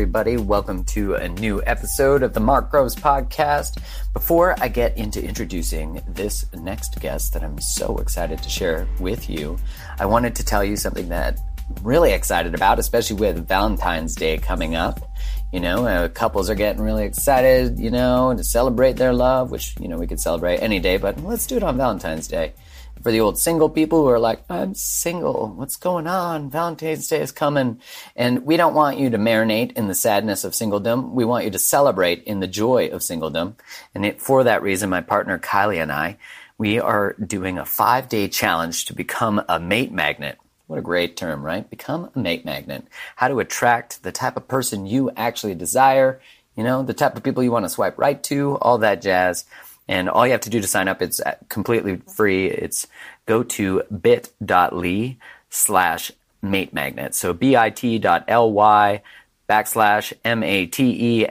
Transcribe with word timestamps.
everybody. 0.00 0.38
Welcome 0.38 0.84
to 0.84 1.16
a 1.16 1.28
new 1.28 1.62
episode 1.66 2.22
of 2.22 2.32
the 2.32 2.40
Mark 2.40 2.70
Groves 2.70 2.96
podcast. 2.96 3.82
Before 4.14 4.56
I 4.58 4.68
get 4.68 4.96
into 4.96 5.22
introducing 5.22 6.00
this 6.08 6.46
next 6.54 6.98
guest 7.02 7.34
that 7.34 7.44
I'm 7.44 7.60
so 7.60 7.98
excited 7.98 8.42
to 8.42 8.48
share 8.48 8.88
with 8.98 9.28
you, 9.28 9.58
I 9.98 10.06
wanted 10.06 10.34
to 10.36 10.42
tell 10.42 10.64
you 10.64 10.76
something 10.76 11.10
that 11.10 11.38
I'm 11.68 11.84
really 11.84 12.12
excited 12.12 12.54
about, 12.54 12.78
especially 12.78 13.16
with 13.16 13.46
Valentine's 13.46 14.14
Day 14.14 14.38
coming 14.38 14.74
up. 14.74 15.06
You 15.52 15.60
know, 15.60 15.86
uh, 15.86 16.08
couples 16.08 16.48
are 16.48 16.54
getting 16.54 16.80
really 16.80 17.04
excited, 17.04 17.78
you 17.78 17.90
know, 17.90 18.34
to 18.34 18.42
celebrate 18.42 18.96
their 18.96 19.12
love, 19.12 19.50
which, 19.50 19.74
you 19.78 19.88
know, 19.88 19.98
we 19.98 20.06
could 20.06 20.18
celebrate 20.18 20.60
any 20.60 20.80
day, 20.80 20.96
but 20.96 21.22
let's 21.22 21.46
do 21.46 21.58
it 21.58 21.62
on 21.62 21.76
Valentine's 21.76 22.26
Day 22.26 22.54
for 23.02 23.10
the 23.10 23.20
old 23.20 23.38
single 23.38 23.68
people 23.68 24.02
who 24.02 24.08
are 24.08 24.18
like, 24.18 24.42
I'm 24.50 24.74
single. 24.74 25.48
What's 25.48 25.76
going 25.76 26.06
on? 26.06 26.50
Valentine's 26.50 27.08
Day 27.08 27.20
is 27.20 27.32
coming. 27.32 27.80
And 28.14 28.44
we 28.44 28.56
don't 28.56 28.74
want 28.74 28.98
you 28.98 29.10
to 29.10 29.18
marinate 29.18 29.72
in 29.72 29.88
the 29.88 29.94
sadness 29.94 30.44
of 30.44 30.52
singledom. 30.52 31.12
We 31.12 31.24
want 31.24 31.44
you 31.44 31.50
to 31.52 31.58
celebrate 31.58 32.24
in 32.24 32.40
the 32.40 32.46
joy 32.46 32.88
of 32.88 33.00
singledom. 33.00 33.54
And 33.94 34.04
it, 34.04 34.20
for 34.20 34.44
that 34.44 34.62
reason, 34.62 34.90
my 34.90 35.00
partner 35.00 35.38
Kylie 35.38 35.82
and 35.82 35.90
I, 35.90 36.18
we 36.58 36.78
are 36.78 37.14
doing 37.14 37.58
a 37.58 37.64
five 37.64 38.08
day 38.08 38.28
challenge 38.28 38.86
to 38.86 38.94
become 38.94 39.42
a 39.48 39.58
mate 39.58 39.92
magnet. 39.92 40.38
What 40.66 40.78
a 40.78 40.82
great 40.82 41.16
term, 41.16 41.42
right? 41.42 41.68
Become 41.68 42.10
a 42.14 42.18
mate 42.18 42.44
magnet. 42.44 42.86
How 43.16 43.28
to 43.28 43.40
attract 43.40 44.02
the 44.02 44.12
type 44.12 44.36
of 44.36 44.46
person 44.46 44.86
you 44.86 45.10
actually 45.16 45.54
desire, 45.54 46.20
you 46.54 46.62
know, 46.62 46.82
the 46.82 46.94
type 46.94 47.16
of 47.16 47.22
people 47.22 47.42
you 47.42 47.50
want 47.50 47.64
to 47.64 47.70
swipe 47.70 47.98
right 47.98 48.22
to, 48.24 48.56
all 48.58 48.78
that 48.78 49.02
jazz. 49.02 49.46
And 49.90 50.08
all 50.08 50.24
you 50.24 50.30
have 50.30 50.40
to 50.42 50.50
do 50.50 50.60
to 50.60 50.68
sign 50.68 50.86
up, 50.86 51.02
it's 51.02 51.20
uh, 51.20 51.34
completely 51.48 51.96
free. 51.96 52.46
It's 52.46 52.86
go 53.26 53.42
to 53.42 53.82
bit.ly 53.90 55.16
slash 55.48 56.12
mate 56.40 56.72
magnet. 56.72 57.16
So 57.16 57.32
bit.ly 57.32 59.02
backslash 59.48 60.12
M-A-T-E-M-A-G-N-E-T. 60.24 61.26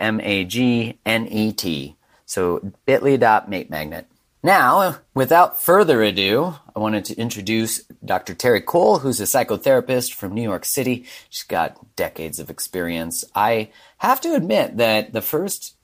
So 2.25 2.71
bit.ly.mate 2.85 3.69
magnet. 3.69 4.07
Now, 4.43 4.97
without 5.13 5.61
further 5.61 6.03
ado, 6.03 6.55
I 6.75 6.79
wanted 6.79 7.05
to 7.05 7.15
introduce 7.15 7.83
Dr. 8.03 8.35
Terri 8.35 8.65
Cole, 8.65 8.99
who's 8.99 9.21
a 9.21 9.23
psychotherapist 9.23 10.13
from 10.13 10.33
New 10.33 10.43
York 10.43 10.65
City. 10.65 11.05
She's 11.29 11.43
got 11.43 11.95
decades 11.95 12.39
of 12.39 12.49
experience. 12.49 13.23
I 13.33 13.69
have 13.99 14.19
to 14.21 14.35
admit 14.35 14.75
that 14.77 15.13
the 15.13 15.21
first, 15.21 15.75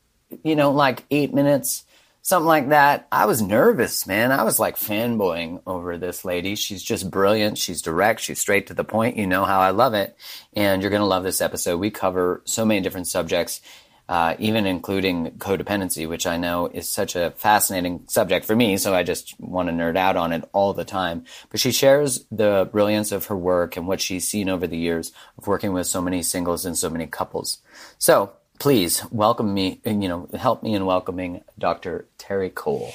you 0.44 0.58
know, 0.58 0.72
like 0.72 1.06
eight 1.10 1.34
minutes 1.34 1.86
something 2.26 2.48
like 2.48 2.70
that. 2.70 3.08
I 3.12 3.28
was 3.28 3.44
nervous, 3.44 4.08
man. 4.08 4.32
I 4.32 4.42
was 4.42 4.58
like 4.58 4.78
fanboying 4.78 5.62
over 5.68 5.96
this 5.96 6.26
lady. 6.26 6.56
She's 6.56 6.82
just 6.82 7.12
brilliant. 7.12 7.60
She's 7.60 7.84
direct. 7.84 8.20
She's 8.20 8.40
straight 8.40 8.66
to 8.68 8.74
the 8.74 8.84
point. 8.84 9.16
You 9.16 9.28
know 9.28 9.46
how 9.46 9.60
I 9.60 9.70
love 9.70 9.94
it. 9.94 10.18
And 10.56 10.82
you're 10.82 10.90
going 10.90 11.04
to 11.04 11.06
love 11.06 11.22
this 11.22 11.40
episode. 11.40 11.78
We 11.78 11.92
cover 11.92 12.42
so 12.46 12.66
many 12.66 12.82
different 12.82 13.08
subjects. 13.08 13.62
Uh, 14.08 14.36
even 14.38 14.68
including 14.68 15.32
codependency, 15.40 16.08
which 16.08 16.28
I 16.28 16.38
know 16.38 16.68
is 16.68 16.88
such 16.88 17.16
a 17.16 17.32
fascinating 17.32 18.06
subject 18.08 18.46
for 18.46 18.56
me. 18.56 18.78
So 18.78 18.94
I 18.94 19.02
just 19.02 19.40
want 19.40 19.68
to 19.68 19.74
nerd 19.74 19.98
out 19.98 20.16
on 20.16 20.32
it 20.32 20.48
all 20.54 20.74
the 20.74 20.86
time. 20.86 21.26
But 21.50 21.60
she 21.60 21.72
shares 21.72 22.24
the 22.32 22.70
brilliance 22.72 23.12
of 23.12 23.26
her 23.26 23.36
work 23.36 23.78
and 23.78 23.88
what 23.88 24.02
she's 24.02 24.28
seen 24.28 24.48
over 24.48 24.68
the 24.68 24.78
years 24.78 25.12
of 25.40 25.48
working 25.48 25.74
with 25.74 25.88
so 25.88 26.02
many 26.02 26.22
singles 26.22 26.66
and 26.66 26.78
so 26.78 26.88
many 26.88 27.08
couples. 27.08 27.60
So 27.98 28.34
please 28.60 29.04
welcome 29.12 29.54
me, 29.54 29.82
you 29.86 30.08
know, 30.08 30.28
help 30.34 30.64
me 30.64 30.74
in 30.74 30.86
welcoming 30.86 31.44
Dr. 31.58 32.08
Terri 32.18 32.54
Cole. 32.54 32.94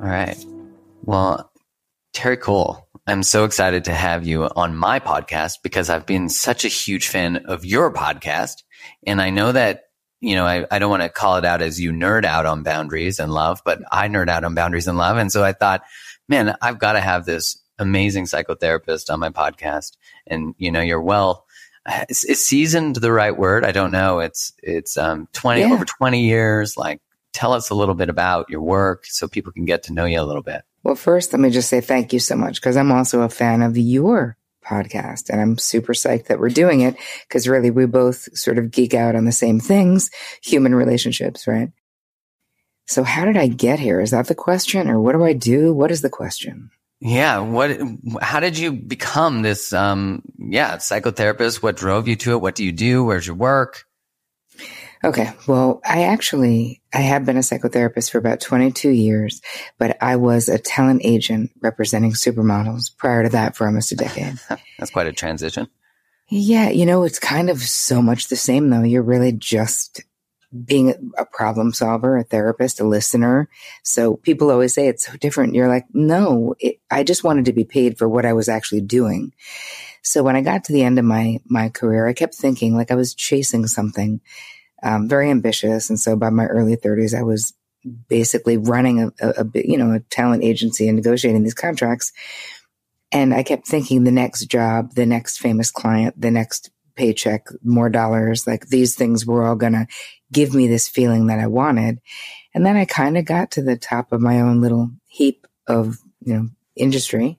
All 0.00 0.08
right. 0.08 0.36
Well, 1.02 1.50
Terri 2.14 2.40
Cole, 2.40 2.88
I'm 3.06 3.22
so 3.22 3.44
excited 3.44 3.84
to 3.84 3.92
have 3.92 4.26
you 4.26 4.44
on 4.44 4.76
my 4.76 5.00
podcast 5.00 5.56
because 5.62 5.90
I've 5.90 6.06
been 6.06 6.28
such 6.28 6.64
a 6.64 6.68
huge 6.68 7.08
fan 7.08 7.36
of 7.46 7.64
your 7.64 7.92
podcast. 7.92 8.62
And 9.06 9.20
I 9.20 9.30
know 9.30 9.52
that, 9.52 9.84
you 10.20 10.34
know, 10.34 10.44
I, 10.44 10.66
I 10.70 10.78
don't 10.78 10.90
want 10.90 11.02
to 11.02 11.08
call 11.08 11.36
it 11.36 11.44
out 11.44 11.62
as 11.62 11.80
you 11.80 11.92
nerd 11.92 12.24
out 12.24 12.46
on 12.46 12.62
boundaries 12.62 13.18
and 13.18 13.32
love, 13.32 13.62
but 13.64 13.80
I 13.90 14.08
nerd 14.08 14.28
out 14.28 14.44
on 14.44 14.54
boundaries 14.54 14.88
and 14.88 14.98
love. 14.98 15.16
And 15.16 15.30
so 15.30 15.44
I 15.44 15.52
thought, 15.52 15.82
man, 16.28 16.56
I've 16.60 16.78
got 16.78 16.92
to 16.92 17.00
have 17.00 17.24
this 17.24 17.62
amazing 17.78 18.24
psychotherapist 18.24 19.12
on 19.12 19.20
my 19.20 19.30
podcast. 19.30 19.96
And, 20.26 20.54
you 20.58 20.70
know, 20.70 20.80
you're 20.80 21.00
well 21.00 21.46
is, 22.08 22.24
is 22.24 22.46
seasoned 22.46 22.96
the 22.96 23.12
right 23.12 23.36
word? 23.36 23.64
I 23.64 23.72
don't 23.72 23.92
know. 23.92 24.20
It's 24.20 24.52
it's 24.62 24.96
um, 24.96 25.28
twenty 25.32 25.62
yeah. 25.62 25.72
over 25.72 25.84
twenty 25.84 26.24
years. 26.24 26.76
Like, 26.76 27.00
tell 27.32 27.52
us 27.52 27.70
a 27.70 27.74
little 27.74 27.94
bit 27.94 28.08
about 28.08 28.50
your 28.50 28.62
work 28.62 29.06
so 29.06 29.28
people 29.28 29.52
can 29.52 29.64
get 29.64 29.84
to 29.84 29.92
know 29.92 30.04
you 30.04 30.20
a 30.20 30.22
little 30.22 30.42
bit. 30.42 30.62
Well, 30.82 30.94
first, 30.94 31.32
let 31.32 31.40
me 31.40 31.50
just 31.50 31.68
say 31.68 31.80
thank 31.80 32.12
you 32.12 32.18
so 32.18 32.36
much 32.36 32.56
because 32.56 32.76
I'm 32.76 32.92
also 32.92 33.22
a 33.22 33.28
fan 33.28 33.62
of 33.62 33.76
your 33.76 34.36
podcast 34.64 35.30
and 35.30 35.40
I'm 35.40 35.58
super 35.58 35.92
psyched 35.92 36.26
that 36.26 36.38
we're 36.38 36.50
doing 36.50 36.80
it 36.80 36.96
because 37.26 37.48
really 37.48 37.70
we 37.70 37.86
both 37.86 38.28
sort 38.36 38.58
of 38.58 38.70
geek 38.70 38.94
out 38.94 39.16
on 39.16 39.24
the 39.24 39.32
same 39.32 39.60
things, 39.60 40.10
human 40.42 40.74
relationships, 40.74 41.46
right? 41.46 41.70
So 42.86 43.02
how 43.02 43.24
did 43.24 43.36
I 43.36 43.48
get 43.48 43.78
here? 43.78 44.00
Is 44.00 44.12
that 44.12 44.28
the 44.28 44.34
question 44.34 44.88
or 44.88 45.00
what 45.00 45.12
do 45.12 45.24
I 45.24 45.32
do? 45.32 45.72
What 45.74 45.90
is 45.90 46.00
the 46.00 46.10
question? 46.10 46.70
Yeah. 47.00 47.38
What, 47.38 47.78
how 48.20 48.40
did 48.40 48.58
you 48.58 48.72
become 48.72 49.42
this, 49.42 49.72
um, 49.72 50.22
yeah, 50.38 50.76
psychotherapist? 50.76 51.62
What 51.62 51.76
drove 51.76 52.08
you 52.08 52.16
to 52.16 52.32
it? 52.32 52.38
What 52.38 52.56
do 52.56 52.64
you 52.64 52.72
do? 52.72 53.04
Where's 53.04 53.26
your 53.26 53.36
work? 53.36 53.84
Okay. 55.04 55.30
Well, 55.46 55.80
I 55.84 56.04
actually, 56.04 56.82
I 56.92 56.98
have 56.98 57.24
been 57.24 57.36
a 57.36 57.40
psychotherapist 57.40 58.10
for 58.10 58.18
about 58.18 58.40
22 58.40 58.90
years, 58.90 59.40
but 59.78 59.96
I 60.00 60.16
was 60.16 60.48
a 60.48 60.58
talent 60.58 61.02
agent 61.04 61.52
representing 61.60 62.12
supermodels 62.12 62.96
prior 62.96 63.22
to 63.22 63.28
that 63.28 63.54
for 63.54 63.66
almost 63.66 63.92
a 63.92 63.96
decade. 63.96 64.38
That's 64.78 64.90
quite 64.90 65.06
a 65.06 65.12
transition. 65.12 65.68
Yeah. 66.28 66.68
You 66.70 66.84
know, 66.84 67.04
it's 67.04 67.20
kind 67.20 67.48
of 67.48 67.60
so 67.60 68.02
much 68.02 68.26
the 68.26 68.36
same 68.36 68.70
though. 68.70 68.82
You're 68.82 69.02
really 69.02 69.32
just 69.32 70.02
being 70.64 71.12
a 71.18 71.26
problem 71.26 71.72
solver, 71.72 72.16
a 72.16 72.24
therapist, 72.24 72.80
a 72.80 72.84
listener. 72.84 73.48
So 73.82 74.16
people 74.16 74.50
always 74.50 74.72
say 74.72 74.88
it's 74.88 75.06
so 75.06 75.16
different. 75.16 75.54
You're 75.54 75.68
like, 75.68 75.84
no, 75.92 76.54
it, 76.58 76.80
I 76.90 77.04
just 77.04 77.22
wanted 77.22 77.44
to 77.46 77.52
be 77.52 77.64
paid 77.64 77.98
for 77.98 78.08
what 78.08 78.24
I 78.24 78.32
was 78.32 78.48
actually 78.48 78.80
doing. 78.80 79.32
So 80.02 80.22
when 80.22 80.36
I 80.36 80.40
got 80.40 80.64
to 80.64 80.72
the 80.72 80.84
end 80.84 80.98
of 80.98 81.04
my, 81.04 81.40
my 81.46 81.68
career, 81.68 82.06
I 82.06 82.14
kept 82.14 82.34
thinking 82.34 82.74
like 82.74 82.90
I 82.90 82.94
was 82.94 83.14
chasing 83.14 83.66
something, 83.66 84.22
um, 84.82 85.06
very 85.06 85.30
ambitious. 85.30 85.90
And 85.90 86.00
so 86.00 86.16
by 86.16 86.30
my 86.30 86.46
early 86.46 86.76
thirties, 86.76 87.12
I 87.12 87.22
was 87.22 87.52
basically 88.08 88.56
running 88.56 89.02
a, 89.02 89.10
a, 89.20 89.44
a, 89.44 89.46
you 89.54 89.76
know, 89.76 89.92
a 89.92 90.00
talent 90.00 90.44
agency 90.44 90.88
and 90.88 90.96
negotiating 90.96 91.42
these 91.42 91.54
contracts. 91.54 92.12
And 93.12 93.34
I 93.34 93.42
kept 93.42 93.66
thinking 93.66 94.04
the 94.04 94.10
next 94.12 94.46
job, 94.46 94.94
the 94.94 95.06
next 95.06 95.38
famous 95.38 95.70
client, 95.70 96.18
the 96.18 96.30
next 96.30 96.70
paycheck, 96.96 97.46
more 97.62 97.88
dollars, 97.88 98.46
like 98.46 98.68
these 98.68 98.96
things 98.96 99.24
were 99.24 99.46
all 99.46 99.54
going 99.56 99.72
to 99.74 99.86
give 100.32 100.54
me 100.54 100.66
this 100.66 100.88
feeling 100.88 101.26
that 101.26 101.38
I 101.38 101.46
wanted. 101.46 102.00
And 102.54 102.64
then 102.64 102.76
I 102.76 102.84
kind 102.84 103.16
of 103.16 103.24
got 103.24 103.52
to 103.52 103.62
the 103.62 103.76
top 103.76 104.12
of 104.12 104.20
my 104.20 104.40
own 104.40 104.60
little 104.60 104.90
heap 105.06 105.46
of, 105.66 105.98
you 106.20 106.34
know, 106.34 106.48
industry. 106.76 107.38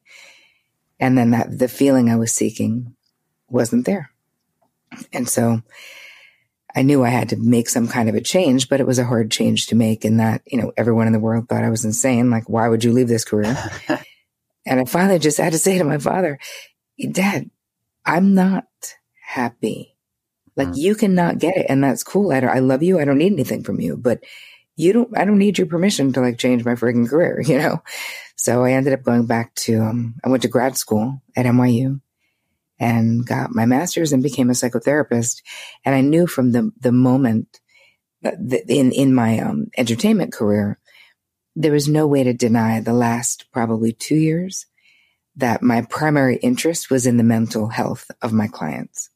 And 0.99 1.17
then 1.17 1.31
that 1.31 1.57
the 1.57 1.67
feeling 1.67 2.09
I 2.09 2.17
was 2.17 2.33
seeking 2.33 2.95
wasn't 3.49 3.85
there. 3.85 4.11
And 5.13 5.29
so 5.29 5.61
I 6.75 6.81
knew 6.81 7.03
I 7.03 7.09
had 7.09 7.29
to 7.29 7.37
make 7.37 7.69
some 7.69 7.87
kind 7.87 8.09
of 8.09 8.15
a 8.15 8.21
change, 8.21 8.69
but 8.69 8.79
it 8.79 8.87
was 8.87 8.99
a 8.99 9.05
hard 9.05 9.31
change 9.31 9.67
to 9.67 9.75
make 9.75 10.05
in 10.05 10.17
that, 10.17 10.41
you 10.45 10.61
know, 10.61 10.71
everyone 10.77 11.07
in 11.07 11.13
the 11.13 11.19
world 11.19 11.47
thought 11.47 11.63
I 11.63 11.69
was 11.69 11.85
insane. 11.85 12.29
Like, 12.29 12.49
why 12.49 12.67
would 12.67 12.83
you 12.83 12.91
leave 12.91 13.07
this 13.07 13.25
career? 13.25 13.57
and 14.65 14.79
I 14.79 14.85
finally 14.85 15.19
just 15.19 15.37
had 15.37 15.53
to 15.53 15.59
say 15.59 15.77
to 15.77 15.83
my 15.83 15.97
father, 15.97 16.39
Dad, 17.11 17.49
I'm 18.05 18.33
not 18.33 18.65
happy 19.21 19.95
like 20.59 20.67
mm. 20.67 20.77
you 20.77 20.93
cannot 20.93 21.39
get 21.39 21.55
it, 21.55 21.65
and 21.69 21.83
that's 21.83 22.03
cool. 22.03 22.31
I, 22.31 22.39
I 22.39 22.59
love 22.59 22.83
you. 22.83 22.99
I 22.99 23.05
don't 23.05 23.17
need 23.17 23.31
anything 23.31 23.63
from 23.63 23.79
you, 23.79 23.95
but 23.95 24.23
you 24.75 24.91
don't. 24.91 25.17
I 25.17 25.23
don't 25.23 25.39
need 25.39 25.57
your 25.57 25.67
permission 25.67 26.11
to 26.13 26.21
like 26.21 26.37
change 26.37 26.65
my 26.65 26.75
freaking 26.75 27.09
career. 27.09 27.41
You 27.47 27.57
know. 27.57 27.81
So 28.35 28.63
I 28.63 28.73
ended 28.73 28.93
up 28.93 29.03
going 29.03 29.25
back 29.25 29.55
to. 29.55 29.81
Um, 29.81 30.15
I 30.23 30.29
went 30.29 30.43
to 30.43 30.49
grad 30.49 30.77
school 30.77 31.21
at 31.35 31.45
NYU, 31.45 32.01
and 32.77 33.25
got 33.25 33.55
my 33.55 33.65
master's 33.65 34.11
and 34.11 34.21
became 34.21 34.49
a 34.49 34.53
psychotherapist. 34.53 35.41
And 35.85 35.95
I 35.95 36.01
knew 36.01 36.27
from 36.27 36.51
the 36.51 36.71
the 36.79 36.91
moment 36.91 37.61
that 38.21 38.37
in 38.67 38.91
in 38.91 39.15
my 39.15 39.39
um, 39.39 39.67
entertainment 39.77 40.33
career, 40.33 40.77
there 41.55 41.71
was 41.71 41.87
no 41.87 42.05
way 42.05 42.23
to 42.23 42.33
deny 42.33 42.81
the 42.81 42.93
last 42.93 43.45
probably 43.53 43.93
two 43.93 44.17
years 44.17 44.65
that 45.37 45.63
my 45.63 45.83
primary 45.83 46.35
interest 46.37 46.89
was 46.91 47.05
in 47.05 47.15
the 47.15 47.23
mental 47.23 47.69
health 47.69 48.11
of 48.21 48.33
my 48.33 48.47
clients 48.47 49.08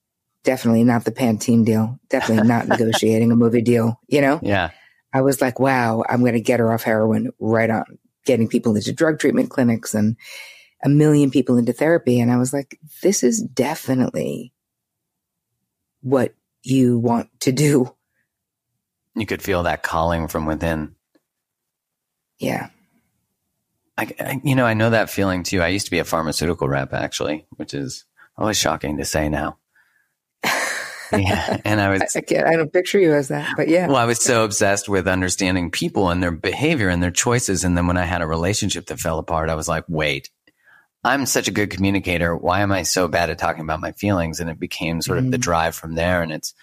definitely 0.43 0.83
not 0.83 1.05
the 1.05 1.11
Pantene 1.11 1.65
deal. 1.65 1.99
Definitely 2.09 2.47
not 2.47 2.67
negotiating 2.67 3.31
a 3.31 3.35
movie 3.35 3.61
deal, 3.61 3.99
you 4.07 4.21
know? 4.21 4.39
Yeah. 4.41 4.71
I 5.13 5.21
was 5.21 5.41
like, 5.41 5.59
wow, 5.59 6.03
I'm 6.07 6.21
going 6.21 6.33
to 6.33 6.41
get 6.41 6.59
her 6.59 6.71
off 6.71 6.83
heroin 6.83 7.31
right 7.39 7.69
on 7.69 7.85
getting 8.25 8.47
people 8.47 8.75
into 8.75 8.93
drug 8.93 9.19
treatment 9.19 9.49
clinics 9.49 9.93
and 9.93 10.17
a 10.83 10.89
million 10.89 11.31
people 11.31 11.57
into 11.57 11.73
therapy. 11.73 12.19
And 12.19 12.31
I 12.31 12.37
was 12.37 12.51
like, 12.51 12.79
this 13.01 13.23
is 13.23 13.41
definitely 13.41 14.53
what 16.01 16.33
you 16.63 16.97
want 16.97 17.29
to 17.41 17.51
do. 17.51 17.93
You 19.15 19.25
could 19.25 19.41
feel 19.41 19.63
that 19.63 19.83
calling 19.83 20.27
from 20.27 20.45
within. 20.45 20.95
Yeah. 22.39 22.69
I, 23.97 24.11
I, 24.19 24.41
you 24.43 24.55
know, 24.55 24.65
I 24.65 24.73
know 24.73 24.89
that 24.89 25.11
feeling 25.11 25.43
too. 25.43 25.61
I 25.61 25.67
used 25.67 25.85
to 25.85 25.91
be 25.91 25.99
a 25.99 26.05
pharmaceutical 26.05 26.67
rep 26.67 26.93
actually, 26.93 27.45
which 27.51 27.73
is 27.73 28.05
always 28.35 28.57
shocking 28.57 28.97
to 28.97 29.05
say 29.05 29.29
now. 29.29 29.59
yeah. 31.17 31.57
And 31.65 31.79
I 31.79 31.89
was, 31.89 32.01
I, 32.01 32.19
I, 32.19 32.21
can't, 32.21 32.47
I 32.47 32.55
don't 32.55 32.71
picture 32.71 32.99
you 32.99 33.13
as 33.13 33.27
that, 33.29 33.53
but 33.55 33.67
yeah. 33.67 33.87
Well, 33.87 33.97
I 33.97 34.05
was 34.05 34.21
so 34.21 34.43
obsessed 34.43 34.89
with 34.89 35.07
understanding 35.07 35.71
people 35.71 36.09
and 36.09 36.21
their 36.21 36.31
behavior 36.31 36.89
and 36.89 37.01
their 37.01 37.11
choices. 37.11 37.63
And 37.63 37.77
then 37.77 37.87
when 37.87 37.97
I 37.97 38.05
had 38.05 38.21
a 38.21 38.27
relationship 38.27 38.87
that 38.87 38.99
fell 38.99 39.19
apart, 39.19 39.49
I 39.49 39.55
was 39.55 39.67
like, 39.67 39.85
wait, 39.87 40.29
I'm 41.03 41.25
such 41.25 41.47
a 41.47 41.51
good 41.51 41.69
communicator. 41.69 42.35
Why 42.35 42.61
am 42.61 42.71
I 42.71 42.83
so 42.83 43.07
bad 43.07 43.29
at 43.29 43.37
talking 43.37 43.63
about 43.63 43.81
my 43.81 43.91
feelings? 43.91 44.39
And 44.39 44.49
it 44.49 44.59
became 44.59 45.01
sort 45.01 45.17
of 45.17 45.25
mm. 45.25 45.31
the 45.31 45.37
drive 45.37 45.75
from 45.75 45.95
there. 45.95 46.21
And 46.21 46.31
it's, 46.31 46.53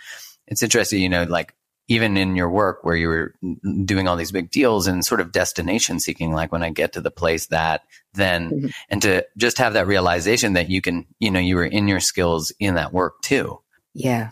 it's 0.46 0.62
interesting, 0.62 1.02
you 1.02 1.08
know, 1.08 1.24
like 1.24 1.54
even 1.90 2.16
in 2.16 2.36
your 2.36 2.48
work 2.48 2.84
where 2.84 2.94
you 2.94 3.08
were 3.08 3.34
doing 3.84 4.06
all 4.06 4.16
these 4.16 4.30
big 4.30 4.50
deals 4.50 4.86
and 4.86 5.04
sort 5.04 5.20
of 5.20 5.32
destination 5.32 5.98
seeking, 5.98 6.32
like 6.32 6.52
when 6.52 6.62
I 6.62 6.70
get 6.70 6.92
to 6.92 7.00
the 7.00 7.10
place 7.10 7.46
that 7.48 7.82
then, 8.14 8.50
mm-hmm. 8.50 8.66
and 8.88 9.02
to 9.02 9.26
just 9.36 9.58
have 9.58 9.72
that 9.72 9.88
realization 9.88 10.52
that 10.52 10.70
you 10.70 10.80
can, 10.80 11.06
you 11.18 11.32
know, 11.32 11.40
you 11.40 11.56
were 11.56 11.64
in 11.64 11.88
your 11.88 11.98
skills 11.98 12.52
in 12.60 12.76
that 12.76 12.92
work 12.92 13.20
too. 13.22 13.60
Yeah. 13.92 14.30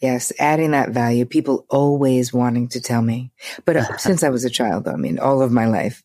Yes. 0.00 0.32
Adding 0.38 0.72
that 0.72 0.90
value, 0.90 1.24
people 1.24 1.66
always 1.70 2.32
wanting 2.32 2.68
to 2.68 2.80
tell 2.80 3.02
me. 3.02 3.32
But 3.64 3.76
uh, 3.76 3.96
since 3.98 4.22
I 4.22 4.28
was 4.28 4.44
a 4.44 4.50
child, 4.50 4.88
I 4.88 4.96
mean, 4.96 5.18
all 5.18 5.42
of 5.42 5.52
my 5.52 5.66
life, 5.66 6.02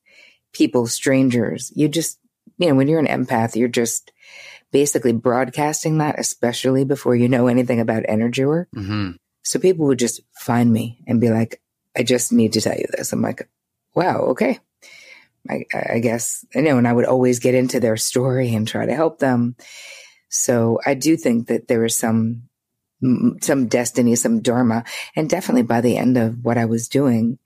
people, 0.54 0.88
strangers, 0.88 1.72
you 1.76 1.88
just, 1.88 2.20
you 2.58 2.70
know, 2.70 2.76
when 2.76 2.88
you're 2.88 3.00
an 3.00 3.08
empath, 3.08 3.56
you're 3.56 3.68
just 3.68 4.12
basically 4.72 5.12
broadcasting 5.12 5.98
that, 5.98 6.20
especially 6.20 6.86
before 6.86 7.16
you 7.16 7.28
know 7.28 7.48
anything 7.48 7.80
about 7.80 8.04
energy 8.08 8.46
work. 8.46 8.70
Mm-hmm. 8.76 9.12
So 9.44 9.60
people 9.60 9.88
would 9.88 10.00
just 10.00 10.22
find 10.34 10.72
me 10.72 11.04
and 11.08 11.20
be 11.20 11.30
like, 11.30 11.62
I 11.96 12.04
just 12.04 12.32
need 12.32 12.54
to 12.54 12.62
tell 12.62 12.78
you 12.78 12.86
this. 12.92 13.12
I'm 13.12 13.22
like, 13.22 13.50
wow, 13.94 14.20
okay. 14.30 14.60
I, 15.50 15.66
I 15.74 16.00
guess, 16.00 16.46
you 16.54 16.62
know, 16.62 16.78
and 16.78 16.88
I 16.88 16.94
would 16.94 17.06
always 17.06 17.40
get 17.40 17.56
into 17.56 17.80
their 17.80 17.98
story 17.98 18.54
and 18.54 18.68
try 18.68 18.86
to 18.86 18.96
help 18.96 19.20
them. 19.20 19.56
So 20.30 20.80
I 20.86 20.94
do 20.94 21.18
think 21.18 21.48
that 21.48 21.68
there 21.68 21.84
is 21.84 21.98
some, 21.98 22.44
some 23.42 23.68
destiny, 23.68 24.16
some 24.16 24.42
dharma. 24.42 24.84
And 25.16 25.30
definitely 25.30 25.64
by 25.64 25.82
the 25.82 25.98
end 25.98 26.18
of 26.18 26.44
what 26.44 26.58
I 26.58 26.66
was 26.66 26.88
doing 26.88 27.40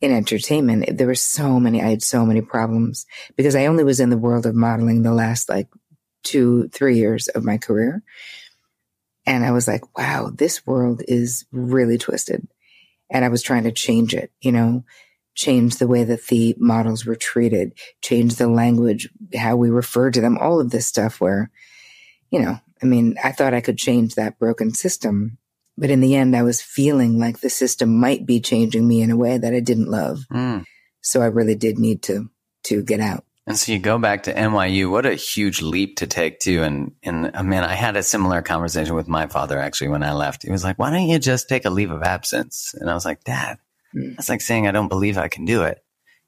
in 0.00 0.12
entertainment, 0.12 0.96
there 0.96 1.06
were 1.06 1.14
so 1.14 1.60
many, 1.60 1.82
I 1.82 1.90
had 1.90 2.02
so 2.02 2.24
many 2.24 2.40
problems 2.40 3.06
because 3.36 3.54
I 3.54 3.66
only 3.66 3.84
was 3.84 4.00
in 4.00 4.10
the 4.10 4.18
world 4.18 4.46
of 4.46 4.54
modeling 4.54 5.02
the 5.02 5.14
last 5.14 5.48
like 5.48 5.68
two, 6.22 6.68
three 6.68 6.96
years 6.96 7.28
of 7.28 7.44
my 7.44 7.58
career. 7.58 8.02
And 9.26 9.44
I 9.44 9.52
was 9.52 9.68
like, 9.68 9.96
wow, 9.96 10.30
this 10.32 10.66
world 10.66 11.02
is 11.06 11.44
really 11.52 11.98
twisted. 11.98 12.46
And 13.10 13.24
I 13.24 13.28
was 13.28 13.42
trying 13.42 13.64
to 13.64 13.72
change 13.72 14.14
it, 14.14 14.32
you 14.40 14.52
know, 14.52 14.84
change 15.34 15.76
the 15.76 15.86
way 15.86 16.04
that 16.04 16.26
the 16.26 16.54
models 16.58 17.06
were 17.06 17.16
treated, 17.16 17.72
change 18.02 18.36
the 18.36 18.48
language, 18.48 19.08
how 19.36 19.56
we 19.56 19.70
refer 19.70 20.10
to 20.10 20.20
them, 20.20 20.38
all 20.38 20.60
of 20.60 20.70
this 20.70 20.86
stuff 20.86 21.20
where, 21.20 21.50
you 22.30 22.40
know, 22.40 22.58
I 22.82 22.86
mean, 22.86 23.16
I 23.22 23.32
thought 23.32 23.54
I 23.54 23.60
could 23.60 23.78
change 23.78 24.14
that 24.14 24.38
broken 24.38 24.72
system. 24.72 25.38
But 25.78 25.90
in 25.90 26.00
the 26.00 26.14
end, 26.14 26.36
I 26.36 26.42
was 26.42 26.60
feeling 26.60 27.18
like 27.18 27.40
the 27.40 27.50
system 27.50 27.98
might 27.98 28.26
be 28.26 28.40
changing 28.40 28.86
me 28.86 29.00
in 29.00 29.10
a 29.10 29.16
way 29.16 29.38
that 29.38 29.54
I 29.54 29.60
didn't 29.60 29.88
love. 29.88 30.26
Mm. 30.30 30.64
So 31.00 31.22
I 31.22 31.26
really 31.26 31.54
did 31.54 31.78
need 31.78 32.02
to, 32.04 32.28
to 32.64 32.82
get 32.82 33.00
out. 33.00 33.24
And 33.46 33.56
so 33.56 33.72
you 33.72 33.78
go 33.78 33.98
back 33.98 34.24
to 34.24 34.34
NYU. 34.34 34.90
What 34.90 35.06
a 35.06 35.14
huge 35.14 35.62
leap 35.62 35.96
to 35.96 36.06
take 36.06 36.38
too. 36.38 36.62
And, 36.62 36.92
and 37.02 37.34
uh, 37.34 37.42
man, 37.42 37.64
I 37.64 37.74
had 37.74 37.96
a 37.96 38.02
similar 38.02 38.40
conversation 38.42 38.94
with 38.94 39.08
my 39.08 39.26
father 39.26 39.58
actually 39.58 39.88
when 39.88 40.04
I 40.04 40.12
left. 40.12 40.44
He 40.44 40.50
was 40.50 40.62
like, 40.62 40.78
why 40.78 40.90
don't 40.90 41.08
you 41.08 41.18
just 41.18 41.48
take 41.48 41.64
a 41.64 41.70
leave 41.70 41.90
of 41.90 42.02
absence? 42.02 42.74
And 42.78 42.88
I 42.88 42.94
was 42.94 43.04
like, 43.04 43.24
dad, 43.24 43.58
hmm. 43.92 44.12
that's 44.14 44.28
like 44.28 44.42
saying 44.42 44.68
I 44.68 44.72
don't 44.72 44.88
believe 44.88 45.18
I 45.18 45.28
can 45.28 45.44
do 45.44 45.64
it. 45.64 45.82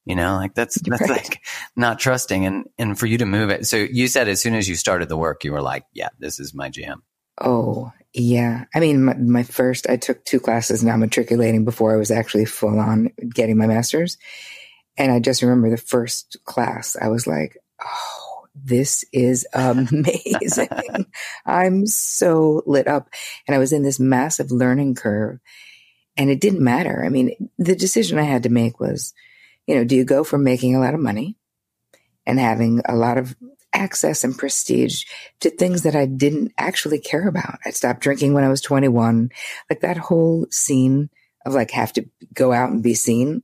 You 0.04 0.16
know, 0.16 0.36
like 0.36 0.54
that's, 0.54 0.80
that's 0.82 1.00
right. 1.00 1.10
like 1.10 1.40
not 1.76 1.98
trusting. 1.98 2.44
And, 2.44 2.66
and 2.78 2.98
for 2.98 3.06
you 3.06 3.18
to 3.18 3.26
move 3.26 3.50
it. 3.50 3.66
So 3.66 3.76
you 3.76 4.06
said 4.08 4.28
as 4.28 4.42
soon 4.42 4.54
as 4.54 4.68
you 4.68 4.74
started 4.74 5.08
the 5.08 5.16
work, 5.16 5.44
you 5.44 5.52
were 5.52 5.62
like, 5.62 5.84
yeah, 5.92 6.08
this 6.18 6.38
is 6.38 6.54
my 6.54 6.68
jam. 6.68 7.02
Oh, 7.40 7.90
yeah. 8.12 8.64
I 8.74 8.80
mean, 8.80 9.04
my, 9.04 9.14
my 9.14 9.42
first, 9.42 9.88
I 9.88 9.96
took 9.96 10.24
two 10.24 10.40
classes 10.40 10.84
now 10.84 10.96
matriculating 10.96 11.64
before 11.64 11.92
I 11.92 11.96
was 11.96 12.10
actually 12.10 12.44
full 12.44 12.78
on 12.78 13.10
getting 13.34 13.56
my 13.56 13.66
master's. 13.66 14.18
And 14.96 15.10
I 15.10 15.18
just 15.18 15.42
remember 15.42 15.70
the 15.70 15.76
first 15.76 16.36
class, 16.44 16.96
I 17.00 17.08
was 17.08 17.26
like, 17.26 17.56
oh, 17.84 18.44
this 18.54 19.04
is 19.12 19.46
amazing. 19.54 20.68
I'm 21.44 21.86
so 21.86 22.62
lit 22.66 22.86
up. 22.86 23.10
And 23.48 23.54
I 23.54 23.58
was 23.58 23.72
in 23.72 23.82
this 23.82 23.98
massive 23.98 24.52
learning 24.52 24.94
curve 24.94 25.40
and 26.16 26.30
it 26.30 26.40
didn't 26.40 26.62
matter. 26.62 27.02
I 27.04 27.08
mean, 27.08 27.50
the 27.58 27.74
decision 27.74 28.18
I 28.18 28.24
had 28.24 28.44
to 28.44 28.48
make 28.48 28.78
was, 28.78 29.12
you 29.66 29.74
know, 29.74 29.84
do 29.84 29.96
you 29.96 30.04
go 30.04 30.24
from 30.24 30.44
making 30.44 30.74
a 30.74 30.80
lot 30.80 30.94
of 30.94 31.00
money 31.00 31.36
and 32.26 32.38
having 32.38 32.82
a 32.86 32.96
lot 32.96 33.18
of 33.18 33.36
access 33.72 34.22
and 34.24 34.38
prestige 34.38 35.04
to 35.40 35.50
things 35.50 35.82
that 35.82 35.96
I 35.96 36.06
didn't 36.06 36.52
actually 36.58 37.00
care 37.00 37.28
about? 37.28 37.58
I 37.64 37.70
stopped 37.70 38.00
drinking 38.00 38.34
when 38.34 38.44
I 38.44 38.48
was 38.48 38.60
21. 38.60 39.30
Like 39.68 39.80
that 39.80 39.96
whole 39.96 40.46
scene 40.50 41.10
of 41.44 41.54
like 41.54 41.70
have 41.72 41.92
to 41.94 42.08
go 42.32 42.52
out 42.52 42.70
and 42.70 42.82
be 42.82 42.94
seen. 42.94 43.42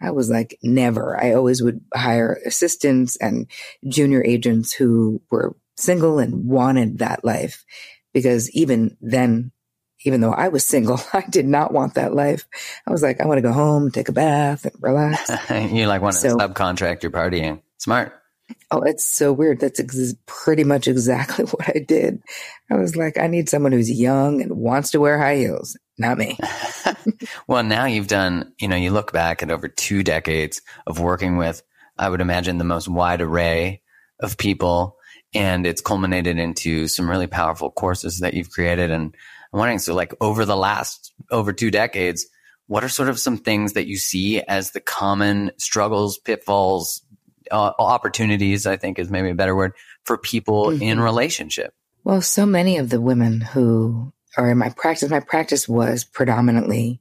I 0.00 0.10
was 0.10 0.28
like, 0.28 0.58
never. 0.62 1.18
I 1.18 1.32
always 1.32 1.62
would 1.62 1.80
hire 1.94 2.38
assistants 2.44 3.16
and 3.16 3.46
junior 3.88 4.22
agents 4.24 4.72
who 4.72 5.22
were 5.30 5.56
single 5.76 6.18
and 6.18 6.46
wanted 6.46 6.98
that 6.98 7.24
life. 7.24 7.64
Because 8.12 8.50
even 8.50 8.96
then, 9.00 9.52
even 10.04 10.20
though 10.20 10.32
I 10.32 10.48
was 10.48 10.64
single, 10.64 11.00
I 11.12 11.24
did 11.28 11.46
not 11.46 11.72
want 11.72 11.94
that 11.94 12.14
life. 12.14 12.46
I 12.86 12.90
was 12.90 13.02
like, 13.02 13.20
I 13.20 13.26
want 13.26 13.38
to 13.38 13.42
go 13.42 13.52
home, 13.52 13.90
take 13.90 14.08
a 14.08 14.12
bath, 14.12 14.64
and 14.64 14.74
relax. 14.80 15.30
you 15.50 15.86
like 15.86 16.02
want 16.02 16.14
to 16.14 16.20
so, 16.20 16.36
subcontract 16.36 17.02
your 17.02 17.12
partying. 17.12 17.62
Smart. 17.78 18.12
Oh, 18.70 18.82
it's 18.82 19.04
so 19.04 19.32
weird. 19.32 19.60
That's 19.60 19.80
ex- 19.80 20.14
pretty 20.26 20.64
much 20.64 20.86
exactly 20.86 21.44
what 21.50 21.68
I 21.68 21.80
did. 21.80 22.22
I 22.70 22.76
was 22.76 22.96
like, 22.96 23.18
I 23.18 23.26
need 23.26 23.48
someone 23.48 23.72
who's 23.72 23.90
young 23.90 24.40
and 24.40 24.52
wants 24.56 24.90
to 24.92 25.00
wear 25.00 25.18
high 25.18 25.36
heels, 25.36 25.76
not 25.98 26.18
me. 26.18 26.38
well, 27.48 27.62
now 27.62 27.86
you've 27.86 28.08
done, 28.08 28.52
you 28.60 28.68
know, 28.68 28.76
you 28.76 28.90
look 28.90 29.12
back 29.12 29.42
at 29.42 29.50
over 29.50 29.68
two 29.68 30.02
decades 30.02 30.62
of 30.86 31.00
working 31.00 31.36
with, 31.36 31.62
I 31.98 32.08
would 32.08 32.20
imagine, 32.20 32.58
the 32.58 32.64
most 32.64 32.88
wide 32.88 33.20
array 33.20 33.82
of 34.20 34.38
people. 34.38 34.96
And 35.34 35.66
it's 35.66 35.80
culminated 35.80 36.38
into 36.38 36.88
some 36.88 37.10
really 37.10 37.26
powerful 37.26 37.70
courses 37.70 38.20
that 38.20 38.34
you've 38.34 38.50
created. 38.50 38.90
And 38.90 39.14
I'm 39.52 39.58
wondering, 39.58 39.78
so 39.78 39.94
like 39.94 40.14
over 40.20 40.44
the 40.44 40.56
last, 40.56 41.12
over 41.30 41.52
two 41.52 41.70
decades, 41.70 42.26
what 42.66 42.84
are 42.84 42.88
sort 42.88 43.08
of 43.08 43.18
some 43.18 43.38
things 43.38 43.74
that 43.74 43.86
you 43.86 43.96
see 43.96 44.40
as 44.40 44.72
the 44.72 44.80
common 44.80 45.52
struggles, 45.56 46.18
pitfalls, 46.18 47.02
uh, 47.50 47.72
opportunities, 47.78 48.66
I 48.66 48.76
think 48.76 48.98
is 48.98 49.10
maybe 49.10 49.30
a 49.30 49.34
better 49.34 49.54
word 49.54 49.72
for 50.04 50.18
people 50.18 50.66
mm-hmm. 50.66 50.82
in 50.82 51.00
relationship. 51.00 51.74
Well, 52.04 52.22
so 52.22 52.46
many 52.46 52.78
of 52.78 52.90
the 52.90 53.00
women 53.00 53.40
who 53.40 54.12
are 54.36 54.50
in 54.50 54.58
my 54.58 54.70
practice, 54.70 55.10
my 55.10 55.20
practice 55.20 55.68
was 55.68 56.04
predominantly 56.04 57.00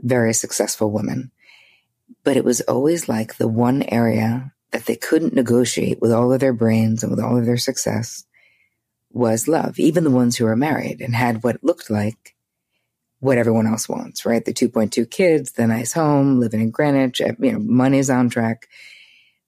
very 0.00 0.34
successful 0.34 0.90
women, 0.90 1.30
but 2.22 2.36
it 2.36 2.44
was 2.44 2.60
always 2.62 3.08
like 3.08 3.36
the 3.36 3.48
one 3.48 3.82
area 3.82 4.52
that 4.70 4.86
they 4.86 4.96
couldn't 4.96 5.34
negotiate 5.34 6.00
with 6.00 6.12
all 6.12 6.32
of 6.32 6.40
their 6.40 6.52
brains 6.52 7.02
and 7.02 7.10
with 7.10 7.20
all 7.20 7.38
of 7.38 7.46
their 7.46 7.56
success 7.56 8.24
was 9.14 9.48
love. 9.48 9.78
Even 9.78 10.04
the 10.04 10.10
ones 10.10 10.36
who 10.36 10.44
were 10.44 10.56
married 10.56 11.00
and 11.00 11.14
had 11.14 11.42
what 11.42 11.62
looked 11.62 11.88
like 11.90 12.34
what 13.24 13.38
everyone 13.38 13.66
else 13.66 13.88
wants, 13.88 14.26
right? 14.26 14.44
The 14.44 14.52
2.2 14.52 15.10
kids, 15.10 15.52
the 15.52 15.66
nice 15.66 15.94
home, 15.94 16.38
living 16.38 16.60
in 16.60 16.70
Greenwich, 16.70 17.20
you 17.20 17.52
know, 17.52 17.58
money's 17.58 18.10
on 18.10 18.28
track. 18.28 18.68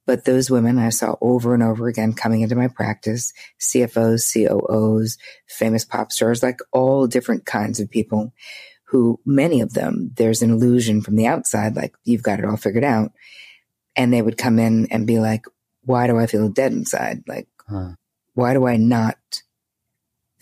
But 0.07 0.25
those 0.25 0.51
women 0.51 0.79
I 0.79 0.89
saw 0.89 1.17
over 1.21 1.53
and 1.53 1.63
over 1.63 1.87
again 1.87 2.15
coming 2.15 2.41
into 2.41 2.57
my 2.57 2.69
practice, 2.69 3.35
CFOs, 3.61 4.33
COOs, 4.33 5.19
famous 5.47 5.85
pop 5.85 6.11
stars, 6.11 6.43
like 6.43 6.61
all 6.73 7.07
different 7.07 7.45
kinds 7.45 7.79
of 7.79 7.91
people 7.91 8.33
who 8.85 9.21
many 9.27 9.61
of 9.61 9.75
them, 9.75 10.11
there's 10.17 10.41
an 10.41 10.51
illusion 10.51 11.03
from 11.03 11.17
the 11.17 11.27
outside, 11.27 11.77
like 11.77 11.95
you've 12.03 12.23
got 12.23 12.39
it 12.39 12.47
all 12.47 12.57
figured 12.57 12.85
out. 12.85 13.13
And 13.95 14.11
they 14.11 14.23
would 14.23 14.39
come 14.39 14.59
in 14.59 14.87
and 14.91 15.07
be 15.07 15.19
like, 15.19 15.45
why 15.83 16.07
do 16.07 16.19
I 16.19 16.27
feel 16.27 16.49
dead 16.49 16.73
inside? 16.73 17.25
Like, 17.27 17.49
huh. 17.69 17.91
why 18.33 18.55
do 18.55 18.67
I 18.67 18.79
not 18.79 19.19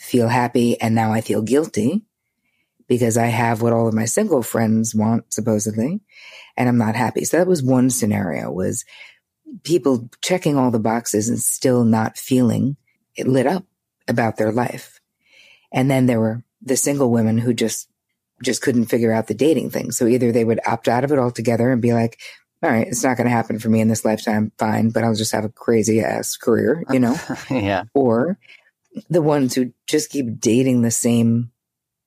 feel 0.05 0.29
happy? 0.29 0.81
And 0.81 0.95
now 0.95 1.13
I 1.13 1.21
feel 1.21 1.43
guilty 1.43 2.03
because 2.87 3.17
I 3.17 3.27
have 3.27 3.63
what 3.63 3.73
all 3.73 3.89
of 3.89 3.95
my 3.95 4.05
single 4.05 4.43
friends 4.43 4.95
want, 4.95 5.33
supposedly, 5.33 6.01
and 6.57 6.69
I'm 6.69 6.79
not 6.79 6.97
happy. 6.97 7.25
So 7.25 7.39
that 7.39 7.47
was 7.47 7.63
one 7.63 7.91
scenario 7.91 8.51
was 8.51 8.85
people 9.63 10.11
checking 10.21 10.57
all 10.57 10.71
the 10.71 10.79
boxes 10.79 11.29
and 11.29 11.39
still 11.39 11.85
not 11.85 12.19
feeling 12.19 12.77
it 13.17 13.27
lit 13.27 13.47
up 13.47 13.65
about 14.09 14.37
their 14.37 14.53
life. 14.53 15.01
And 15.73 15.91
then 15.91 16.07
there 16.07 16.21
were 16.21 16.43
the 16.63 16.77
single 16.77 17.11
women 17.11 17.39
who 17.39 17.55
just 17.55 17.89
just 18.43 18.63
couldn't 18.63 18.87
figure 18.87 19.13
out 19.13 19.29
the 19.29 19.35
dating 19.35 19.71
thing. 19.71 19.91
So 19.93 20.07
either 20.07 20.33
they 20.33 20.45
would 20.45 20.61
opt 20.67 20.89
out 20.89 21.05
of 21.05 21.13
it 21.13 21.19
altogether 21.19 21.71
and 21.71 21.81
be 21.81 21.95
like, 21.95 22.19
all 22.63 22.71
right, 22.71 22.87
it's 22.87 23.05
not 23.05 23.17
going 23.17 23.27
to 23.27 23.33
happen 23.33 23.59
for 23.59 23.69
me 23.69 23.81
in 23.81 23.89
this 23.89 24.05
lifetime. 24.05 24.53
Fine, 24.59 24.91
but 24.91 25.05
I'll 25.05 25.15
just 25.15 25.33
have 25.33 25.45
a 25.45 25.51
crazy 25.51 26.01
ass 26.01 26.37
career, 26.37 26.83
you 26.91 26.99
know? 26.99 27.17
yeah. 27.51 27.85
Or 27.95 28.39
the 29.09 29.23
ones 29.23 29.55
who 29.55 29.73
just 29.87 30.11
keep 30.11 30.41
dating 30.41 30.83
the 30.83 30.91
same 30.91 31.51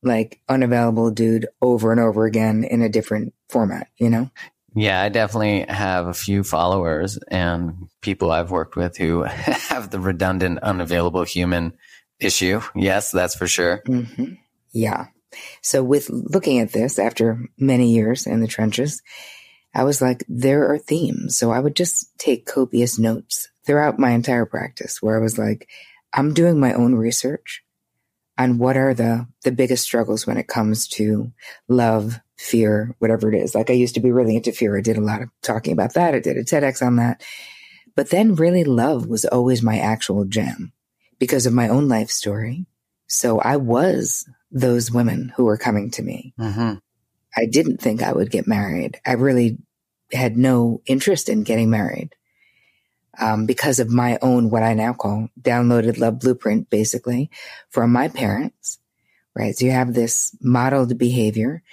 like 0.03 0.39
unavailable 0.47 1.11
dude 1.11 1.47
over 1.61 1.91
and 1.91 1.99
over 1.99 2.25
again 2.25 2.63
in 2.63 2.81
a 2.81 2.89
different 2.89 3.33
format, 3.49 3.87
you 3.97 4.09
know? 4.09 4.29
Yeah, 4.75 5.01
I 5.01 5.09
definitely 5.09 5.65
have 5.67 6.07
a 6.07 6.13
few 6.13 6.43
followers 6.43 7.17
and 7.29 7.89
people 8.01 8.31
I've 8.31 8.51
worked 8.51 8.75
with 8.75 8.97
who 8.97 9.23
have 9.23 9.89
the 9.89 9.99
redundant, 9.99 10.59
unavailable 10.59 11.23
human 11.23 11.73
issue. 12.19 12.61
Yes, 12.75 13.11
that's 13.11 13.35
for 13.35 13.47
sure. 13.47 13.81
Mm-hmm. 13.87 14.33
Yeah. 14.71 15.07
So 15.61 15.83
with 15.83 16.09
looking 16.09 16.59
at 16.59 16.71
this 16.71 16.99
after 16.99 17.49
many 17.57 17.91
years 17.91 18.27
in 18.27 18.39
the 18.39 18.47
trenches, 18.47 19.01
I 19.73 19.83
was 19.83 20.01
like, 20.01 20.23
there 20.27 20.71
are 20.71 20.77
themes. 20.77 21.37
So 21.37 21.51
I 21.51 21.59
would 21.59 21.75
just 21.75 22.17
take 22.17 22.45
copious 22.45 22.97
notes 22.97 23.49
throughout 23.65 23.99
my 23.99 24.11
entire 24.11 24.45
practice 24.45 25.01
where 25.01 25.17
I 25.17 25.21
was 25.21 25.37
like, 25.37 25.67
I'm 26.13 26.33
doing 26.33 26.59
my 26.59 26.73
own 26.73 26.95
research 26.95 27.63
on 28.37 28.57
what 28.57 28.77
are 28.77 28.93
the, 28.93 29.27
the 29.43 29.51
biggest 29.51 29.83
struggles 29.83 30.27
when 30.27 30.37
it 30.37 30.47
comes 30.47 30.87
to 30.87 31.31
love, 31.67 32.19
fear, 32.37 32.95
whatever 32.99 33.31
it 33.31 33.37
is. 33.37 33.55
Like 33.55 33.69
I 33.69 33.73
used 33.73 33.95
to 33.95 33.99
be 33.99 34.11
really 34.11 34.35
into 34.35 34.51
fear. 34.51 34.77
I 34.77 34.81
did 34.81 34.97
a 34.97 35.01
lot 35.01 35.21
of 35.21 35.29
talking 35.41 35.73
about 35.73 35.93
that. 35.95 36.13
I 36.13 36.19
did 36.19 36.37
a 36.37 36.43
TEDx 36.43 36.85
on 36.85 36.97
that. 36.97 37.23
But 37.95 38.11
then 38.11 38.35
really 38.35 38.63
love 38.63 39.07
was 39.07 39.25
always 39.25 39.63
my 39.63 39.79
actual 39.79 40.25
jam 40.25 40.71
because 41.17 41.47
of 41.47 41.53
my 41.53 41.67
own 41.67 41.87
life 41.87 42.11
story. 42.11 42.67
So 43.07 43.39
I 43.39 43.57
was 43.57 44.29
those 44.51 44.91
women 44.91 45.33
who 45.35 45.45
were 45.45 45.57
coming 45.57 45.89
to 45.91 46.03
me. 46.03 46.33
Mm-hmm. 46.39 46.75
I 47.35 47.45
didn't 47.45 47.81
think 47.81 48.01
I 48.01 48.13
would 48.13 48.29
get 48.29 48.47
married. 48.47 48.99
I 49.05 49.13
really 49.13 49.57
had 50.11 50.37
no 50.37 50.81
interest 50.85 51.27
in 51.27 51.43
getting 51.43 51.69
married 51.69 52.15
um, 53.19 53.45
because 53.45 53.79
of 53.79 53.89
my 53.89 54.17
own, 54.21 54.49
what 54.49 54.63
I 54.63 54.73
now 54.73 54.93
call 54.93 55.29
downloaded 55.39 55.97
love 55.97 56.19
blueprint, 56.19 56.69
basically 56.69 57.29
from 57.69 57.91
my 57.91 58.07
parents, 58.07 58.79
right? 59.35 59.55
So 59.55 59.65
you 59.65 59.71
have 59.71 59.93
this 59.93 60.35
modeled 60.41 60.97
behavior. 60.97 61.63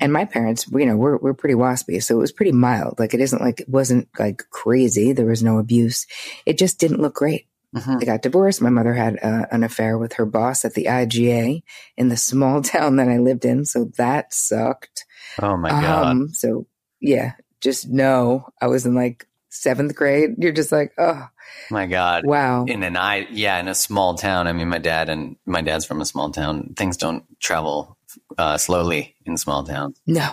And 0.00 0.12
my 0.12 0.24
parents, 0.24 0.66
you 0.70 0.86
know, 0.86 0.96
we're, 0.96 1.16
we're 1.16 1.34
pretty 1.34 1.56
waspy. 1.56 2.02
So 2.02 2.16
it 2.16 2.20
was 2.20 2.32
pretty 2.32 2.52
mild. 2.52 2.98
Like 2.98 3.14
it 3.14 3.20
isn't 3.20 3.42
like, 3.42 3.60
it 3.60 3.68
wasn't 3.68 4.08
like 4.18 4.44
crazy. 4.50 5.12
There 5.12 5.26
was 5.26 5.42
no 5.42 5.58
abuse. 5.58 6.06
It 6.46 6.56
just 6.56 6.78
didn't 6.78 7.00
look 7.00 7.14
great. 7.14 7.48
Mm-hmm. 7.74 7.98
They 7.98 8.06
got 8.06 8.22
divorced. 8.22 8.62
My 8.62 8.70
mother 8.70 8.94
had 8.94 9.18
uh, 9.22 9.46
an 9.50 9.62
affair 9.62 9.98
with 9.98 10.14
her 10.14 10.24
boss 10.24 10.64
at 10.64 10.74
the 10.74 10.84
IGA 10.84 11.62
in 11.96 12.08
the 12.08 12.16
small 12.16 12.62
town 12.62 12.96
that 12.96 13.08
I 13.08 13.18
lived 13.18 13.44
in. 13.44 13.64
So 13.64 13.90
that 13.96 14.32
sucked. 14.32 15.04
Oh 15.40 15.56
my 15.56 15.70
God. 15.70 16.06
Um, 16.06 16.28
so 16.28 16.66
yeah, 17.00 17.32
just 17.60 17.88
know 17.88 18.48
I 18.60 18.68
was 18.68 18.86
in 18.86 18.94
like 18.94 19.26
seventh 19.48 19.94
grade. 19.94 20.36
You're 20.38 20.52
just 20.52 20.72
like, 20.72 20.92
oh 20.98 21.28
my 21.70 21.86
God. 21.86 22.24
Wow. 22.26 22.64
In 22.64 22.82
an 22.82 22.96
I, 22.96 23.26
yeah, 23.30 23.58
in 23.58 23.68
a 23.68 23.74
small 23.74 24.14
town. 24.14 24.46
I 24.46 24.52
mean, 24.52 24.68
my 24.68 24.78
dad 24.78 25.08
and 25.08 25.36
my 25.46 25.62
dad's 25.62 25.84
from 25.84 26.00
a 26.00 26.06
small 26.06 26.30
town. 26.30 26.74
Things 26.76 26.96
don't 26.96 27.24
travel 27.40 27.96
uh, 28.36 28.58
slowly 28.58 29.16
in 29.24 29.36
small 29.36 29.64
towns. 29.64 30.00
No, 30.06 30.30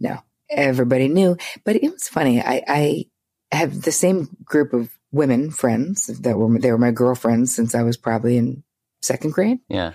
no. 0.00 0.18
Everybody 0.50 1.08
knew, 1.08 1.36
but 1.64 1.76
it 1.76 1.90
was 1.90 2.08
funny. 2.08 2.42
I, 2.42 2.62
I 2.68 3.06
have 3.52 3.82
the 3.82 3.92
same 3.92 4.28
group 4.44 4.74
of 4.74 4.90
women 5.10 5.50
friends 5.50 6.06
that 6.06 6.36
were 6.36 6.58
they 6.58 6.70
were 6.70 6.78
my 6.78 6.90
girlfriends 6.90 7.54
since 7.54 7.74
I 7.74 7.82
was 7.82 7.96
probably 7.96 8.36
in 8.36 8.62
second 9.00 9.32
grade. 9.32 9.60
Yeah. 9.68 9.92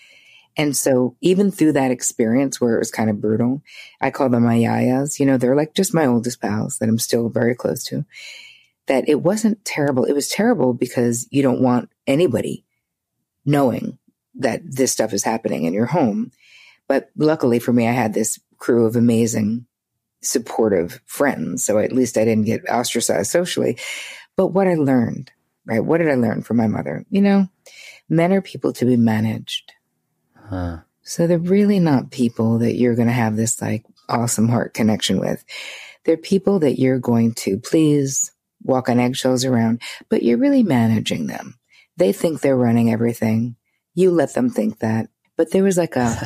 And 0.57 0.75
so 0.75 1.15
even 1.21 1.51
through 1.51 1.73
that 1.73 1.91
experience 1.91 2.59
where 2.59 2.75
it 2.75 2.79
was 2.79 2.89
kind 2.89 3.09
of 3.11 3.21
brutal, 3.21 3.61
I 4.01 4.09
call 4.09 4.29
them 4.29 4.43
my 4.43 4.55
yayas. 4.55 5.19
You 5.19 5.27
know, 5.27 5.37
they're 5.37 5.55
like 5.55 5.75
just 5.75 5.93
my 5.93 6.07
oldest 6.07 6.41
pals 6.41 6.79
that 6.79 6.89
I'm 6.89 6.97
still 6.97 7.29
very 7.29 7.53
close 7.53 7.83
to. 7.85 8.05
That 8.87 9.07
it 9.07 9.21
wasn't 9.21 9.63
terrible. 9.63 10.05
It 10.05 10.13
was 10.13 10.27
terrible 10.27 10.73
because 10.73 11.27
you 11.29 11.43
don't 11.43 11.61
want 11.61 11.89
anybody 12.07 12.65
knowing 13.45 13.99
that 14.35 14.61
this 14.63 14.91
stuff 14.91 15.13
is 15.13 15.23
happening 15.23 15.63
in 15.63 15.73
your 15.73 15.85
home. 15.85 16.31
But 16.87 17.11
luckily 17.15 17.59
for 17.59 17.73
me, 17.73 17.87
I 17.87 17.91
had 17.91 18.13
this 18.13 18.39
crew 18.57 18.85
of 18.85 18.95
amazing, 18.95 19.67
supportive 20.21 21.01
friends. 21.05 21.63
So 21.65 21.77
at 21.77 21.91
least 21.91 22.17
I 22.17 22.25
didn't 22.25 22.45
get 22.45 22.67
ostracized 22.69 23.29
socially. 23.29 23.77
But 24.35 24.47
what 24.47 24.67
I 24.67 24.75
learned, 24.75 25.31
right? 25.65 25.83
What 25.83 25.99
did 25.99 26.09
I 26.09 26.15
learn 26.15 26.41
from 26.41 26.57
my 26.57 26.67
mother? 26.67 27.05
You 27.09 27.21
know, 27.21 27.47
men 28.09 28.31
are 28.33 28.41
people 28.41 28.73
to 28.73 28.85
be 28.85 28.95
managed. 28.95 29.73
Huh. 30.49 30.79
So 31.03 31.27
they're 31.27 31.39
really 31.39 31.79
not 31.79 32.11
people 32.11 32.59
that 32.59 32.75
you're 32.75 32.95
going 32.95 33.07
to 33.07 33.13
have 33.13 33.35
this 33.35 33.61
like 33.61 33.85
awesome 34.09 34.49
heart 34.49 34.73
connection 34.73 35.19
with. 35.19 35.43
They're 36.05 36.17
people 36.17 36.59
that 36.59 36.79
you're 36.79 36.99
going 36.99 37.33
to 37.35 37.59
please, 37.59 38.31
walk 38.63 38.89
on 38.89 38.99
eggshells 38.99 39.45
around, 39.45 39.81
but 40.09 40.23
you're 40.23 40.37
really 40.37 40.63
managing 40.63 41.27
them. 41.27 41.55
They 41.95 42.11
think 42.11 42.41
they're 42.41 42.57
running 42.57 42.91
everything. 42.91 43.55
You 43.93 44.11
let 44.11 44.33
them 44.33 44.49
think 44.49 44.79
that. 44.79 45.09
But 45.37 45.51
there 45.51 45.63
was 45.63 45.77
like 45.77 45.95
a 45.95 46.17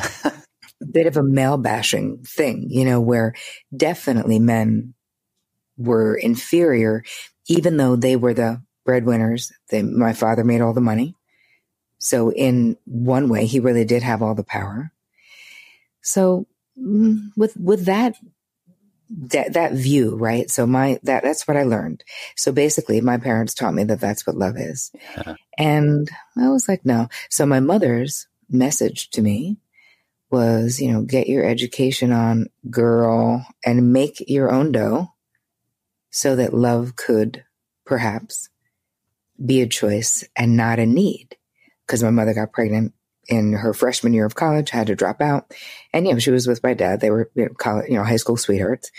bit 0.92 1.06
of 1.06 1.16
a 1.16 1.22
male 1.22 1.58
bashing 1.58 2.22
thing, 2.24 2.66
you 2.70 2.84
know, 2.84 3.00
where 3.00 3.34
definitely 3.76 4.38
men 4.38 4.94
were 5.76 6.14
inferior 6.14 7.02
even 7.48 7.76
though 7.76 7.96
they 7.96 8.16
were 8.16 8.34
the 8.34 8.62
breadwinners, 8.84 9.52
they, 9.70 9.82
my 9.82 10.12
father 10.12 10.44
made 10.44 10.60
all 10.60 10.72
the 10.72 10.80
money. 10.80 11.14
So 12.02 12.32
in 12.32 12.76
one 12.84 13.28
way, 13.28 13.46
he 13.46 13.60
really 13.60 13.84
did 13.84 14.02
have 14.02 14.22
all 14.22 14.34
the 14.34 14.42
power. 14.42 14.92
So 16.00 16.48
mm, 16.76 17.28
with, 17.36 17.56
with 17.56 17.84
that, 17.84 18.16
that, 19.08 19.52
that 19.52 19.74
view, 19.74 20.16
right? 20.16 20.50
So 20.50 20.66
my, 20.66 20.98
that, 21.04 21.22
that's 21.22 21.46
what 21.46 21.56
I 21.56 21.62
learned. 21.62 22.02
So 22.34 22.50
basically 22.50 23.00
my 23.00 23.18
parents 23.18 23.54
taught 23.54 23.74
me 23.74 23.84
that 23.84 24.00
that's 24.00 24.26
what 24.26 24.36
love 24.36 24.56
is. 24.56 24.90
Yeah. 25.16 25.36
And 25.56 26.10
I 26.36 26.48
was 26.48 26.68
like, 26.68 26.84
no. 26.84 27.08
So 27.30 27.46
my 27.46 27.60
mother's 27.60 28.26
message 28.50 29.10
to 29.10 29.22
me 29.22 29.58
was, 30.28 30.80
you 30.80 30.90
know, 30.90 31.02
get 31.02 31.28
your 31.28 31.44
education 31.44 32.10
on 32.10 32.46
girl 32.68 33.46
and 33.64 33.92
make 33.92 34.24
your 34.26 34.50
own 34.50 34.72
dough 34.72 35.12
so 36.10 36.34
that 36.34 36.52
love 36.52 36.96
could 36.96 37.44
perhaps 37.86 38.48
be 39.44 39.60
a 39.60 39.68
choice 39.68 40.24
and 40.34 40.56
not 40.56 40.80
a 40.80 40.86
need. 40.86 41.36
Because 41.86 42.02
my 42.02 42.10
mother 42.10 42.34
got 42.34 42.52
pregnant 42.52 42.92
in 43.28 43.52
her 43.52 43.72
freshman 43.72 44.12
year 44.12 44.26
of 44.26 44.34
college, 44.34 44.70
had 44.70 44.88
to 44.88 44.94
drop 44.94 45.20
out. 45.20 45.52
And, 45.92 46.06
you 46.06 46.12
know, 46.12 46.18
she 46.18 46.30
was 46.30 46.46
with 46.46 46.62
my 46.62 46.74
dad. 46.74 47.00
They 47.00 47.10
were, 47.10 47.30
you 47.34 47.44
know, 47.44 47.54
college, 47.56 47.88
you 47.88 47.96
know, 47.96 48.04
high 48.04 48.16
school 48.16 48.36
sweethearts. 48.36 48.90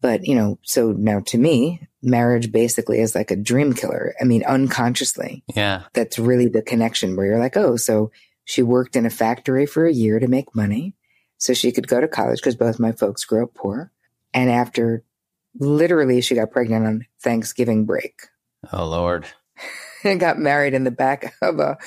But, 0.00 0.26
you 0.26 0.34
know, 0.34 0.58
so 0.62 0.92
now 0.92 1.20
to 1.26 1.38
me, 1.38 1.80
marriage 2.02 2.52
basically 2.52 3.00
is 3.00 3.14
like 3.14 3.30
a 3.30 3.36
dream 3.36 3.72
killer. 3.72 4.14
I 4.20 4.24
mean, 4.24 4.44
unconsciously. 4.44 5.42
Yeah. 5.54 5.84
That's 5.94 6.18
really 6.18 6.48
the 6.48 6.62
connection 6.62 7.16
where 7.16 7.26
you're 7.26 7.38
like, 7.38 7.56
oh, 7.56 7.76
so 7.76 8.10
she 8.44 8.62
worked 8.62 8.96
in 8.96 9.06
a 9.06 9.10
factory 9.10 9.66
for 9.66 9.86
a 9.86 9.92
year 9.92 10.18
to 10.18 10.28
make 10.28 10.54
money 10.54 10.94
so 11.38 11.52
she 11.52 11.72
could 11.72 11.88
go 11.88 12.00
to 12.00 12.08
college 12.08 12.38
because 12.38 12.56
both 12.56 12.78
my 12.78 12.92
folks 12.92 13.24
grew 13.24 13.42
up 13.42 13.54
poor. 13.54 13.92
And 14.32 14.50
after 14.50 15.02
literally 15.58 16.20
she 16.20 16.34
got 16.34 16.50
pregnant 16.50 16.86
on 16.86 17.06
Thanksgiving 17.22 17.84
break. 17.86 18.20
Oh 18.72 18.86
Lord. 18.86 19.26
And 20.06 20.20
got 20.20 20.38
married 20.38 20.74
in 20.74 20.84
the 20.84 20.90
back 20.90 21.34
of 21.42 21.58
a 21.58 21.78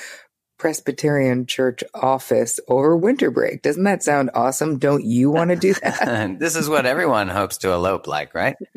Presbyterian 0.58 1.46
church 1.46 1.82
office 1.94 2.60
over 2.68 2.94
winter 2.94 3.30
break. 3.30 3.62
Doesn't 3.62 3.84
that 3.84 4.02
sound 4.02 4.30
awesome? 4.34 4.78
Don't 4.78 5.04
you 5.04 5.30
want 5.30 5.50
to 5.50 5.56
do 5.56 5.72
that? 5.82 6.38
this 6.38 6.54
is 6.54 6.68
what 6.68 6.84
everyone 6.84 7.28
hopes 7.28 7.58
to 7.58 7.72
elope 7.72 8.06
like, 8.06 8.34
right? 8.34 8.56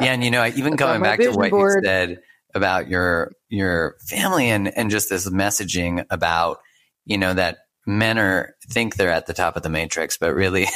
yeah, 0.00 0.12
and 0.12 0.24
you 0.24 0.30
know, 0.30 0.44
even 0.44 0.76
coming 0.76 1.02
back 1.02 1.20
to 1.20 1.30
what 1.30 1.50
board. 1.50 1.84
you 1.84 1.88
said 1.88 2.20
about 2.52 2.88
your 2.88 3.32
your 3.48 3.96
family 4.00 4.50
and 4.50 4.76
and 4.76 4.90
just 4.90 5.08
this 5.08 5.28
messaging 5.30 6.04
about, 6.10 6.58
you 7.04 7.16
know, 7.16 7.32
that 7.32 7.58
men 7.86 8.18
are 8.18 8.56
think 8.70 8.96
they're 8.96 9.12
at 9.12 9.26
the 9.26 9.34
top 9.34 9.56
of 9.56 9.62
the 9.62 9.68
matrix, 9.68 10.16
but 10.18 10.34
really 10.34 10.66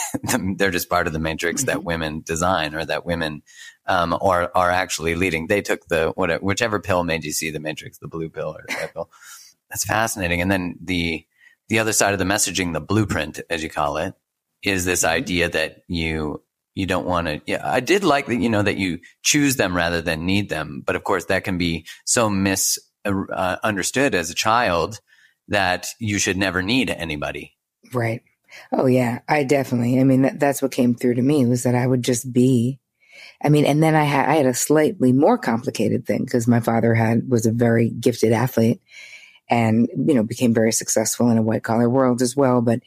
they're 0.56 0.70
just 0.70 0.90
part 0.90 1.06
of 1.06 1.12
the 1.12 1.18
matrix 1.18 1.62
mm-hmm. 1.62 1.70
that 1.70 1.84
women 1.84 2.22
design 2.24 2.74
or 2.74 2.84
that 2.84 3.04
women 3.04 3.42
um, 3.88 4.16
are 4.20 4.50
are 4.54 4.70
actually 4.70 5.14
leading. 5.14 5.46
They 5.46 5.62
took 5.62 5.88
the 5.88 6.12
whatever, 6.14 6.44
whichever 6.44 6.78
pill 6.78 7.04
made 7.04 7.24
you 7.24 7.32
see 7.32 7.50
the 7.50 7.60
matrix, 7.60 7.98
the 7.98 8.08
blue 8.08 8.28
pill 8.28 8.54
or 8.56 8.64
the 8.68 8.74
red 8.74 8.92
pill. 8.92 9.10
That's 9.70 9.84
fascinating. 9.84 10.40
And 10.40 10.50
then 10.50 10.76
the 10.82 11.26
the 11.68 11.78
other 11.78 11.92
side 11.92 12.12
of 12.12 12.18
the 12.18 12.24
messaging, 12.24 12.72
the 12.72 12.80
blueprint, 12.80 13.40
as 13.50 13.62
you 13.62 13.68
call 13.70 13.96
it, 13.98 14.14
is 14.62 14.84
this 14.84 15.02
mm-hmm. 15.02 15.14
idea 15.14 15.48
that 15.48 15.82
you 15.88 16.42
you 16.74 16.86
don't 16.86 17.06
want 17.06 17.26
to. 17.26 17.40
Yeah, 17.46 17.60
I 17.64 17.80
did 17.80 18.04
like 18.04 18.26
that. 18.26 18.36
You 18.36 18.48
know 18.48 18.62
that 18.62 18.76
you 18.76 19.00
choose 19.22 19.56
them 19.56 19.76
rather 19.76 20.00
than 20.00 20.26
need 20.26 20.48
them, 20.48 20.82
but 20.84 20.96
of 20.96 21.04
course 21.04 21.26
that 21.26 21.44
can 21.44 21.58
be 21.58 21.86
so 22.04 22.30
misunderstood 22.30 24.14
uh, 24.14 24.18
as 24.18 24.30
a 24.30 24.34
child 24.34 25.00
that 25.48 25.88
you 25.98 26.18
should 26.18 26.36
never 26.36 26.62
need 26.62 26.90
anybody. 26.90 27.56
Right. 27.92 28.22
Oh 28.72 28.86
yeah, 28.86 29.20
I 29.28 29.44
definitely. 29.44 30.00
I 30.00 30.04
mean, 30.04 30.22
that, 30.22 30.40
that's 30.40 30.62
what 30.62 30.72
came 30.72 30.94
through 30.94 31.14
to 31.14 31.22
me 31.22 31.46
was 31.46 31.64
that 31.64 31.74
I 31.74 31.86
would 31.86 32.02
just 32.02 32.32
be. 32.32 32.80
I 33.42 33.50
mean, 33.50 33.66
and 33.66 33.82
then 33.82 33.94
I 33.94 34.04
had 34.04 34.28
I 34.28 34.34
had 34.34 34.46
a 34.46 34.54
slightly 34.54 35.12
more 35.12 35.38
complicated 35.38 36.06
thing 36.06 36.24
because 36.24 36.48
my 36.48 36.60
father 36.60 36.94
had 36.94 37.28
was 37.30 37.46
a 37.46 37.52
very 37.52 37.90
gifted 37.90 38.32
athlete, 38.32 38.80
and 39.48 39.88
you 39.94 40.14
know 40.14 40.22
became 40.22 40.52
very 40.52 40.72
successful 40.72 41.30
in 41.30 41.38
a 41.38 41.42
white 41.42 41.62
collar 41.62 41.88
world 41.88 42.20
as 42.20 42.36
well. 42.36 42.60
But 42.60 42.80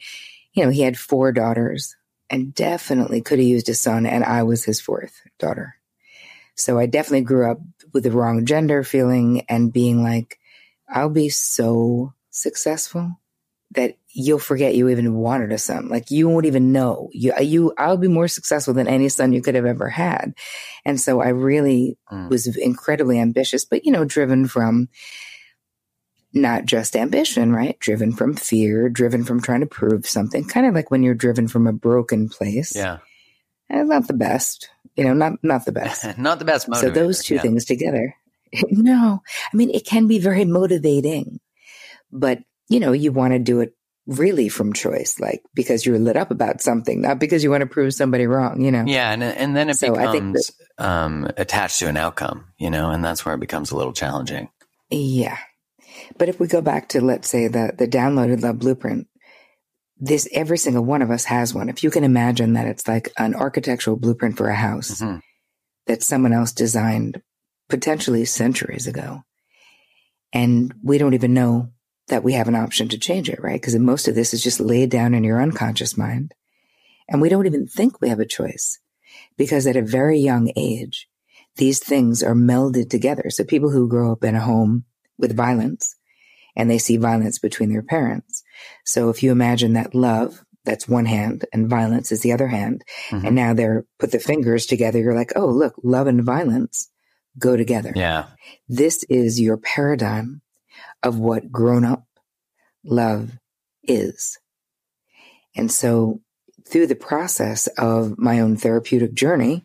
you 0.52 0.64
know, 0.64 0.70
he 0.70 0.82
had 0.82 0.98
four 0.98 1.32
daughters, 1.32 1.96
and 2.28 2.54
definitely 2.54 3.22
could 3.22 3.38
have 3.38 3.48
used 3.48 3.68
a 3.68 3.74
son, 3.74 4.04
and 4.04 4.24
I 4.24 4.42
was 4.42 4.64
his 4.64 4.80
fourth 4.80 5.22
daughter. 5.38 5.76
So 6.54 6.78
I 6.78 6.86
definitely 6.86 7.22
grew 7.22 7.50
up 7.50 7.60
with 7.94 8.04
the 8.04 8.10
wrong 8.10 8.44
gender 8.44 8.84
feeling 8.84 9.46
and 9.48 9.72
being 9.72 10.02
like, 10.02 10.38
I'll 10.86 11.08
be 11.08 11.30
so 11.30 12.12
successful 12.30 13.18
that 13.74 13.96
you'll 14.14 14.38
forget 14.38 14.74
you 14.74 14.88
even 14.88 15.14
wanted 15.14 15.52
a 15.52 15.58
son. 15.58 15.88
Like 15.88 16.10
you 16.10 16.28
won't 16.28 16.46
even 16.46 16.72
know. 16.72 17.08
You, 17.12 17.32
you, 17.40 17.72
I'll 17.78 17.96
be 17.96 18.08
more 18.08 18.28
successful 18.28 18.74
than 18.74 18.86
any 18.86 19.08
son 19.08 19.32
you 19.32 19.42
could 19.42 19.54
have 19.54 19.66
ever 19.66 19.88
had. 19.88 20.34
And 20.84 21.00
so 21.00 21.20
I 21.20 21.28
really 21.28 21.96
mm. 22.10 22.28
was 22.28 22.54
incredibly 22.56 23.18
ambitious, 23.18 23.64
but 23.64 23.84
you 23.84 23.92
know, 23.92 24.04
driven 24.04 24.46
from 24.46 24.88
not 26.34 26.64
just 26.64 26.96
ambition, 26.96 27.52
right? 27.52 27.78
Driven 27.78 28.12
from 28.12 28.34
fear, 28.34 28.88
driven 28.88 29.24
from 29.24 29.40
trying 29.40 29.60
to 29.60 29.66
prove 29.66 30.06
something, 30.06 30.46
kind 30.46 30.66
of 30.66 30.74
like 30.74 30.90
when 30.90 31.02
you're 31.02 31.14
driven 31.14 31.48
from 31.48 31.66
a 31.66 31.72
broken 31.72 32.28
place. 32.28 32.74
Yeah. 32.74 32.98
And 33.68 33.88
not 33.88 34.06
the 34.06 34.14
best, 34.14 34.68
you 34.96 35.04
know, 35.04 35.14
not, 35.14 35.32
not 35.42 35.64
the 35.64 35.72
best. 35.72 36.18
not 36.18 36.38
the 36.38 36.44
best 36.44 36.68
motivator. 36.68 36.80
So 36.80 36.90
those 36.90 37.24
two 37.24 37.36
yeah. 37.36 37.42
things 37.42 37.64
together. 37.64 38.14
no, 38.70 39.22
I 39.52 39.56
mean, 39.56 39.70
it 39.70 39.86
can 39.86 40.06
be 40.06 40.18
very 40.18 40.44
motivating, 40.44 41.40
but 42.10 42.40
you 42.72 42.80
know, 42.80 42.92
you 42.92 43.12
want 43.12 43.32
to 43.32 43.38
do 43.38 43.60
it 43.60 43.74
really 44.06 44.48
from 44.48 44.72
choice, 44.72 45.20
like 45.20 45.42
because 45.54 45.86
you're 45.86 45.98
lit 45.98 46.16
up 46.16 46.30
about 46.30 46.60
something, 46.60 47.00
not 47.00 47.20
because 47.20 47.44
you 47.44 47.50
want 47.50 47.60
to 47.60 47.66
prove 47.66 47.94
somebody 47.94 48.26
wrong, 48.26 48.60
you 48.60 48.70
know? 48.72 48.84
Yeah. 48.86 49.12
And, 49.12 49.22
and 49.22 49.56
then 49.56 49.70
it 49.70 49.76
So 49.78 49.94
becomes 49.94 50.50
um, 50.78 51.30
attached 51.36 51.78
to 51.80 51.88
an 51.88 51.96
outcome, 51.96 52.46
you 52.58 52.70
know, 52.70 52.90
and 52.90 53.04
that's 53.04 53.24
where 53.24 53.34
it 53.34 53.40
becomes 53.40 53.70
a 53.70 53.76
little 53.76 53.92
challenging. 53.92 54.48
Yeah. 54.90 55.38
But 56.18 56.28
if 56.28 56.40
we 56.40 56.48
go 56.48 56.60
back 56.60 56.88
to, 56.90 57.00
let's 57.00 57.28
say, 57.28 57.48
the, 57.48 57.74
the 57.76 57.86
downloaded 57.86 58.42
love 58.42 58.58
blueprint, 58.58 59.06
this, 59.98 60.28
every 60.32 60.58
single 60.58 60.84
one 60.84 61.02
of 61.02 61.10
us 61.12 61.24
has 61.26 61.54
one. 61.54 61.68
If 61.68 61.84
you 61.84 61.90
can 61.90 62.02
imagine 62.02 62.54
that 62.54 62.66
it's 62.66 62.88
like 62.88 63.12
an 63.18 63.36
architectural 63.36 63.96
blueprint 63.96 64.36
for 64.36 64.48
a 64.48 64.54
house 64.54 65.00
Mhm. 65.00 65.20
that 65.86 66.02
someone 66.02 66.32
else 66.32 66.50
designed 66.50 67.22
potentially 67.68 68.24
centuries 68.24 68.88
ago. 68.88 69.22
And 70.32 70.74
we 70.82 70.98
don't 70.98 71.14
even 71.14 71.34
know 71.34 71.68
that 72.08 72.24
we 72.24 72.32
have 72.32 72.48
an 72.48 72.54
option 72.54 72.88
to 72.88 72.98
change 72.98 73.28
it, 73.28 73.42
right? 73.42 73.60
Because 73.60 73.76
most 73.76 74.08
of 74.08 74.14
this 74.14 74.34
is 74.34 74.42
just 74.42 74.60
laid 74.60 74.90
down 74.90 75.14
in 75.14 75.24
your 75.24 75.40
unconscious 75.40 75.96
mind. 75.96 76.34
And 77.08 77.20
we 77.20 77.28
don't 77.28 77.46
even 77.46 77.66
think 77.66 78.00
we 78.00 78.08
have 78.08 78.20
a 78.20 78.26
choice 78.26 78.78
because 79.36 79.66
at 79.66 79.76
a 79.76 79.82
very 79.82 80.18
young 80.18 80.52
age, 80.56 81.08
these 81.56 81.78
things 81.78 82.22
are 82.22 82.34
melded 82.34 82.88
together. 82.90 83.24
So 83.28 83.44
people 83.44 83.70
who 83.70 83.88
grow 83.88 84.12
up 84.12 84.24
in 84.24 84.34
a 84.34 84.40
home 84.40 84.84
with 85.18 85.36
violence 85.36 85.96
and 86.56 86.70
they 86.70 86.78
see 86.78 86.96
violence 86.96 87.38
between 87.38 87.70
their 87.70 87.82
parents. 87.82 88.42
So 88.84 89.10
if 89.10 89.22
you 89.22 89.30
imagine 89.32 89.74
that 89.74 89.94
love, 89.94 90.44
that's 90.64 90.88
one 90.88 91.06
hand 91.06 91.44
and 91.52 91.68
violence 91.68 92.12
is 92.12 92.20
the 92.20 92.32
other 92.32 92.48
hand. 92.48 92.84
Mhm. 93.10 93.26
And 93.26 93.36
now 93.36 93.52
they're 93.52 93.84
put 93.98 94.12
the 94.12 94.18
fingers 94.18 94.66
together. 94.66 94.98
You're 94.98 95.14
like, 95.14 95.32
oh, 95.36 95.46
look, 95.46 95.74
love 95.82 96.06
and 96.06 96.22
violence 96.22 96.88
go 97.38 97.56
together. 97.56 97.92
Yeah. 97.96 98.26
This 98.68 99.04
is 99.04 99.40
your 99.40 99.56
paradigm 99.56 100.40
of 101.02 101.18
what 101.18 101.50
grown 101.50 101.84
up 101.84 102.06
love 102.84 103.30
is. 103.82 104.38
And 105.56 105.70
so 105.70 106.20
through 106.66 106.86
the 106.86 106.94
process 106.94 107.66
of 107.78 108.18
my 108.18 108.40
own 108.40 108.56
therapeutic 108.56 109.14
journey, 109.14 109.64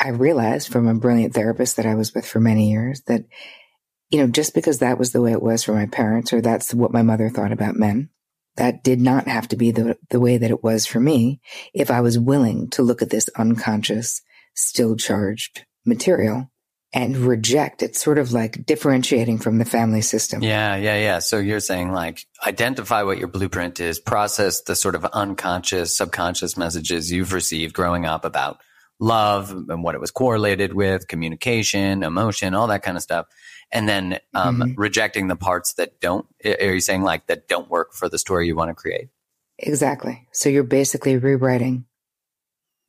I 0.00 0.10
realized 0.10 0.68
from 0.68 0.86
a 0.86 0.94
brilliant 0.94 1.34
therapist 1.34 1.76
that 1.76 1.86
I 1.86 1.94
was 1.94 2.14
with 2.14 2.26
for 2.26 2.40
many 2.40 2.70
years 2.70 3.02
that, 3.02 3.24
you 4.10 4.20
know, 4.20 4.28
just 4.28 4.54
because 4.54 4.78
that 4.78 4.98
was 4.98 5.12
the 5.12 5.20
way 5.20 5.32
it 5.32 5.42
was 5.42 5.64
for 5.64 5.72
my 5.72 5.86
parents 5.86 6.32
or 6.32 6.40
that's 6.40 6.72
what 6.72 6.92
my 6.92 7.02
mother 7.02 7.28
thought 7.28 7.52
about 7.52 7.76
men, 7.76 8.10
that 8.56 8.82
did 8.84 9.00
not 9.00 9.26
have 9.28 9.48
to 9.48 9.56
be 9.56 9.70
the, 9.70 9.96
the 10.10 10.20
way 10.20 10.38
that 10.38 10.50
it 10.50 10.62
was 10.62 10.86
for 10.86 11.00
me 11.00 11.40
if 11.74 11.90
I 11.90 12.00
was 12.00 12.18
willing 12.18 12.70
to 12.70 12.82
look 12.82 13.02
at 13.02 13.10
this 13.10 13.28
unconscious, 13.36 14.22
still 14.54 14.96
charged 14.96 15.64
material 15.84 16.50
and 16.92 17.16
reject. 17.16 17.82
It's 17.82 18.00
sort 18.02 18.18
of 18.18 18.32
like 18.32 18.64
differentiating 18.64 19.38
from 19.38 19.58
the 19.58 19.64
family 19.64 20.00
system. 20.00 20.42
Yeah, 20.42 20.76
yeah, 20.76 20.96
yeah. 20.96 21.18
So 21.18 21.38
you're 21.38 21.60
saying 21.60 21.92
like 21.92 22.24
identify 22.46 23.02
what 23.02 23.18
your 23.18 23.28
blueprint 23.28 23.78
is, 23.80 23.98
process 23.98 24.62
the 24.62 24.74
sort 24.74 24.94
of 24.94 25.04
unconscious, 25.06 25.96
subconscious 25.96 26.56
messages 26.56 27.12
you've 27.12 27.32
received 27.32 27.74
growing 27.74 28.06
up 28.06 28.24
about 28.24 28.58
love 29.00 29.50
and 29.50 29.82
what 29.82 29.94
it 29.94 30.00
was 30.00 30.10
correlated 30.10 30.72
with, 30.74 31.06
communication, 31.08 32.02
emotion, 32.02 32.54
all 32.54 32.66
that 32.68 32.82
kind 32.82 32.96
of 32.96 33.02
stuff. 33.02 33.26
And 33.70 33.88
then 33.88 34.18
um, 34.34 34.60
Mhm. 34.60 34.74
rejecting 34.78 35.28
the 35.28 35.36
parts 35.36 35.74
that 35.74 36.00
don't, 36.00 36.26
are 36.44 36.72
you 36.74 36.80
saying 36.80 37.02
like 37.02 37.26
that 37.26 37.48
don't 37.48 37.68
work 37.70 37.92
for 37.92 38.08
the 38.08 38.18
story 38.18 38.46
you 38.46 38.56
want 38.56 38.70
to 38.70 38.74
create? 38.74 39.08
Exactly. 39.58 40.26
So 40.32 40.48
you're 40.48 40.62
basically 40.62 41.16
rewriting, 41.16 41.84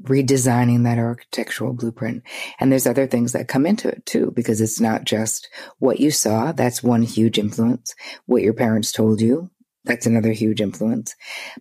redesigning 0.04 0.84
that 0.84 0.98
architectural 0.98 1.74
blueprint. 1.74 2.24
And 2.60 2.72
there's 2.72 2.88
other 2.88 3.08
things 3.08 3.34
that 3.34 3.48
come 3.48 3.66
into 3.66 3.90
it 3.90 4.06
too, 4.06 4.32
because 4.36 4.62
it's 4.62 4.80
not 4.80 5.04
just 5.04 5.50
what 5.80 6.00
you 6.00 6.12
saw. 6.12 6.52
That's 6.52 6.82
one 6.82 7.04
huge 7.04 7.38
influence. 7.38 7.94
What 8.26 8.42
your 8.42 8.54
parents 8.54 8.92
told 8.92 9.22
you. 9.22 9.52
That's 9.84 10.06
another 10.06 10.32
huge 10.32 10.62
influence. 10.62 11.16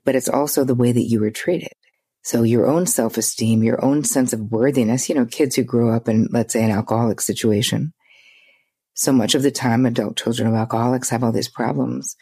But 0.04 0.14
it's 0.14 0.28
also 0.28 0.64
the 0.64 0.74
way 0.74 0.92
that 0.92 1.08
you 1.08 1.20
were 1.20 1.30
treated. 1.30 1.72
So 2.22 2.42
your 2.42 2.66
own 2.66 2.86
self-esteem, 2.86 3.62
your 3.62 3.82
own 3.84 4.04
sense 4.04 4.32
of 4.32 4.52
worthiness, 4.52 5.08
you 5.08 5.14
know, 5.14 5.24
kids 5.24 5.56
who 5.56 5.62
grow 5.62 5.94
up 5.94 6.08
in, 6.08 6.28
let's 6.30 6.52
say, 6.52 6.62
an 6.62 6.70
alcoholic 6.70 7.20
situation. 7.20 7.92
So 8.94 9.12
much 9.12 9.34
of 9.34 9.42
the 9.42 9.50
time, 9.50 9.86
adult 9.86 10.16
children 10.16 10.48
of 10.48 10.54
alcoholics 10.54 11.10
have 11.10 11.22
all 11.22 11.32
these 11.32 11.48
problems 11.48 12.16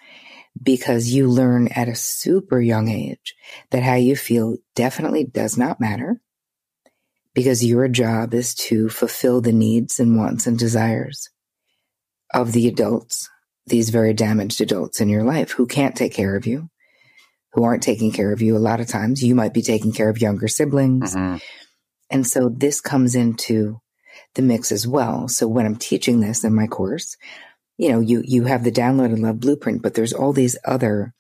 because 0.63 1.11
you 1.11 1.29
learn 1.29 1.69
at 1.69 1.89
a 1.89 1.95
super 1.95 2.61
young 2.61 2.89
age 2.89 3.35
that 3.71 3.83
how 3.83 3.95
you 3.95 4.17
feel 4.17 4.57
definitely 4.75 5.25
does 5.25 5.57
not 5.57 5.81
matter 5.81 6.21
because 7.35 7.65
your 7.65 7.87
job 7.89 8.33
is 8.33 8.55
to 8.55 8.89
fulfill 8.89 9.41
the 9.41 9.53
needs 9.53 10.01
and 10.01 10.17
wants 10.17 10.47
and 10.47 10.59
desires 10.59 11.29
of 12.33 12.53
the 12.53 12.67
adults, 12.67 13.29
these 13.67 13.91
very 13.91 14.15
damaged 14.15 14.61
adults 14.61 15.01
in 15.01 15.09
your 15.09 15.23
life 15.23 15.51
who 15.53 15.67
can't 15.67 15.97
take 15.97 16.15
care 16.15 16.37
of 16.37 16.47
you, 16.47 16.71
who 17.53 17.63
aren't 17.65 17.83
taking 17.83 18.11
care 18.11 18.33
of 18.33 18.41
you. 18.41 18.57
A 18.57 18.59
lot 18.59 18.81
of 18.81 18.89
times 18.89 19.23
you 19.23 19.35
might 19.35 19.55
be 19.55 19.63
taking 19.63 19.93
care 19.93 20.09
of 20.09 20.21
younger 20.21 20.49
siblings. 20.49 21.15
Mhm. 21.15 21.43
And 22.11 22.27
so 22.27 22.49
this 22.49 22.81
comes 22.81 23.15
into 23.15 23.81
the 24.35 24.43
mix 24.43 24.73
as 24.73 24.87
well. 24.87 25.29
So 25.29 25.47
when 25.47 25.67
I'm 25.67 25.77
teaching 25.77 26.21
this 26.21 26.45
in 26.45 26.55
my 26.55 26.67
course, 26.67 27.17
you 27.77 27.91
know, 27.91 28.01
you, 28.01 28.23
you 28.25 28.45
have 28.45 28.65
the 28.65 28.73
download 28.73 29.07
and 29.07 29.21
love 29.23 29.41
blueprint, 29.41 29.83
but 29.83 29.95
there's 29.95 30.13
all 30.13 30.33
these 30.33 30.57
other, 30.65 31.15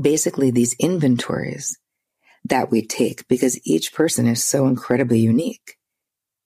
basically 0.00 0.50
these 0.50 0.74
inventories 0.78 1.78
that 2.44 2.70
we 2.70 2.86
take 2.86 3.26
because 3.28 3.60
each 3.66 3.92
person 3.92 4.26
is 4.26 4.42
so 4.42 4.66
incredibly 4.66 5.18
unique. 5.18 5.76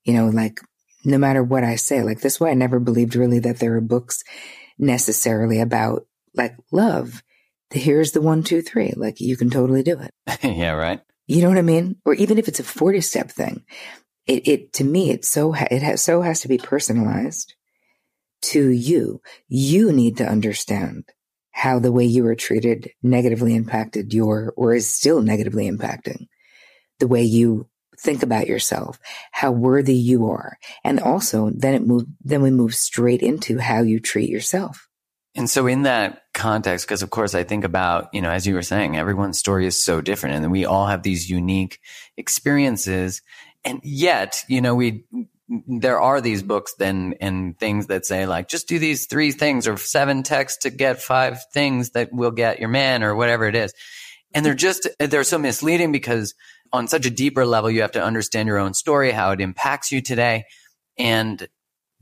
You 0.04 0.14
know, 0.14 0.28
like 0.28 0.61
no 1.04 1.18
matter 1.18 1.42
what 1.42 1.64
I 1.64 1.76
say, 1.76 2.02
like 2.02 2.20
this 2.20 2.40
way, 2.40 2.50
I 2.50 2.54
never 2.54 2.80
believed 2.80 3.16
really 3.16 3.38
that 3.40 3.59
there 3.59 3.76
are 3.76 3.80
books 3.80 4.22
necessarily 4.78 5.61
about 5.61 6.07
like 6.35 6.57
love. 6.72 7.22
Here's 7.70 8.12
the 8.12 8.20
one, 8.20 8.42
two, 8.42 8.62
three. 8.62 8.92
Like 8.96 9.20
you 9.20 9.37
can 9.37 9.50
totally 9.50 9.83
do 9.83 9.98
it. 9.98 10.12
yeah, 10.42 10.72
right. 10.72 11.00
You 11.26 11.42
know 11.42 11.48
what 11.48 11.59
I 11.59 11.62
mean? 11.62 11.96
Or 12.04 12.14
even 12.14 12.38
if 12.38 12.48
it's 12.48 12.61
a 12.61 12.64
40 12.64 13.00
step 13.00 13.30
thing, 13.30 13.64
it, 14.26 14.46
it, 14.46 14.72
to 14.74 14.85
me, 14.85 15.11
it's 15.11 15.28
so, 15.28 15.52
ha- 15.52 15.68
it 15.70 15.83
has, 15.83 16.02
so 16.02 16.22
has 16.22 16.40
to 16.40 16.48
be 16.48 16.59
personalized 16.59 17.54
to 18.50 18.68
you. 18.68 19.20
You 19.48 19.92
need 19.92 20.18
to 20.18 20.28
understand 20.28 21.04
how 21.50 21.78
the 21.78 21.92
way 21.92 22.04
you 22.04 22.24
were 22.24 22.35
treated 22.35 22.90
negatively 23.02 23.54
impacted 23.54 24.12
your, 24.12 24.52
or 24.57 24.74
is 24.74 24.88
still 24.88 25.22
negatively 25.22 25.70
impacting 25.70 26.26
the 26.98 27.07
way 27.07 27.22
you 27.22 27.68
think 27.98 28.22
about 28.22 28.48
yourself, 28.48 28.98
how 29.30 29.52
worthy 29.52 29.94
you 29.94 30.28
are. 30.28 30.59
And 30.83 31.00
also 31.00 31.50
then 31.54 31.74
it 31.74 31.87
move, 31.87 32.04
then 32.22 32.42
we 32.42 32.50
move 32.50 32.74
straight 32.74 33.22
into 33.22 33.59
how 33.59 33.83
you 33.83 34.00
treat 34.00 34.28
yourself. 34.28 34.88
And 35.37 35.50
so 35.50 35.66
in 35.66 35.83
that 35.83 36.22
context, 36.33 36.87
because 36.87 37.02
of 37.02 37.11
course 37.11 37.35
I 37.35 37.44
think 37.44 37.64
about, 37.64 38.09
you 38.12 38.20
know, 38.20 38.30
as 38.30 38.46
you 38.46 38.54
were 38.54 38.62
saying, 38.62 38.96
everyone's 38.96 39.38
story 39.38 39.66
is 39.66 39.80
so 39.80 40.00
different 40.00 40.37
and 40.37 40.52
we 40.52 40.64
all 40.64 40.87
have 40.87 41.02
these 41.02 41.30
unique 41.30 41.80
experiences. 42.16 43.22
And 43.64 43.80
yet, 43.83 44.44
you 44.48 44.61
know, 44.61 44.74
we, 44.74 45.04
there 45.48 46.00
are 46.00 46.20
these 46.20 46.42
books 46.42 46.74
then 46.78 47.14
and 47.20 47.59
things 47.59 47.88
that 47.88 48.07
say 48.07 48.26
like, 48.26 48.48
just 48.48 48.66
do 48.66 48.78
these 48.78 49.07
three 49.07 49.30
things 49.30 49.68
or 49.68 49.76
seven 49.76 50.22
texts 50.22 50.62
to 50.62 50.70
get 50.70 51.02
five 51.02 51.44
things 51.52 51.90
that 51.90 52.12
will 52.12 52.30
get 52.30 52.61
your 52.61 52.70
man 52.70 53.02
or 53.02 53.14
whatever 53.14 53.46
it 53.46 53.54
is. 53.54 53.74
And 54.33 54.44
they're 54.44 54.54
just, 54.54 54.88
they're 54.98 55.22
so 55.22 55.38
misleading 55.38 55.92
because 55.92 56.35
on 56.72 56.88
such 56.88 57.07
a 57.07 57.11
deeper 57.11 57.46
level, 57.46 57.70
you 57.70 57.83
have 57.83 57.92
to 57.92 58.02
understand 58.02 58.48
your 58.48 58.59
own 58.59 58.74
story, 58.74 59.12
how 59.12 59.30
it 59.33 59.40
impacts 59.40 59.92
you 59.92 60.00
today 60.00 60.44
and 60.98 61.46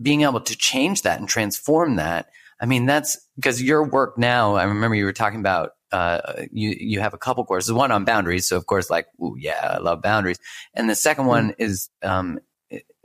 being 0.00 0.22
able 0.22 0.40
to 0.40 0.56
change 0.56 1.02
that 1.02 1.18
and 1.18 1.28
transform 1.28 1.96
that. 1.96 2.26
I 2.60 2.66
mean, 2.66 2.86
that's 2.86 3.18
because 3.36 3.60
your 3.60 3.84
work 3.84 4.16
now, 4.16 4.54
I 4.54 4.64
remember 4.64 4.94
you 4.94 5.04
were 5.04 5.12
talking 5.12 5.40
about, 5.40 5.70
uh, 5.90 6.44
you, 6.52 6.74
you 6.78 7.00
have 7.00 7.12
a 7.12 7.18
couple 7.18 7.44
courses, 7.44 7.72
one 7.72 7.90
on 7.90 8.04
boundaries. 8.04 8.48
So 8.48 8.56
of 8.56 8.66
course, 8.66 8.88
like, 8.88 9.08
ooh, 9.20 9.34
yeah, 9.36 9.74
I 9.74 9.78
love 9.78 10.00
boundaries. 10.00 10.38
And 10.74 10.88
the 10.88 10.94
second 10.94 11.26
one 11.26 11.54
is, 11.58 11.90
um, 12.02 12.38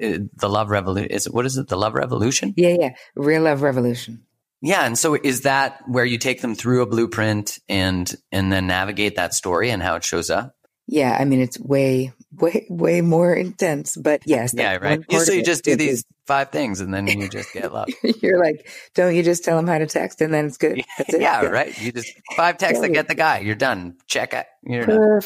Uh, 0.03 0.19
the 0.35 0.49
love 0.49 0.69
revolution. 0.69 1.09
Is 1.11 1.27
it, 1.27 1.33
what 1.33 1.45
is 1.45 1.57
it? 1.57 1.67
The 1.67 1.77
love 1.77 1.93
revolution? 1.93 2.53
Yeah. 2.55 2.75
Yeah. 2.79 2.89
Real 3.15 3.43
love 3.43 3.61
revolution. 3.61 4.23
Yeah. 4.61 4.85
And 4.85 4.97
so 4.97 5.15
is 5.15 5.41
that 5.41 5.81
where 5.87 6.05
you 6.05 6.17
take 6.17 6.41
them 6.41 6.55
through 6.55 6.81
a 6.81 6.85
blueprint 6.85 7.59
and, 7.69 8.13
and 8.31 8.51
then 8.51 8.67
navigate 8.67 9.15
that 9.15 9.33
story 9.33 9.69
and 9.69 9.81
how 9.81 9.95
it 9.95 10.03
shows 10.03 10.29
up? 10.29 10.55
Yeah. 10.87 11.17
I 11.19 11.25
mean, 11.25 11.41
it's 11.41 11.59
way, 11.59 12.13
way, 12.33 12.65
way 12.69 13.01
more 13.01 13.33
intense, 13.33 13.95
but 13.97 14.21
yes. 14.25 14.53
Yeah. 14.55 14.77
Right. 14.77 15.01
So 15.11 15.33
you 15.33 15.43
just 15.43 15.63
do 15.63 15.75
these 15.75 15.99
is- 15.99 16.05
five 16.27 16.49
things 16.51 16.81
and 16.81 16.93
then 16.93 17.07
you 17.07 17.27
just 17.29 17.53
get 17.53 17.73
love. 17.73 17.87
You're 18.21 18.39
like, 18.43 18.69
don't 18.93 19.15
you 19.15 19.23
just 19.23 19.43
tell 19.43 19.57
them 19.57 19.67
how 19.67 19.77
to 19.77 19.85
text 19.87 20.21
and 20.21 20.33
then 20.33 20.45
it's 20.45 20.57
good. 20.57 20.83
That's 20.97 21.13
it. 21.13 21.21
yeah, 21.21 21.41
right. 21.45 21.79
You 21.81 21.91
just 21.91 22.11
five 22.35 22.57
texts 22.57 22.81
that 22.81 22.89
get 22.93 23.07
the 23.07 23.15
guy. 23.15 23.39
You're 23.39 23.55
done. 23.55 23.95
Check 24.07 24.33
it. 24.33 24.45
You're 24.63 24.85
done. 24.85 25.21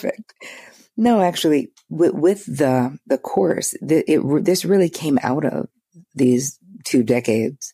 No, 1.01 1.19
actually, 1.19 1.71
with, 1.89 2.13
with 2.13 2.45
the 2.45 2.95
the 3.07 3.17
course, 3.17 3.73
the, 3.81 4.03
it 4.07 4.45
this 4.45 4.65
really 4.65 4.87
came 4.87 5.17
out 5.23 5.43
of 5.43 5.67
these 6.13 6.59
two 6.83 7.01
decades 7.01 7.73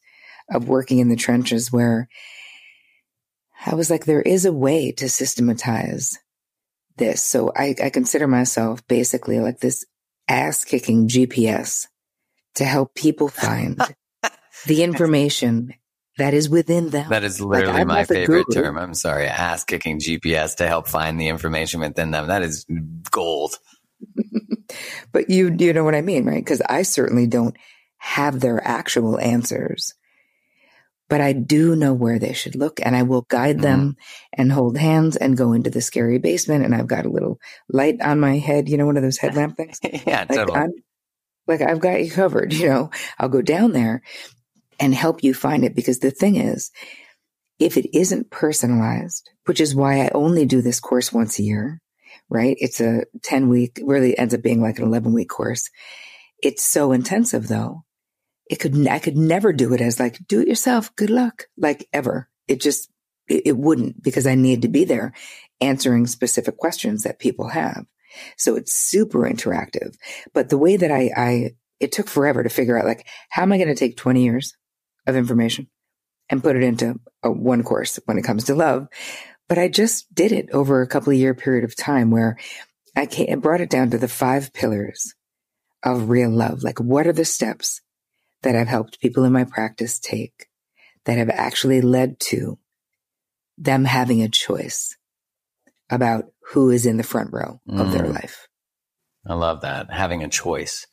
of 0.50 0.70
working 0.70 1.00
in 1.00 1.10
the 1.10 1.18
trenches 1.18 1.70
where 1.70 2.08
I 3.66 3.76
was 3.76 3.90
like, 3.90 4.06
there 4.06 4.22
is 4.22 4.46
a 4.46 4.54
way 4.54 4.94
to 4.94 5.10
systematize 5.10 6.18
this. 6.96 7.22
So 7.22 7.52
I, 7.54 7.76
I 7.84 7.90
consider 7.90 8.28
myself 8.28 8.88
basically 8.88 9.42
like 9.42 9.60
this 9.60 9.84
ass 10.30 10.64
kicking 10.64 11.10
GPS 11.10 11.88
to 12.56 12.64
help 12.64 12.96
people 12.96 13.28
find 13.28 13.78
the 14.68 14.84
information 14.84 15.74
that 16.18 16.34
is 16.34 16.50
within 16.50 16.90
them. 16.90 17.10
That 17.10 17.24
is 17.24 17.42
literally 17.42 17.80
like, 17.80 17.88
my 17.88 18.04
favorite 18.04 18.48
term. 18.52 18.78
I'm 18.78 18.94
sorry. 18.94 19.28
Ass 19.28 19.64
kicking 19.64 20.00
GPS 20.00 20.58
to 20.58 20.68
help 20.68 20.88
find 20.88 21.20
the 21.20 21.28
information 21.28 21.80
within 21.80 22.12
them. 22.12 22.28
That 22.28 22.44
is 22.44 22.66
gold. 23.12 23.56
but 25.12 25.30
you, 25.30 25.56
you 25.58 25.74
know 25.74 25.84
what 25.84 25.96
I 25.96 26.02
mean, 26.02 26.26
right? 26.26 26.44
Because 26.44 26.62
I 26.62 26.84
certainly 26.84 27.28
don't 27.28 27.56
have 27.98 28.40
their 28.40 28.66
actual 28.66 29.20
answers 29.20 29.94
but 31.10 31.22
I 31.22 31.34
do 31.34 31.76
know 31.76 31.94
where 31.94 32.20
they 32.20 32.34
should 32.34 32.56
look 32.56 32.80
and 32.84 32.96
I 32.96 33.04
will 33.04 33.22
guide 33.30 33.58
mm-hmm. 33.58 33.64
them 33.64 33.98
and 34.34 34.52
hold 34.52 34.78
hands 34.78 35.16
and 35.16 35.38
go 35.38 35.54
into 35.54 35.70
the 35.70 35.82
scary 35.82 36.18
basement. 36.18 36.66
And 36.66 36.76
I've 36.76 36.88
got 36.88 37.06
a 37.06 37.10
little 37.10 37.40
light 37.70 38.02
on 38.02 38.20
my 38.20 38.38
head, 38.38 38.70
you 38.70 38.78
know, 38.78 38.86
one 38.86 38.98
of 38.98 39.04
those 39.04 39.18
headlamp 39.18 39.58
things. 39.58 39.80
yeah, 39.84 40.26
like 40.30 40.30
totally. 40.30 40.60
I'm, 40.60 40.72
like 41.48 41.62
I've 41.62 41.80
got 41.80 42.04
you 42.04 42.12
covered, 42.12 42.54
you 42.60 42.68
know, 42.68 42.92
I'll 43.18 43.30
go 43.30 43.42
down 43.42 43.72
there 43.72 44.02
and 44.80 44.94
help 44.94 45.24
you 45.24 45.34
find 45.34 45.64
it 45.64 45.76
because 45.76 46.00
the 46.00 46.12
thing 46.12 46.36
is, 46.36 46.72
if 47.60 47.78
it 47.78 47.98
isn't 47.98 48.30
personalized, 48.30 49.30
which 49.46 49.60
is 49.60 49.76
why 49.76 50.02
I 50.02 50.12
only 50.14 50.46
do 50.46 50.62
this 50.62 50.80
course 50.80 51.12
once 51.12 51.40
a 51.40 51.44
year, 51.44 51.82
right? 52.30 52.56
It's 52.60 52.80
a 52.80 53.06
10 53.24 53.50
week, 53.50 53.80
really 53.84 54.18
ends 54.18 54.34
up 54.34 54.42
being 54.42 54.62
like 54.62 54.78
an 54.78 54.86
11 54.86 55.14
week 55.14 55.30
course. 55.30 55.70
It's 56.44 56.64
so 56.64 56.92
intensive 56.92 57.48
though 57.48 57.86
it 58.50 58.60
could, 58.60 58.88
I 58.88 59.00
could 59.00 59.18
never 59.18 59.52
do 59.54 59.74
it 59.74 59.82
as 59.82 60.00
like, 60.00 60.20
do 60.28 60.42
it 60.42 60.48
yourself. 60.48 60.96
Good 60.96 61.10
luck. 61.10 61.46
Like 61.58 61.88
ever. 61.94 62.30
It 62.48 62.62
just, 62.62 62.90
it, 63.28 63.44
it 63.48 63.58
wouldn't 63.58 64.02
because 64.02 64.26
I 64.26 64.36
need 64.36 64.62
to 64.62 64.68
be 64.68 64.86
there 64.86 65.14
answering 65.60 66.08
specific 66.08 66.58
questions 66.58 67.04
that 67.04 67.20
people 67.20 67.50
have. 67.50 67.86
So 68.38 68.56
it's 68.56 68.74
super 68.74 69.20
interactive. 69.20 69.96
But 70.34 70.50
the 70.50 70.58
way 70.58 70.78
that 70.78 70.92
I, 70.92 71.12
I, 71.16 71.52
it 71.80 71.92
took 71.92 72.08
forever 72.08 72.42
to 72.42 72.50
figure 72.50 72.78
out 72.78 72.86
like, 72.86 73.06
how 73.30 73.44
am 73.44 73.52
I 73.52 73.58
going 73.58 73.68
to 73.68 73.76
take 73.76 73.98
20 73.98 74.24
years 74.24 74.56
of 75.08 75.16
information 75.16 75.68
and 76.30 76.44
put 76.44 76.56
it 76.56 76.64
into 76.64 77.00
a 77.24 77.32
one 77.32 77.64
course 77.64 78.00
when 78.06 78.18
it 78.18 78.24
comes 78.24 78.46
to 78.46 78.56
love? 78.56 78.88
But 79.50 79.58
I 79.58 79.70
just 79.70 80.14
did 80.14 80.32
it 80.32 80.50
over 80.52 80.82
a 80.82 80.88
couple 80.88 81.14
of 81.14 81.20
year 81.20 81.34
period 81.34 81.64
of 81.64 81.76
time 81.76 82.12
where 82.12 82.38
I, 82.96 83.06
came, 83.06 83.28
I 83.32 83.36
brought 83.36 83.62
it 83.62 83.70
down 83.70 83.92
to 83.92 83.98
the 83.98 84.08
five 84.08 84.54
pillars 84.54 85.16
of 85.84 86.10
real 86.10 86.30
love. 86.30 86.64
Like, 86.64 86.80
what 86.80 87.08
are 87.08 87.14
the 87.14 87.26
steps 87.26 87.82
that 88.44 88.56
I've 88.56 88.68
helped 88.68 89.00
people 89.00 89.24
in 89.24 89.34
my 89.34 89.46
practice 89.46 90.00
take 90.00 90.48
that 91.06 91.18
have 91.18 91.30
actually 91.30 91.82
led 91.82 92.20
to 92.20 92.60
them 93.58 93.86
having 93.86 94.22
a 94.22 94.30
choice 94.30 94.96
about 95.90 96.26
who 96.52 96.70
is 96.70 96.86
in 96.86 96.98
the 96.98 97.04
front 97.04 97.32
row 97.32 97.60
mm. 97.68 97.80
of 97.80 97.92
their 97.92 98.04
mm. 98.04 98.14
life. 98.14 98.48
I 99.26 99.34
love 99.34 99.62
that. 99.62 99.92
Having 99.92 100.24
a 100.24 100.30
choice. 100.30 100.88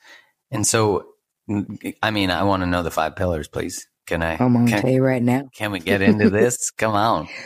And 0.51 0.67
so, 0.67 1.07
I 2.03 2.11
mean, 2.11 2.31
I 2.31 2.45
want 2.45 2.63
to 2.63 2.67
know 2.67 2.83
the 2.83 2.91
five 2.91 3.17
pillars, 3.17 3.49
please. 3.49 3.87
Can 4.07 4.23
I? 4.23 4.37
I'm 4.39 4.53
going 4.53 4.67
to 4.67 4.81
tell 4.81 4.91
you 4.91 5.03
right 5.03 5.23
now. 5.23 5.49
Can 5.55 5.73
we 5.73 5.81
get 5.81 6.03
into 6.03 6.31
this? 6.31 6.71
Come 6.71 6.95
on. 6.95 7.29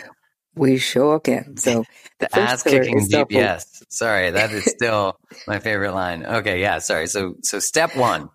We 0.55 0.79
sure 0.79 1.21
can. 1.21 1.55
So 1.57 1.85
the, 2.19 2.27
the 2.33 2.37
ass 2.37 2.65
kicking 2.65 3.07
deep. 3.07 3.29
Yes. 3.31 3.85
Sorry, 3.91 4.31
that 4.31 4.51
is 4.51 4.65
still 4.65 5.17
my 5.47 5.61
favorite 5.61 5.93
line. 5.93 6.27
Okay, 6.27 6.61
yeah, 6.61 6.79
sorry. 6.79 7.07
So 7.07 7.35
so 7.45 7.61
step 7.61 7.97
one, 7.97 8.29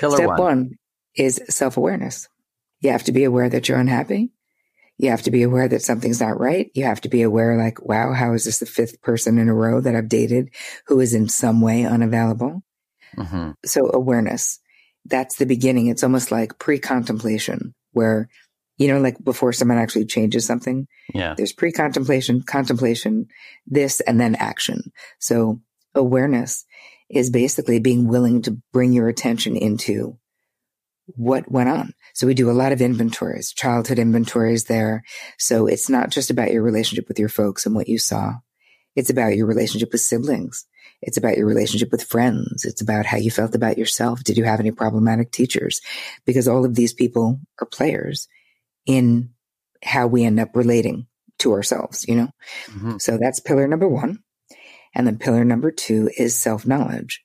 pillar 0.00 0.16
step 0.16 0.26
one. 0.26 0.38
one 0.38 0.70
is 1.14 1.40
self 1.48 1.76
awareness. 1.76 2.28
You 2.80 2.90
have 2.90 3.04
to 3.04 3.12
be 3.12 3.22
aware 3.22 3.48
that 3.48 3.68
you're 3.68 3.78
unhappy. 3.78 4.32
You 4.98 5.10
have 5.10 5.22
to 5.22 5.30
be 5.30 5.42
aware 5.42 5.68
that 5.68 5.82
something's 5.82 6.20
not 6.20 6.38
right. 6.38 6.70
You 6.74 6.84
have 6.84 7.00
to 7.02 7.08
be 7.08 7.22
aware, 7.22 7.56
like, 7.56 7.82
wow, 7.82 8.12
how 8.12 8.34
is 8.34 8.44
this 8.44 8.58
the 8.58 8.66
fifth 8.66 9.00
person 9.02 9.38
in 9.38 9.48
a 9.48 9.54
row 9.54 9.80
that 9.80 9.96
I've 9.96 10.08
dated 10.08 10.50
who 10.86 11.00
is 11.00 11.14
in 11.14 11.28
some 11.28 11.60
way 11.60 11.84
unavailable? 11.84 12.62
Mm-hmm. 13.16 13.52
So 13.64 13.90
awareness, 13.92 14.60
that's 15.04 15.36
the 15.36 15.46
beginning. 15.46 15.88
It's 15.88 16.02
almost 16.02 16.30
like 16.30 16.58
pre 16.58 16.78
contemplation 16.78 17.74
where, 17.92 18.28
you 18.78 18.88
know, 18.88 19.00
like 19.00 19.22
before 19.22 19.52
someone 19.52 19.78
actually 19.78 20.06
changes 20.06 20.46
something. 20.46 20.86
Yeah. 21.14 21.34
There's 21.36 21.52
pre 21.52 21.72
contemplation, 21.72 22.42
contemplation, 22.42 23.26
this, 23.66 24.00
and 24.00 24.20
then 24.20 24.34
action. 24.36 24.92
So 25.18 25.60
awareness 25.94 26.64
is 27.10 27.30
basically 27.30 27.78
being 27.78 28.08
willing 28.08 28.42
to 28.42 28.58
bring 28.72 28.92
your 28.92 29.08
attention 29.08 29.56
into 29.56 30.18
what 31.06 31.50
went 31.50 31.68
on. 31.68 31.92
So 32.14 32.26
we 32.26 32.34
do 32.34 32.50
a 32.50 32.52
lot 32.52 32.72
of 32.72 32.80
inventories, 32.80 33.52
childhood 33.52 33.98
inventories 33.98 34.64
there. 34.64 35.02
So 35.38 35.66
it's 35.66 35.90
not 35.90 36.10
just 36.10 36.30
about 36.30 36.52
your 36.52 36.62
relationship 36.62 37.08
with 37.08 37.18
your 37.18 37.28
folks 37.28 37.66
and 37.66 37.74
what 37.74 37.88
you 37.88 37.98
saw. 37.98 38.34
It's 38.94 39.10
about 39.10 39.36
your 39.36 39.46
relationship 39.46 39.92
with 39.92 40.00
siblings. 40.00 40.64
It's 41.02 41.16
about 41.16 41.36
your 41.36 41.46
relationship 41.46 41.90
with 41.90 42.04
friends. 42.04 42.64
It's 42.64 42.80
about 42.80 43.06
how 43.06 43.16
you 43.16 43.30
felt 43.30 43.54
about 43.54 43.76
yourself. 43.76 44.22
Did 44.22 44.36
you 44.36 44.44
have 44.44 44.60
any 44.60 44.70
problematic 44.70 45.32
teachers? 45.32 45.80
Because 46.24 46.46
all 46.46 46.64
of 46.64 46.74
these 46.74 46.92
people 46.92 47.40
are 47.60 47.66
players 47.66 48.28
in 48.86 49.30
how 49.82 50.06
we 50.06 50.24
end 50.24 50.38
up 50.38 50.54
relating 50.54 51.06
to 51.40 51.52
ourselves, 51.52 52.06
you 52.06 52.14
know? 52.14 52.28
Mm-hmm. 52.66 52.98
So 52.98 53.18
that's 53.20 53.40
pillar 53.40 53.66
number 53.66 53.88
one. 53.88 54.20
And 54.94 55.06
then 55.06 55.18
pillar 55.18 55.44
number 55.44 55.70
two 55.70 56.10
is 56.16 56.36
self 56.36 56.66
knowledge. 56.66 57.22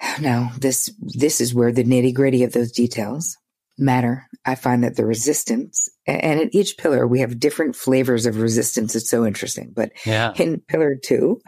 Now, 0.20 0.52
this, 0.58 0.92
this 1.00 1.40
is 1.40 1.54
where 1.54 1.72
the 1.72 1.82
nitty 1.82 2.14
gritty 2.14 2.44
of 2.44 2.52
those 2.52 2.70
details 2.70 3.36
matter. 3.78 4.26
I 4.44 4.54
find 4.54 4.84
that 4.84 4.96
the 4.96 5.06
resistance 5.06 5.88
and 6.06 6.40
in 6.40 6.54
each 6.54 6.76
pillar, 6.76 7.06
we 7.06 7.20
have 7.20 7.38
different 7.38 7.76
flavors 7.76 8.26
of 8.26 8.38
resistance. 8.38 8.94
It's 8.94 9.10
so 9.10 9.24
interesting. 9.26 9.72
But 9.74 9.92
yeah. 10.04 10.32
in 10.36 10.60
pillar 10.60 10.96
two, 11.02 11.40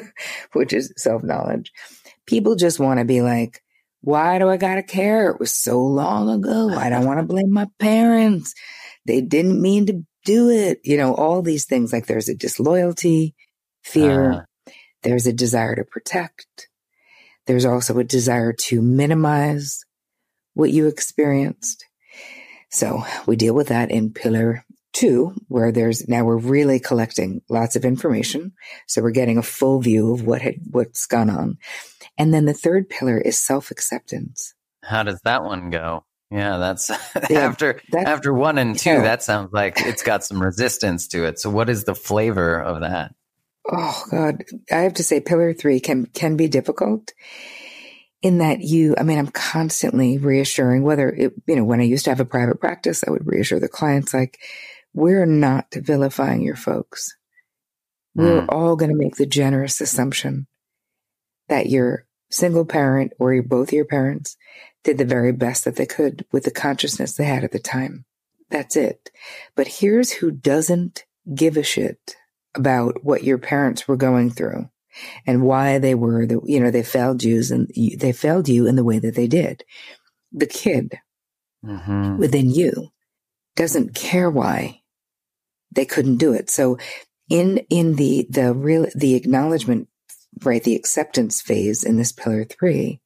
which 0.52 0.72
is 0.72 0.92
self 0.96 1.22
knowledge, 1.22 1.72
people 2.26 2.56
just 2.56 2.80
want 2.80 2.98
to 2.98 3.04
be 3.04 3.22
like, 3.22 3.62
why 4.00 4.38
do 4.38 4.48
I 4.48 4.56
gotta 4.56 4.82
care? 4.82 5.30
It 5.30 5.40
was 5.40 5.52
so 5.52 5.80
long 5.80 6.28
ago. 6.28 6.70
I 6.70 6.88
don't 6.88 7.06
want 7.06 7.18
to 7.20 7.26
blame 7.26 7.52
my 7.52 7.66
parents. 7.78 8.54
They 9.04 9.20
didn't 9.20 9.60
mean 9.60 9.86
to 9.86 10.02
do 10.24 10.50
it. 10.50 10.80
You 10.84 10.96
know, 10.96 11.14
all 11.14 11.42
these 11.42 11.66
things 11.66 11.92
like 11.92 12.06
there's 12.06 12.28
a 12.28 12.34
disloyalty, 12.34 13.34
fear, 13.82 14.32
uh. 14.32 14.72
there's 15.02 15.26
a 15.26 15.32
desire 15.32 15.74
to 15.76 15.84
protect, 15.84 16.68
there's 17.46 17.64
also 17.64 17.98
a 17.98 18.04
desire 18.04 18.52
to 18.52 18.82
minimize 18.82 19.84
what 20.56 20.70
you 20.70 20.86
experienced. 20.88 21.84
So 22.70 23.04
we 23.26 23.36
deal 23.36 23.54
with 23.54 23.68
that 23.68 23.90
in 23.90 24.12
pillar 24.12 24.64
two, 24.92 25.34
where 25.48 25.70
there's 25.70 26.08
now 26.08 26.24
we're 26.24 26.36
really 26.36 26.80
collecting 26.80 27.42
lots 27.48 27.76
of 27.76 27.84
information. 27.84 28.52
So 28.86 29.02
we're 29.02 29.10
getting 29.10 29.38
a 29.38 29.42
full 29.42 29.80
view 29.80 30.14
of 30.14 30.26
what 30.26 30.42
had, 30.42 30.56
what's 30.70 31.06
gone 31.06 31.30
on. 31.30 31.58
And 32.18 32.32
then 32.32 32.46
the 32.46 32.54
third 32.54 32.88
pillar 32.88 33.18
is 33.18 33.36
self 33.36 33.70
acceptance. 33.70 34.54
How 34.82 35.02
does 35.02 35.20
that 35.24 35.44
one 35.44 35.70
go? 35.70 36.04
Yeah, 36.30 36.56
that's 36.56 36.90
yeah, 37.30 37.40
after 37.40 37.80
that's, 37.90 38.08
after 38.08 38.32
one 38.32 38.58
and 38.58 38.78
two. 38.78 38.90
Yeah. 38.90 39.02
That 39.02 39.22
sounds 39.22 39.52
like 39.52 39.80
it's 39.80 40.02
got 40.02 40.24
some 40.24 40.42
resistance 40.42 41.08
to 41.08 41.24
it. 41.26 41.38
So, 41.38 41.50
what 41.50 41.68
is 41.68 41.84
the 41.84 41.94
flavor 41.94 42.58
of 42.58 42.80
that? 42.80 43.14
oh 43.70 44.04
God, 44.10 44.44
I 44.70 44.78
have 44.78 44.94
to 44.94 45.04
say 45.04 45.20
pillar 45.20 45.52
three 45.52 45.80
can, 45.80 46.06
can 46.06 46.36
be 46.36 46.48
difficult 46.48 47.12
in 48.22 48.38
that 48.38 48.60
you, 48.60 48.94
I 48.98 49.02
mean, 49.02 49.18
I'm 49.18 49.28
constantly 49.28 50.18
reassuring 50.18 50.82
whether 50.82 51.08
it, 51.08 51.34
you 51.46 51.56
know, 51.56 51.64
when 51.64 51.80
I 51.80 51.84
used 51.84 52.04
to 52.04 52.10
have 52.10 52.20
a 52.20 52.24
private 52.24 52.60
practice, 52.60 53.04
I 53.06 53.10
would 53.10 53.26
reassure 53.26 53.60
the 53.60 53.68
clients 53.68 54.14
like, 54.14 54.38
we're 54.94 55.26
not 55.26 55.66
vilifying 55.74 56.42
your 56.42 56.56
folks. 56.56 57.14
We're 58.14 58.42
mm. 58.42 58.46
all 58.48 58.76
going 58.76 58.90
to 58.90 58.96
make 58.96 59.16
the 59.16 59.26
generous 59.26 59.80
assumption 59.80 60.46
that 61.48 61.66
your 61.66 62.06
single 62.30 62.64
parent 62.64 63.12
or 63.18 63.34
your, 63.34 63.42
both 63.42 63.72
your 63.72 63.84
parents 63.84 64.36
did 64.82 64.96
the 64.96 65.04
very 65.04 65.32
best 65.32 65.64
that 65.64 65.76
they 65.76 65.86
could 65.86 66.24
with 66.32 66.44
the 66.44 66.50
consciousness 66.50 67.14
they 67.14 67.24
had 67.24 67.44
at 67.44 67.52
the 67.52 67.58
time. 67.58 68.06
That's 68.50 68.76
it. 68.76 69.10
But 69.54 69.68
here's 69.68 70.12
who 70.12 70.30
doesn't 70.30 71.04
give 71.34 71.56
a 71.56 71.62
shit 71.62 72.16
about 72.54 73.04
what 73.04 73.24
your 73.24 73.38
parents 73.38 73.86
were 73.86 73.96
going 73.96 74.30
through 74.30 74.70
and 75.26 75.42
why 75.42 75.78
they 75.78 75.94
were 75.94 76.26
the, 76.26 76.40
you 76.44 76.60
know, 76.60 76.70
they 76.70 76.82
failed 76.82 77.22
you 77.22 77.42
and 77.50 77.70
they 77.98 78.12
failed 78.12 78.48
you 78.48 78.66
in 78.66 78.76
the 78.76 78.84
way 78.84 78.98
that 78.98 79.14
they 79.14 79.26
did. 79.26 79.64
The 80.32 80.46
kid 80.46 80.98
mm-hmm. 81.64 82.18
within 82.18 82.50
you 82.50 82.88
doesn't 83.54 83.94
care 83.94 84.30
why 84.30 84.82
they 85.72 85.84
couldn't 85.84 86.18
do 86.18 86.32
it. 86.32 86.50
So 86.50 86.78
in, 87.28 87.58
in 87.70 87.96
the, 87.96 88.26
the 88.30 88.54
real, 88.54 88.86
the 88.94 89.14
acknowledgement, 89.14 89.88
right, 90.42 90.62
the 90.62 90.76
acceptance 90.76 91.40
phase 91.40 91.84
in 91.84 91.96
this 91.96 92.12
pillar 92.12 92.44
three 92.44 93.00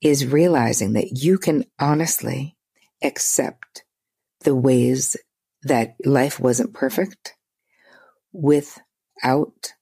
is 0.00 0.26
realizing 0.26 0.92
that 0.94 1.10
you 1.12 1.38
can 1.38 1.64
honestly 1.78 2.56
accept 3.02 3.84
the 4.40 4.54
ways 4.54 5.16
that 5.62 5.96
life 6.04 6.38
wasn't 6.38 6.74
perfect 6.74 7.34
without 8.32 9.72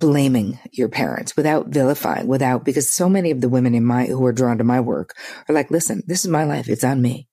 blaming 0.00 0.58
your 0.72 0.88
parents, 0.88 1.36
without 1.36 1.68
vilifying, 1.68 2.26
without, 2.26 2.64
because 2.64 2.90
so 2.90 3.08
many 3.08 3.30
of 3.30 3.40
the 3.40 3.48
women 3.48 3.74
in 3.74 3.84
my, 3.84 4.06
who 4.06 4.26
are 4.26 4.32
drawn 4.32 4.58
to 4.58 4.64
my 4.64 4.80
work 4.80 5.14
are 5.48 5.54
like, 5.54 5.70
listen, 5.70 6.02
this 6.06 6.24
is 6.24 6.30
my 6.30 6.44
life. 6.44 6.68
It's 6.68 6.82
on 6.82 7.00
me. 7.00 7.28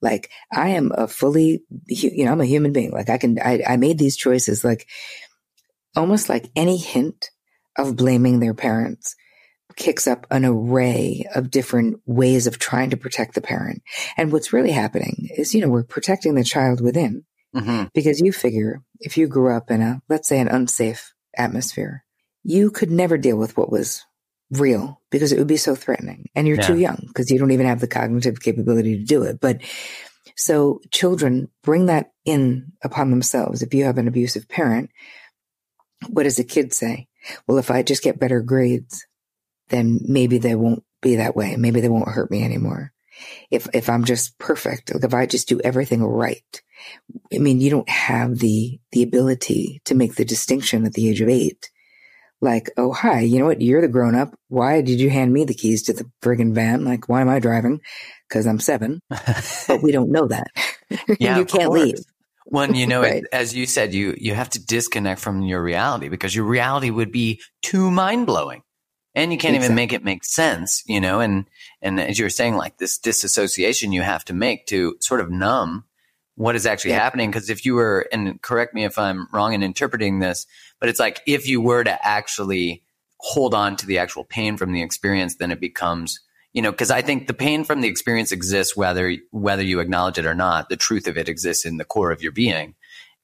Like 0.00 0.30
I 0.52 0.68
am 0.68 0.92
a 0.94 1.08
fully, 1.08 1.62
you 1.86 2.24
know, 2.24 2.32
I'm 2.32 2.40
a 2.40 2.46
human 2.46 2.72
being. 2.72 2.92
Like 2.92 3.10
I 3.10 3.18
can, 3.18 3.38
I, 3.40 3.62
I 3.66 3.76
made 3.76 3.98
these 3.98 4.16
choices, 4.16 4.62
like 4.64 4.86
almost 5.96 6.28
like 6.28 6.50
any 6.54 6.76
hint 6.76 7.30
of 7.76 7.96
blaming 7.96 8.40
their 8.40 8.54
parents 8.54 9.16
kicks 9.76 10.06
up 10.06 10.26
an 10.30 10.44
array 10.44 11.24
of 11.34 11.50
different 11.50 12.00
ways 12.06 12.46
of 12.46 12.58
trying 12.58 12.90
to 12.90 12.96
protect 12.96 13.34
the 13.34 13.40
parent. 13.40 13.82
And 14.16 14.32
what's 14.32 14.52
really 14.52 14.72
happening 14.72 15.28
is, 15.36 15.54
you 15.54 15.60
know, 15.60 15.68
we're 15.68 15.84
protecting 15.84 16.34
the 16.34 16.44
child 16.44 16.80
within 16.80 17.24
mm-hmm. 17.54 17.84
because 17.94 18.20
you 18.20 18.32
figure 18.32 18.82
if 19.00 19.16
you 19.16 19.26
grew 19.26 19.54
up 19.54 19.70
in 19.70 19.80
a, 19.80 20.02
let's 20.08 20.28
say 20.28 20.38
an 20.40 20.48
unsafe 20.48 21.14
atmosphere, 21.36 22.04
you 22.42 22.70
could 22.70 22.90
never 22.90 23.18
deal 23.18 23.36
with 23.36 23.56
what 23.56 23.70
was 23.70 24.04
real 24.50 25.00
because 25.10 25.32
it 25.32 25.38
would 25.38 25.46
be 25.46 25.56
so 25.56 25.74
threatening 25.74 26.28
and 26.34 26.46
you're 26.46 26.56
yeah. 26.56 26.66
too 26.66 26.78
young 26.78 27.04
because 27.06 27.30
you 27.30 27.38
don't 27.38 27.52
even 27.52 27.66
have 27.66 27.80
the 27.80 27.86
cognitive 27.86 28.40
capability 28.40 28.98
to 28.98 29.04
do 29.04 29.22
it. 29.22 29.40
But 29.40 29.60
so 30.36 30.80
children 30.90 31.48
bring 31.62 31.86
that 31.86 32.12
in 32.24 32.72
upon 32.82 33.10
themselves. 33.10 33.62
If 33.62 33.74
you 33.74 33.84
have 33.84 33.98
an 33.98 34.08
abusive 34.08 34.48
parent, 34.48 34.90
what 36.08 36.24
does 36.24 36.38
a 36.38 36.44
kid 36.44 36.72
say? 36.72 37.08
Well, 37.46 37.58
if 37.58 37.70
I 37.70 37.82
just 37.82 38.02
get 38.02 38.18
better 38.18 38.40
grades, 38.40 39.06
then 39.68 40.00
maybe 40.02 40.38
they 40.38 40.54
won't 40.54 40.82
be 41.02 41.16
that 41.16 41.36
way. 41.36 41.56
Maybe 41.56 41.80
they 41.80 41.88
won't 41.88 42.08
hurt 42.08 42.30
me 42.30 42.42
anymore. 42.42 42.92
If, 43.50 43.68
if 43.74 43.90
I'm 43.90 44.04
just 44.04 44.38
perfect, 44.38 44.94
like 44.94 45.04
if 45.04 45.12
I 45.12 45.26
just 45.26 45.48
do 45.48 45.60
everything 45.60 46.02
right, 46.02 46.62
I 47.32 47.38
mean, 47.38 47.60
you 47.60 47.68
don't 47.68 47.88
have 47.88 48.38
the, 48.38 48.80
the 48.92 49.02
ability 49.02 49.82
to 49.84 49.94
make 49.94 50.14
the 50.14 50.24
distinction 50.24 50.86
at 50.86 50.94
the 50.94 51.10
age 51.10 51.20
of 51.20 51.28
eight 51.28 51.70
like, 52.40 52.70
oh, 52.76 52.92
hi, 52.92 53.20
you 53.20 53.38
know 53.38 53.46
what? 53.46 53.60
You're 53.60 53.80
the 53.80 53.88
grown 53.88 54.14
up. 54.14 54.34
Why 54.48 54.80
did 54.80 55.00
you 55.00 55.10
hand 55.10 55.32
me 55.32 55.44
the 55.44 55.54
keys 55.54 55.82
to 55.84 55.92
the 55.92 56.10
friggin' 56.22 56.54
van? 56.54 56.84
Like, 56.84 57.08
why 57.08 57.20
am 57.20 57.28
I 57.28 57.38
driving? 57.38 57.80
Because 58.28 58.46
I'm 58.46 58.60
seven. 58.60 59.00
but 59.08 59.82
we 59.82 59.92
don't 59.92 60.10
know 60.10 60.26
that. 60.28 60.48
yeah, 61.20 61.38
you 61.38 61.44
can't 61.44 61.70
leave. 61.70 61.98
When 62.46 62.74
you 62.74 62.86
know, 62.88 63.02
right. 63.02 63.24
as 63.32 63.54
you 63.54 63.66
said, 63.66 63.92
you, 63.92 64.14
you 64.18 64.34
have 64.34 64.50
to 64.50 64.64
disconnect 64.64 65.20
from 65.20 65.42
your 65.42 65.62
reality 65.62 66.08
because 66.08 66.34
your 66.34 66.46
reality 66.46 66.90
would 66.90 67.12
be 67.12 67.40
too 67.62 67.90
mind 67.90 68.26
blowing 68.26 68.62
and 69.14 69.32
you 69.32 69.38
can't 69.38 69.54
exactly. 69.54 69.66
even 69.66 69.76
make 69.76 69.92
it 69.92 70.04
make 70.04 70.24
sense, 70.24 70.82
you 70.86 71.00
know, 71.00 71.20
and, 71.20 71.46
and 71.82 72.00
as 72.00 72.18
you 72.18 72.24
were 72.24 72.30
saying, 72.30 72.56
like 72.56 72.78
this 72.78 72.96
disassociation 72.98 73.92
you 73.92 74.02
have 74.02 74.24
to 74.26 74.32
make 74.32 74.66
to 74.66 74.96
sort 75.00 75.20
of 75.20 75.30
numb 75.30 75.84
what 76.36 76.56
is 76.56 76.64
actually 76.64 76.92
yeah. 76.92 77.00
happening. 77.00 77.30
Cause 77.30 77.50
if 77.50 77.66
you 77.66 77.74
were, 77.74 78.08
and 78.12 78.40
correct 78.40 78.72
me 78.72 78.84
if 78.84 78.98
I'm 78.98 79.26
wrong 79.32 79.52
in 79.52 79.62
interpreting 79.62 80.20
this, 80.20 80.46
but 80.80 80.88
it's 80.88 81.00
like 81.00 81.20
if 81.26 81.46
you 81.46 81.60
were 81.60 81.84
to 81.84 82.06
actually 82.06 82.82
hold 83.18 83.54
on 83.54 83.76
to 83.76 83.86
the 83.86 83.98
actual 83.98 84.24
pain 84.24 84.56
from 84.56 84.72
the 84.72 84.82
experience, 84.82 85.36
then 85.36 85.52
it 85.52 85.60
becomes, 85.60 86.20
you 86.52 86.62
know, 86.62 86.70
because 86.70 86.90
I 86.90 87.02
think 87.02 87.26
the 87.26 87.34
pain 87.34 87.64
from 87.64 87.82
the 87.82 87.88
experience 87.88 88.32
exists 88.32 88.76
whether 88.76 89.14
whether 89.30 89.62
you 89.62 89.80
acknowledge 89.80 90.18
it 90.18 90.26
or 90.26 90.34
not. 90.34 90.68
The 90.68 90.76
truth 90.76 91.06
of 91.06 91.18
it 91.18 91.28
exists 91.28 91.64
in 91.64 91.76
the 91.76 91.84
core 91.84 92.10
of 92.10 92.22
your 92.22 92.32
being, 92.32 92.74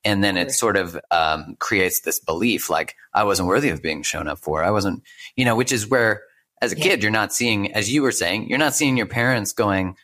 and 0.05 0.23
then 0.23 0.37
it 0.37 0.53
sort 0.53 0.77
of 0.77 0.99
um, 1.11 1.57
creates 1.59 2.01
this 2.01 2.21
belief 2.21 2.71
like 2.71 2.95
I 3.15 3.25
wasn't 3.25 3.49
worthy 3.49 3.71
of 3.71 3.83
being 3.83 4.03
shown 4.03 4.29
up 4.29 4.39
for. 4.39 4.63
I 4.63 4.71
wasn't, 4.71 5.03
you 5.35 5.45
know, 5.45 5.57
which 5.57 5.73
is 5.73 5.89
where 5.89 6.23
as 6.63 6.73
a 6.73 6.79
yeah. 6.79 6.85
kid 6.85 7.03
you're 7.03 7.13
not 7.13 7.33
seeing, 7.33 7.73
as 7.73 7.93
you 7.93 8.03
were 8.03 8.13
saying, 8.13 8.49
you're 8.49 8.59
not 8.59 8.75
seeing 8.75 8.97
your 8.97 9.07
parents 9.07 9.53
going, 9.53 9.97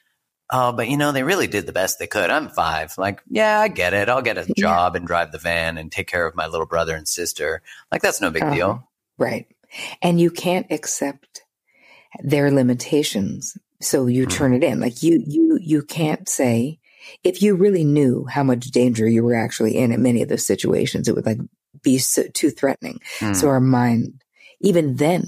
oh, 0.53 0.73
but 0.73 0.89
you 0.89 0.97
know, 0.97 1.11
they 1.11 1.23
really 1.23 1.47
did 1.47 1.67
the 1.67 1.73
best 1.73 1.99
they 1.99 2.07
could. 2.07 2.31
I'm 2.31 2.51
five. 2.51 2.97
Like, 2.99 3.23
yeah, 3.29 3.59
I 3.59 3.69
get 3.69 3.95
it. 3.95 4.09
I'll 4.09 4.23
get 4.23 4.39
a 4.39 4.45
job 4.55 4.95
yeah. 4.95 4.99
and 4.99 5.07
drive 5.07 5.33
the 5.33 5.39
van 5.39 5.79
and 5.79 5.91
take 5.91 6.07
care 6.07 6.27
of 6.27 6.37
my 6.37 6.47
little 6.47 6.67
brother 6.67 6.95
and 6.95 7.09
sister. 7.09 7.63
Like, 7.91 8.03
that's 8.03 8.21
no 8.21 8.31
big 8.31 8.43
uh-huh. 8.43 8.55
deal. 8.55 8.89
Right. 9.19 9.47
And 10.03 10.21
you 10.21 10.31
can't 10.31 10.67
accept 10.71 11.43
their 12.23 12.51
limitations. 12.51 13.57
So 13.81 14.07
you 14.07 14.27
mm-hmm. 14.27 14.37
turn 14.37 14.55
it 14.55 14.63
in. 14.63 14.79
Like 14.79 15.03
you, 15.03 15.25
you, 15.27 15.59
you 15.61 15.83
can't 15.83 16.29
say, 16.29 16.79
if 17.25 17.43
you 17.43 17.57
really 17.57 17.85
knew 17.85 18.27
how 18.27 18.43
much 18.45 18.67
danger 18.67 19.09
you 19.09 19.25
were 19.25 19.35
actually 19.35 19.77
in 19.77 19.91
in 19.91 20.03
many 20.03 20.23
of 20.23 20.29
those 20.29 20.47
situations, 20.47 21.09
it 21.09 21.15
would 21.15 21.27
like 21.27 21.39
be 21.83 21.99
so, 21.99 22.25
too 22.33 22.51
threatening. 22.51 23.01
Mm. 23.19 23.35
So 23.35 23.49
our 23.49 23.61
mind, 23.61 24.23
even 24.61 24.97
then, 24.97 25.25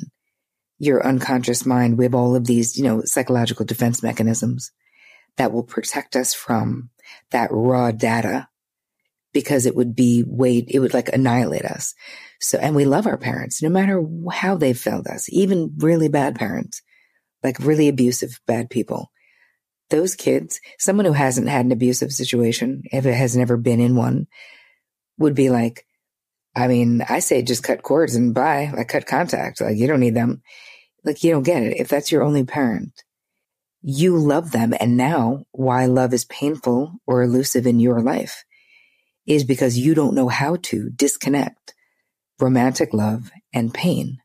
your 0.79 1.05
unconscious 1.05 1.67
mind, 1.67 1.99
we 1.99 2.05
have 2.05 2.15
all 2.15 2.37
of 2.37 2.47
these, 2.47 2.77
you 2.77 2.85
know, 2.85 3.03
psychological 3.05 3.65
defense 3.65 4.03
mechanisms 4.03 4.71
that 5.37 5.53
will 5.53 5.63
protect 5.63 6.17
us 6.17 6.35
from 6.35 6.91
that 7.31 7.51
raw 7.53 7.91
data 7.91 8.49
because 9.33 9.67
it 9.67 9.75
would 9.75 9.95
be 9.95 10.25
way, 10.27 10.59
it 10.69 10.79
would 10.79 10.95
like 10.95 11.09
annihilate 11.13 11.65
us. 11.65 11.95
So, 12.41 12.59
and 12.59 12.75
we 12.75 12.85
love 12.85 13.07
our 13.07 13.19
parents 13.19 13.63
no 13.63 13.69
matter 13.69 14.03
how 14.33 14.55
they've 14.55 14.79
failed 14.79 15.07
us, 15.07 15.27
even 15.29 15.73
really 15.79 16.09
bad 16.09 16.37
parents, 16.37 16.83
like 17.43 17.59
really 17.59 17.89
abusive, 17.89 18.41
bad 18.47 18.71
people. 18.71 19.11
Those 19.91 20.15
kids, 20.15 20.61
someone 20.79 21.05
who 21.05 21.13
hasn't 21.13 21.49
had 21.49 21.67
an 21.67 21.73
abusive 21.73 22.13
situation, 22.13 22.83
if 22.91 23.05
it 23.05 23.15
has 23.15 23.37
never 23.37 23.57
been 23.57 23.81
in 23.81 23.97
one, 23.97 24.29
would 25.19 25.35
be 25.35 25.51
like, 25.51 25.85
I 26.57 26.69
mean, 26.69 27.03
I 27.09 27.19
say 27.19 27.43
just 27.43 27.65
cut 27.65 27.83
cords 27.83 28.15
and 28.15 28.35
bye, 28.35 28.73
like 28.75 28.89
cut 28.89 29.07
contact. 29.07 29.61
Like 29.61 29.77
you 29.77 29.87
don't 29.87 30.01
need 30.01 30.15
them. 30.15 30.43
Like 31.05 31.23
you 31.23 31.33
don't 31.33 31.43
get 31.43 31.63
it. 31.63 31.79
If 31.79 31.89
that's 31.89 32.11
your 32.11 32.23
only 32.23 32.45
parent, 32.45 33.04
you 33.87 34.17
love 34.17 34.51
them. 34.51 34.73
And 34.81 34.97
now 34.97 35.45
why 35.53 35.85
love 35.85 36.15
is 36.15 36.25
painful 36.25 36.95
or 37.07 37.23
elusive 37.23 37.67
in 37.67 37.81
your 37.81 38.01
life 38.01 38.45
is 39.27 39.45
because 39.45 39.77
you 39.77 39.95
don't 39.95 40.15
know 40.15 40.29
how 40.29 40.57
to 40.57 40.89
disconnect 40.91 41.75
romantic 42.41 42.95
love 42.95 43.31
and 43.53 43.73
pain. 43.75 44.19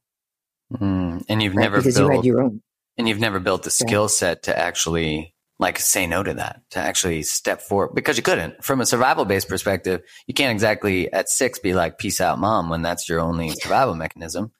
Mm, 0.73 1.25
and 1.27 1.43
you've 1.43 1.55
right? 1.55 1.63
never 1.63 1.77
because 1.77 1.95
built, 1.97 2.09
you 2.09 2.15
had 2.15 2.25
your 2.25 2.41
own. 2.41 2.61
And 2.97 3.09
you've 3.09 3.19
never 3.19 3.39
built 3.39 3.63
the 3.63 3.71
skill 3.71 4.07
set 4.07 4.43
to 4.43 4.57
actually 4.57 5.35
like 5.57 5.77
say 5.77 6.07
no 6.07 6.23
to 6.23 6.35
that, 6.35 6.61
to 6.71 6.79
actually 6.79 7.23
step 7.23 7.61
forward 7.61 7.93
because 7.93 8.15
you 8.15 8.23
couldn't. 8.23 8.63
From 8.63 8.79
a 8.79 8.85
survival 8.85 9.25
based 9.25 9.49
perspective, 9.49 10.01
you 10.25 10.33
can't 10.33 10.53
exactly 10.53 11.11
at 11.11 11.27
six 11.27 11.59
be 11.59 11.73
like, 11.73 11.97
peace 11.97 12.21
out, 12.21 12.39
mom, 12.39 12.69
when 12.69 12.81
that's 12.81 13.09
your 13.09 13.19
only 13.19 13.49
survival 13.49 13.95
mechanism. 13.95 14.53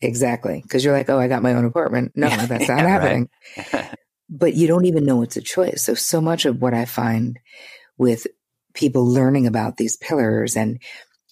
Exactly. 0.00 0.60
Because 0.62 0.84
you're 0.84 0.96
like, 0.96 1.08
oh, 1.08 1.18
I 1.18 1.28
got 1.28 1.44
my 1.44 1.54
own 1.54 1.64
apartment. 1.64 2.12
No, 2.16 2.26
yeah, 2.28 2.46
that's 2.46 2.68
not 2.68 2.78
yeah, 2.78 2.88
happening. 2.88 3.28
but 4.28 4.54
you 4.54 4.66
don't 4.66 4.86
even 4.86 5.04
know 5.04 5.22
it's 5.22 5.36
a 5.36 5.42
choice. 5.42 5.82
So, 5.84 5.94
so 5.94 6.20
much 6.20 6.44
of 6.44 6.60
what 6.60 6.74
I 6.74 6.84
find 6.84 7.38
with 7.98 8.26
people 8.74 9.06
learning 9.06 9.46
about 9.46 9.76
these 9.76 9.96
pillars 9.96 10.56
and 10.56 10.80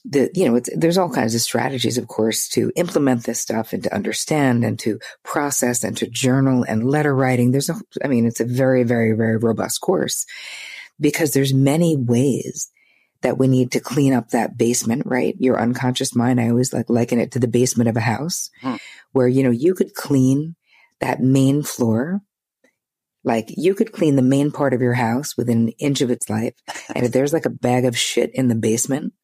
the, 0.06 0.30
you 0.34 0.46
know, 0.46 0.56
it's 0.56 0.68
there's 0.76 0.98
all 0.98 1.08
kinds 1.08 1.34
of 1.34 1.40
strategies, 1.40 1.96
of 1.96 2.08
course, 2.08 2.48
to 2.50 2.70
implement 2.76 3.24
this 3.24 3.40
stuff 3.40 3.72
and 3.72 3.82
to 3.84 3.94
understand 3.94 4.62
and 4.62 4.78
to 4.80 4.98
process 5.22 5.82
and 5.82 5.96
to 5.96 6.06
journal 6.06 6.62
and 6.62 6.84
letter 6.84 7.14
writing. 7.14 7.50
There's 7.50 7.70
a, 7.70 7.80
I 8.04 8.08
mean, 8.08 8.26
it's 8.26 8.40
a 8.40 8.44
very, 8.44 8.82
very, 8.82 9.12
very 9.12 9.38
robust 9.38 9.80
course 9.80 10.26
because 11.00 11.32
there's 11.32 11.54
many 11.54 11.96
ways 11.96 12.70
that 13.22 13.38
we 13.38 13.48
need 13.48 13.72
to 13.72 13.80
clean 13.80 14.12
up 14.12 14.28
that 14.28 14.58
basement, 14.58 15.04
right? 15.06 15.34
Your 15.38 15.58
unconscious 15.58 16.14
mind. 16.14 16.38
I 16.38 16.50
always 16.50 16.74
like 16.74 16.90
liken 16.90 17.18
it 17.18 17.32
to 17.32 17.38
the 17.38 17.48
basement 17.48 17.88
of 17.88 17.96
a 17.96 18.00
house 18.00 18.50
hmm. 18.60 18.76
where, 19.12 19.26
you 19.26 19.42
know, 19.42 19.50
you 19.50 19.74
could 19.74 19.94
clean 19.94 20.54
that 21.00 21.20
main 21.20 21.62
floor 21.62 22.20
like 23.24 23.46
you 23.48 23.74
could 23.74 23.92
clean 23.92 24.16
the 24.16 24.22
main 24.22 24.50
part 24.50 24.74
of 24.74 24.80
your 24.80 24.94
house 24.94 25.36
within 25.36 25.68
an 25.68 25.68
inch 25.78 26.00
of 26.00 26.10
its 26.10 26.28
life. 26.28 26.54
And 26.94 27.04
if 27.04 27.12
there's 27.12 27.32
like 27.32 27.46
a 27.46 27.50
bag 27.50 27.84
of 27.84 27.96
shit 27.96 28.30
in 28.34 28.48
the 28.48 28.54
basement, 28.54 29.14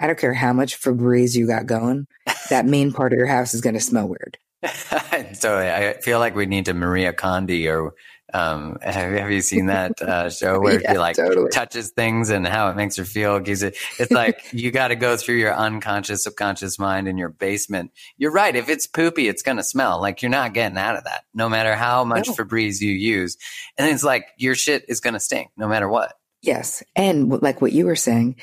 I 0.00 0.08
don't 0.08 0.18
care 0.18 0.34
how 0.34 0.52
much 0.52 0.80
Febreze 0.80 1.36
you 1.36 1.46
got 1.46 1.66
going, 1.66 2.08
that 2.50 2.66
main 2.66 2.92
part 2.92 3.12
of 3.12 3.18
your 3.18 3.28
house 3.28 3.54
is 3.54 3.60
going 3.60 3.74
to 3.74 3.80
smell 3.80 4.08
weird. 4.08 4.36
so 5.34 5.58
I 5.58 5.94
feel 6.02 6.18
like 6.18 6.34
we 6.34 6.46
need 6.46 6.66
to 6.66 6.74
Maria 6.74 7.12
Kondo 7.12 7.54
or 7.70 7.94
um, 8.32 8.78
have, 8.82 9.12
have, 9.12 9.30
you 9.30 9.40
seen 9.40 9.66
that 9.66 10.00
uh, 10.00 10.30
show 10.30 10.60
where 10.60 10.80
yeah, 10.80 10.92
he 10.92 10.98
like 10.98 11.16
totally. 11.16 11.50
touches 11.50 11.90
things 11.90 12.30
and 12.30 12.46
how 12.46 12.70
it 12.70 12.76
makes 12.76 12.96
her 12.96 13.04
feel? 13.04 13.40
Gives 13.40 13.62
it. 13.62 13.76
It's 13.98 14.10
like 14.10 14.40
you 14.52 14.70
got 14.70 14.88
to 14.88 14.96
go 14.96 15.16
through 15.16 15.36
your 15.36 15.54
unconscious, 15.54 16.24
subconscious 16.24 16.78
mind 16.78 17.08
in 17.08 17.16
your 17.16 17.28
basement. 17.28 17.92
You're 18.16 18.32
right. 18.32 18.54
If 18.54 18.68
it's 18.68 18.86
poopy, 18.86 19.28
it's 19.28 19.42
gonna 19.42 19.62
smell. 19.62 20.00
Like 20.00 20.22
you're 20.22 20.30
not 20.30 20.54
getting 20.54 20.78
out 20.78 20.96
of 20.96 21.04
that, 21.04 21.24
no 21.34 21.48
matter 21.48 21.74
how 21.74 22.04
much 22.04 22.28
no. 22.28 22.34
Febreze 22.34 22.80
you 22.80 22.92
use. 22.92 23.36
And 23.76 23.88
it's 23.88 24.04
like 24.04 24.26
your 24.36 24.54
shit 24.54 24.84
is 24.88 25.00
gonna 25.00 25.20
stink, 25.20 25.50
no 25.56 25.68
matter 25.68 25.88
what. 25.88 26.14
Yes, 26.40 26.82
and 26.96 27.40
like 27.40 27.60
what 27.60 27.72
you 27.72 27.86
were 27.86 27.94
saying, 27.96 28.36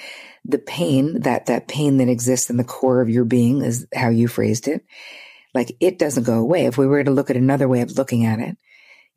the 0.45 0.57
pain 0.57 1.21
that 1.21 1.47
that 1.47 1.67
pain 1.67 1.97
that 1.97 2.07
exists 2.07 2.49
in 2.49 2.55
the 2.55 2.63
core 2.63 3.01
of 3.01 3.09
your 3.09 3.25
being 3.25 3.61
is 3.61 3.87
how 3.93 4.07
you 4.07 4.27
phrased 4.29 4.69
it. 4.69 4.85
Like 5.53 5.75
it 5.79 5.99
doesn't 5.99 6.23
go 6.23 6.39
away. 6.39 6.65
If 6.65 6.77
we 6.77 6.87
were 6.87 7.03
to 7.03 7.11
look 7.11 7.29
at 7.29 7.35
another 7.35 7.67
way 7.67 7.81
of 7.81 7.97
looking 7.97 8.25
at 8.25 8.39
it 8.39 8.57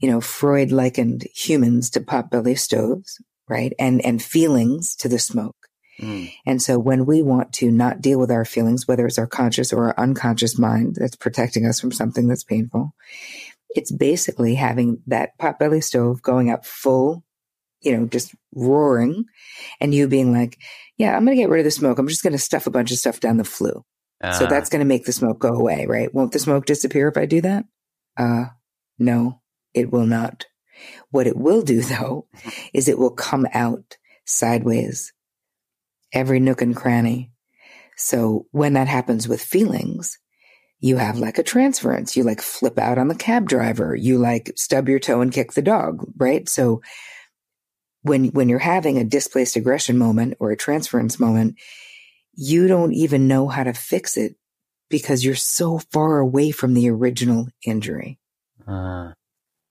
you 0.02 0.10
know, 0.10 0.20
Freud 0.20 0.72
likened 0.72 1.26
humans 1.32 1.88
to 1.90 2.00
potbelly 2.00 2.58
stoves, 2.58 3.22
right? 3.48 3.72
And, 3.78 4.04
and 4.04 4.20
feelings 4.20 4.96
to 4.96 5.08
the 5.08 5.18
smoke. 5.18 5.56
Mm. 6.00 6.32
And 6.44 6.60
so 6.60 6.78
when 6.78 7.06
we 7.06 7.22
want 7.22 7.52
to 7.54 7.70
not 7.70 8.00
deal 8.00 8.18
with 8.18 8.30
our 8.30 8.44
feelings, 8.44 8.88
whether 8.88 9.06
it's 9.06 9.18
our 9.18 9.28
conscious 9.28 9.72
or 9.72 9.84
our 9.84 9.94
unconscious 9.96 10.58
mind 10.58 10.96
that's 10.98 11.14
protecting 11.14 11.66
us 11.66 11.80
from 11.80 11.92
something 11.92 12.26
that's 12.26 12.42
painful, 12.42 12.94
it's 13.70 13.92
basically 13.92 14.56
having 14.56 15.00
that 15.06 15.38
potbelly 15.38 15.82
stove 15.82 16.20
going 16.20 16.50
up 16.50 16.66
full, 16.66 17.24
you 17.80 17.96
know, 17.96 18.06
just 18.06 18.34
roaring 18.56 19.24
and 19.80 19.94
you 19.94 20.08
being 20.08 20.32
like, 20.32 20.58
yeah, 20.98 21.16
I'm 21.16 21.24
going 21.24 21.36
to 21.36 21.40
get 21.40 21.48
rid 21.48 21.60
of 21.60 21.64
the 21.64 21.70
smoke. 21.70 21.98
I'm 21.98 22.08
just 22.08 22.24
going 22.24 22.32
to 22.32 22.38
stuff 22.38 22.66
a 22.66 22.70
bunch 22.70 22.90
of 22.90 22.98
stuff 22.98 23.20
down 23.20 23.36
the 23.36 23.44
flue. 23.44 23.84
Uh, 24.20 24.32
so 24.32 24.46
that's 24.46 24.68
going 24.68 24.80
to 24.80 24.86
make 24.86 25.04
the 25.04 25.12
smoke 25.12 25.38
go 25.38 25.54
away, 25.54 25.86
right? 25.86 26.12
Won't 26.12 26.32
the 26.32 26.40
smoke 26.40 26.66
disappear 26.66 27.06
if 27.06 27.16
I 27.16 27.26
do 27.26 27.40
that? 27.42 27.66
Uh, 28.16 28.46
no 28.98 29.41
it 29.74 29.90
will 29.90 30.06
not. 30.06 30.46
What 31.10 31.26
it 31.26 31.36
will 31.36 31.62
do 31.62 31.82
though 31.82 32.26
is 32.72 32.88
it 32.88 32.98
will 32.98 33.10
come 33.10 33.46
out 33.52 33.96
sideways, 34.24 35.12
every 36.12 36.40
nook 36.40 36.62
and 36.62 36.76
cranny. 36.76 37.32
So 37.96 38.46
when 38.50 38.72
that 38.74 38.88
happens 38.88 39.28
with 39.28 39.42
feelings, 39.42 40.18
you 40.80 40.96
have 40.96 41.18
like 41.18 41.38
a 41.38 41.44
transference. 41.44 42.16
You 42.16 42.24
like 42.24 42.40
flip 42.40 42.78
out 42.78 42.98
on 42.98 43.08
the 43.08 43.14
cab 43.14 43.48
driver. 43.48 43.94
You 43.94 44.18
like 44.18 44.52
stub 44.56 44.88
your 44.88 44.98
toe 44.98 45.20
and 45.20 45.32
kick 45.32 45.52
the 45.52 45.62
dog, 45.62 46.04
right? 46.16 46.48
So 46.48 46.82
when, 48.02 48.26
when 48.26 48.48
you're 48.48 48.58
having 48.58 48.98
a 48.98 49.04
displaced 49.04 49.54
aggression 49.54 49.96
moment 49.96 50.34
or 50.40 50.50
a 50.50 50.56
transference 50.56 51.20
moment, 51.20 51.56
you 52.34 52.66
don't 52.66 52.92
even 52.92 53.28
know 53.28 53.46
how 53.46 53.62
to 53.62 53.72
fix 53.72 54.16
it 54.16 54.34
because 54.88 55.24
you're 55.24 55.36
so 55.36 55.78
far 55.78 56.18
away 56.18 56.50
from 56.50 56.74
the 56.74 56.90
original 56.90 57.48
injury. 57.64 58.18
Uh, 58.66 59.12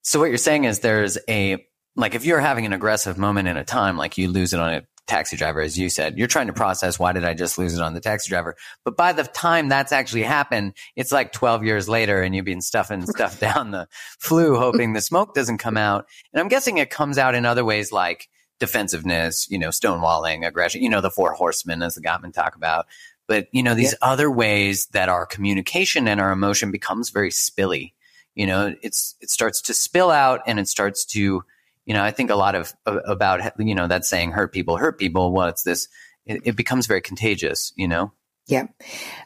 so 0.01 0.19
what 0.19 0.29
you're 0.29 0.37
saying 0.37 0.65
is 0.65 0.79
there's 0.79 1.17
a 1.29 1.65
like 1.95 2.15
if 2.15 2.25
you're 2.25 2.39
having 2.39 2.65
an 2.65 2.73
aggressive 2.73 3.17
moment 3.17 3.47
in 3.47 3.57
a 3.57 3.65
time, 3.65 3.97
like 3.97 4.17
you 4.17 4.29
lose 4.29 4.53
it 4.53 4.59
on 4.59 4.73
a 4.73 4.81
taxi 5.07 5.35
driver, 5.35 5.61
as 5.61 5.77
you 5.77 5.89
said, 5.89 6.17
you're 6.17 6.27
trying 6.27 6.47
to 6.47 6.53
process 6.53 6.97
why 6.97 7.11
did 7.11 7.25
I 7.25 7.33
just 7.33 7.57
lose 7.57 7.75
it 7.75 7.81
on 7.81 7.93
the 7.93 7.99
taxi 7.99 8.29
driver? 8.29 8.55
But 8.85 8.95
by 8.95 9.13
the 9.13 9.23
time 9.23 9.67
that's 9.67 9.91
actually 9.91 10.23
happened, 10.23 10.73
it's 10.95 11.11
like 11.11 11.33
12 11.33 11.65
years 11.65 11.89
later 11.89 12.21
and 12.21 12.33
you've 12.33 12.45
been 12.45 12.61
stuffing 12.61 13.05
stuff 13.05 13.39
down 13.39 13.71
the 13.71 13.87
flue, 14.19 14.55
hoping 14.55 14.93
the 14.93 15.01
smoke 15.01 15.33
doesn't 15.33 15.57
come 15.57 15.77
out. 15.77 16.05
And 16.33 16.41
I'm 16.41 16.47
guessing 16.47 16.77
it 16.77 16.89
comes 16.89 17.17
out 17.17 17.35
in 17.35 17.45
other 17.45 17.65
ways 17.65 17.91
like 17.91 18.29
defensiveness, 18.59 19.49
you 19.49 19.57
know, 19.57 19.69
stonewalling, 19.69 20.47
aggression, 20.47 20.81
you 20.81 20.89
know, 20.89 21.01
the 21.01 21.11
four 21.11 21.33
horsemen 21.33 21.81
as 21.81 21.95
the 21.95 22.01
Gottman 22.01 22.33
talk 22.33 22.55
about. 22.55 22.85
But, 23.27 23.47
you 23.51 23.63
know, 23.63 23.75
these 23.75 23.93
yeah. 24.01 24.09
other 24.09 24.31
ways 24.31 24.87
that 24.93 25.09
our 25.09 25.25
communication 25.25 26.07
and 26.07 26.21
our 26.21 26.31
emotion 26.31 26.71
becomes 26.71 27.09
very 27.09 27.31
spilly. 27.31 27.93
You 28.35 28.47
know, 28.47 28.75
it's, 28.81 29.15
it 29.19 29.29
starts 29.29 29.61
to 29.63 29.73
spill 29.73 30.09
out 30.09 30.41
and 30.47 30.59
it 30.59 30.67
starts 30.67 31.05
to, 31.07 31.43
you 31.85 31.93
know, 31.93 32.03
I 32.03 32.11
think 32.11 32.29
a 32.29 32.35
lot 32.35 32.55
of 32.55 32.73
about 32.85 33.41
you 33.59 33.75
know 33.75 33.87
that 33.87 34.05
saying 34.05 34.31
"hurt 34.31 34.53
people 34.53 34.77
hurt 34.77 34.99
people." 34.99 35.31
Well, 35.33 35.47
it's 35.47 35.63
this. 35.63 35.87
It, 36.25 36.41
it 36.45 36.55
becomes 36.55 36.87
very 36.87 37.01
contagious. 37.01 37.73
You 37.75 37.87
know. 37.87 38.13
Yeah, 38.47 38.67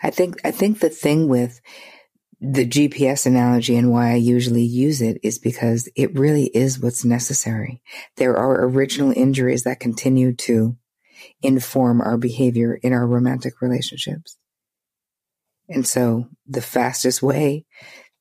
I 0.02 0.10
think 0.10 0.40
I 0.46 0.52
think 0.52 0.80
the 0.80 0.90
thing 0.90 1.28
with 1.28 1.62
the 2.42 2.68
GPS 2.68 3.26
analogy 3.26 3.76
and 3.76 3.92
why 3.92 4.12
I 4.12 4.16
usually 4.16 4.64
use 4.64 5.02
it 5.02 5.20
is 5.24 5.40
because 5.40 5.90
it 5.96 6.18
really 6.18 6.46
is 6.46 6.80
what's 6.80 7.06
necessary. 7.06 7.82
There 8.18 8.36
are 8.36 8.66
original 8.66 9.14
injuries 9.16 9.64
that 9.64 9.80
continue 9.80 10.34
to 10.34 10.78
inform 11.42 12.02
our 12.02 12.18
behavior 12.18 12.76
in 12.76 12.94
our 12.94 13.08
romantic 13.08 13.62
relationships. 13.62 14.38
And 15.70 15.88
so 15.88 16.28
the 16.46 16.62
fastest 16.62 17.24
way 17.24 17.66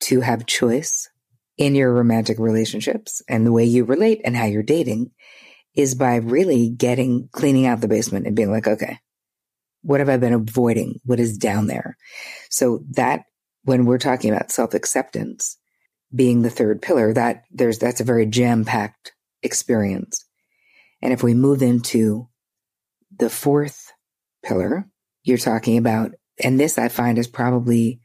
to 0.04 0.20
have 0.20 0.46
choice 0.46 1.08
in 1.56 1.74
your 1.74 1.92
romantic 1.92 2.38
relationships 2.38 3.22
and 3.28 3.46
the 3.46 3.52
way 3.52 3.64
you 3.64 3.84
relate 3.84 4.20
and 4.24 4.36
how 4.36 4.44
you're 4.44 4.62
dating 4.62 5.10
is 5.74 5.94
by 5.94 6.16
really 6.16 6.68
getting, 6.68 7.28
cleaning 7.32 7.66
out 7.66 7.80
the 7.80 7.88
basement 7.88 8.26
and 8.26 8.36
being 8.36 8.50
like, 8.50 8.66
okay, 8.66 8.98
what 9.82 10.00
have 10.00 10.08
I 10.08 10.16
been 10.16 10.32
avoiding? 10.32 11.00
What 11.04 11.20
is 11.20 11.36
down 11.38 11.66
there? 11.66 11.96
So 12.48 12.84
that 12.92 13.24
when 13.64 13.84
we're 13.84 13.98
talking 13.98 14.30
about 14.30 14.50
self 14.50 14.74
acceptance 14.74 15.58
being 16.14 16.42
the 16.42 16.50
third 16.50 16.80
pillar, 16.80 17.12
that 17.12 17.44
there's, 17.50 17.78
that's 17.78 18.00
a 18.00 18.04
very 18.04 18.26
jam 18.26 18.64
packed 18.64 19.12
experience. 19.42 20.24
And 21.02 21.12
if 21.12 21.22
we 21.22 21.34
move 21.34 21.62
into 21.62 22.28
the 23.16 23.30
fourth 23.30 23.92
pillar, 24.42 24.88
you're 25.22 25.38
talking 25.38 25.76
about, 25.76 26.12
and 26.42 26.58
this 26.58 26.78
I 26.78 26.88
find 26.88 27.18
is 27.18 27.28
probably 27.28 28.00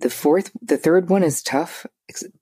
the 0.00 0.10
fourth, 0.10 0.50
the 0.62 0.76
third 0.76 1.08
one 1.08 1.22
is 1.22 1.42
tough, 1.42 1.86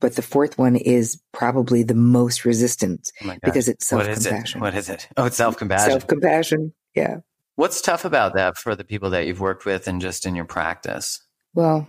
but 0.01 0.17
the 0.17 0.23
fourth 0.23 0.59
one 0.59 0.77
is 0.77 1.21
probably 1.33 1.83
the 1.83 1.95
most 1.95 2.45
resistant 2.45 3.13
oh 3.25 3.35
because 3.43 3.69
it's 3.69 3.87
self 3.87 4.05
compassion. 4.05 4.61
What 4.61 4.75
is 4.75 4.89
it? 4.89 5.09
Oh, 5.17 5.27
it's 5.27 5.37
self 5.37 5.57
compassion. 5.57 5.91
Self 5.91 6.07
compassion. 6.07 6.73
Yeah. 6.95 7.19
What's 7.57 7.81
tough 7.81 8.05
about 8.05 8.35
that 8.35 8.57
for 8.57 8.77
the 8.77 8.85
people 8.85 9.11
that 9.11 9.27
you've 9.27 9.41
worked 9.41 9.65
with 9.65 9.89
and 9.89 10.01
just 10.01 10.27
in 10.27 10.37
your 10.37 10.45
practice? 10.45 11.21
Well, 11.55 11.89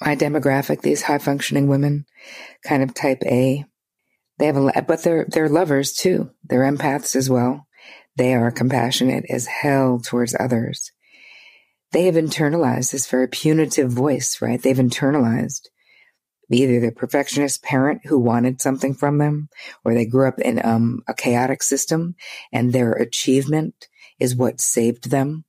my 0.00 0.16
demographic, 0.16 0.80
these 0.80 1.02
high 1.02 1.18
functioning 1.18 1.68
women, 1.68 2.06
kind 2.64 2.82
of 2.82 2.94
type 2.94 3.22
A, 3.26 3.64
they 4.38 4.46
have 4.46 4.56
a, 4.56 4.82
but 4.82 5.02
they're, 5.02 5.26
they're 5.28 5.50
lovers 5.50 5.92
too. 5.92 6.30
They're 6.44 6.60
empaths 6.60 7.14
as 7.14 7.28
well. 7.28 7.66
They 8.16 8.34
are 8.34 8.50
compassionate 8.50 9.26
as 9.28 9.46
hell 9.46 10.00
towards 10.02 10.34
others 10.38 10.92
they 11.92 12.04
have 12.04 12.14
internalized 12.14 12.92
this 12.92 13.08
very 13.08 13.28
punitive 13.28 13.90
voice, 13.90 14.40
right? 14.40 14.62
They've 14.62 14.76
internalized 14.76 15.68
either 16.52 16.80
the 16.80 16.92
perfectionist 16.92 17.62
parent 17.62 18.00
who 18.06 18.18
wanted 18.18 18.60
something 18.60 18.94
from 18.94 19.18
them, 19.18 19.48
or 19.84 19.94
they 19.94 20.04
grew 20.04 20.26
up 20.26 20.40
in 20.40 20.64
um, 20.64 21.02
a 21.06 21.14
chaotic 21.14 21.62
system 21.62 22.14
and 22.52 22.72
their 22.72 22.92
achievement 22.92 23.88
is 24.18 24.34
what 24.34 24.60
saved 24.60 25.10
them 25.10 25.44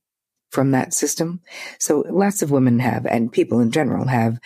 from 0.50 0.70
that 0.70 0.94
system. 0.94 1.40
So 1.78 2.04
lots 2.08 2.42
of 2.42 2.50
women 2.50 2.78
have, 2.78 3.06
and 3.06 3.32
people 3.32 3.58
in 3.60 3.72
general 3.72 4.06
have 4.06 4.38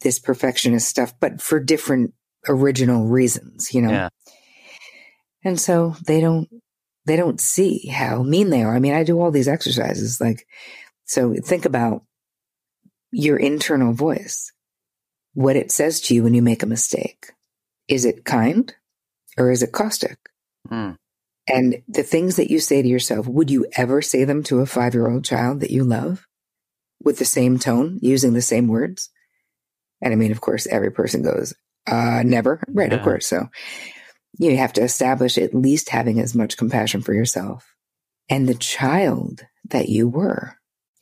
this 0.00 0.18
perfectionist 0.18 0.88
stuff, 0.88 1.12
but 1.20 1.42
for 1.42 1.60
different 1.60 2.14
original 2.48 3.06
reasons, 3.06 3.74
you 3.74 3.82
know? 3.82 3.90
Yeah. 3.90 4.08
And 5.44 5.60
so 5.60 5.94
they 6.06 6.20
don't, 6.20 6.48
they 7.04 7.16
don't 7.16 7.40
see 7.40 7.88
how 7.88 8.22
mean 8.22 8.50
they 8.50 8.62
are. 8.62 8.74
I 8.74 8.78
mean, 8.78 8.94
I 8.94 9.02
do 9.02 9.20
all 9.20 9.30
these 9.30 9.48
exercises 9.48 10.20
like 10.20 10.46
so 11.08 11.34
think 11.34 11.64
about 11.64 12.02
your 13.10 13.38
internal 13.38 13.94
voice, 13.94 14.52
what 15.32 15.56
it 15.56 15.72
says 15.72 16.02
to 16.02 16.14
you 16.14 16.22
when 16.22 16.34
you 16.34 16.42
make 16.42 16.62
a 16.62 16.66
mistake. 16.66 17.32
Is 17.88 18.04
it 18.04 18.26
kind 18.26 18.72
or 19.38 19.50
is 19.50 19.62
it 19.62 19.72
caustic? 19.72 20.18
Mm. 20.70 20.96
And 21.48 21.82
the 21.88 22.02
things 22.02 22.36
that 22.36 22.50
you 22.50 22.60
say 22.60 22.82
to 22.82 22.88
yourself, 22.88 23.26
would 23.26 23.50
you 23.50 23.66
ever 23.74 24.02
say 24.02 24.24
them 24.24 24.42
to 24.44 24.60
a 24.60 24.66
five 24.66 24.92
year 24.92 25.10
old 25.10 25.24
child 25.24 25.60
that 25.60 25.70
you 25.70 25.82
love 25.82 26.26
with 27.02 27.18
the 27.18 27.24
same 27.24 27.58
tone, 27.58 27.98
using 28.02 28.34
the 28.34 28.42
same 28.42 28.68
words? 28.68 29.08
And 30.02 30.12
I 30.12 30.16
mean, 30.16 30.30
of 30.30 30.42
course, 30.42 30.66
every 30.66 30.92
person 30.92 31.22
goes, 31.22 31.54
uh, 31.86 32.22
never. 32.22 32.62
Right. 32.68 32.92
Yeah. 32.92 32.98
Of 32.98 33.02
course. 33.02 33.26
So 33.26 33.48
you 34.38 34.58
have 34.58 34.74
to 34.74 34.82
establish 34.82 35.38
at 35.38 35.54
least 35.54 35.88
having 35.88 36.20
as 36.20 36.34
much 36.34 36.58
compassion 36.58 37.00
for 37.00 37.14
yourself 37.14 37.74
and 38.28 38.46
the 38.46 38.54
child 38.54 39.46
that 39.70 39.88
you 39.88 40.06
were 40.06 40.57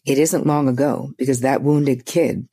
it 0.07 0.19
isn't 0.19 0.47
long 0.47 0.69
ago 0.69 1.13
because 1.19 1.41
that 1.41 1.63
wounded 1.63 2.07
kid 2.07 2.49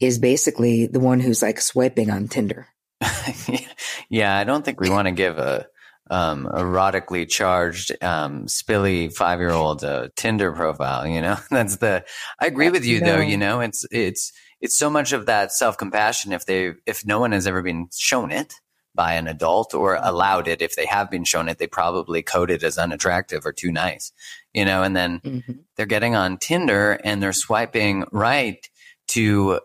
is 0.00 0.18
basically 0.18 0.86
the 0.86 1.00
one 1.00 1.20
who's 1.20 1.42
like 1.42 1.60
swiping 1.60 2.10
on 2.10 2.28
Tinder. 2.28 2.68
yeah, 4.08 4.36
I 4.36 4.44
don't 4.44 4.64
think 4.64 4.80
we 4.80 4.90
want 4.90 5.06
to 5.06 5.12
give 5.12 5.38
a 5.38 5.66
um, 6.10 6.48
erotically 6.52 7.28
charged, 7.28 7.92
um, 8.02 8.46
spilly 8.46 9.12
five 9.12 9.40
year 9.40 9.50
old 9.50 9.82
uh, 9.82 10.08
Tinder 10.14 10.52
profile. 10.52 11.06
You 11.06 11.20
know, 11.20 11.36
that's 11.50 11.76
the. 11.76 12.04
I 12.38 12.46
agree 12.46 12.70
with 12.70 12.84
you 12.84 13.00
no. 13.00 13.06
though. 13.06 13.20
You 13.20 13.36
know, 13.36 13.60
it's 13.60 13.84
it's 13.90 14.32
it's 14.60 14.76
so 14.76 14.88
much 14.88 15.12
of 15.12 15.26
that 15.26 15.52
self 15.52 15.76
compassion. 15.76 16.32
If 16.32 16.46
they 16.46 16.74
if 16.86 17.04
no 17.04 17.18
one 17.18 17.32
has 17.32 17.46
ever 17.46 17.62
been 17.62 17.88
shown 17.92 18.30
it, 18.30 18.54
by 18.94 19.14
an 19.14 19.26
adult 19.26 19.74
or 19.74 19.98
allowed 20.02 20.48
it. 20.48 20.62
If 20.62 20.76
they 20.76 20.86
have 20.86 21.10
been 21.10 21.24
shown 21.24 21.48
it, 21.48 21.58
they 21.58 21.66
probably 21.66 22.22
code 22.22 22.50
it 22.50 22.62
as 22.62 22.78
unattractive 22.78 23.46
or 23.46 23.52
too 23.52 23.72
nice, 23.72 24.12
you 24.52 24.64
know, 24.64 24.82
and 24.82 24.96
then 24.96 25.20
mm-hmm. 25.20 25.52
they're 25.76 25.86
getting 25.86 26.14
on 26.14 26.38
Tinder 26.38 26.98
and 27.04 27.22
they're 27.22 27.32
swiping 27.32 28.04
right 28.12 28.68
to 29.08 29.60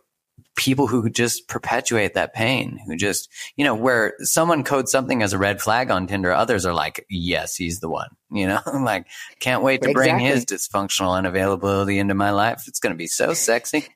people 0.56 0.88
who 0.88 1.10
just 1.10 1.48
perpetuate 1.48 2.16
that 2.16 2.34
pain, 2.34 2.80
who 2.86 2.96
just, 2.96 3.30
you 3.56 3.64
know, 3.64 3.76
where 3.76 4.14
someone 4.20 4.64
codes 4.64 4.92
something 4.92 5.22
as 5.22 5.32
a 5.32 5.38
red 5.38 5.62
flag 5.62 5.92
on 5.92 6.08
Tinder, 6.08 6.34
others 6.34 6.66
are 6.66 6.74
like, 6.74 7.06
yes, 7.10 7.56
he's 7.56 7.80
the 7.80 7.90
one, 7.90 8.10
you 8.32 8.48
know, 8.48 8.60
like, 8.66 9.08
can't 9.40 9.64
wait 9.64 9.82
to 9.84 9.90
exactly. 9.90 10.12
bring 10.12 10.26
his 10.26 10.46
dysfunctional 10.46 11.22
unavailability 11.22 11.98
into 11.98 12.16
my 12.16 12.32
life. 12.32 12.64
It's 12.68 12.80
going 12.80 12.94
to 12.94 12.98
be 12.98 13.08
so 13.08 13.34
sexy. 13.34 13.88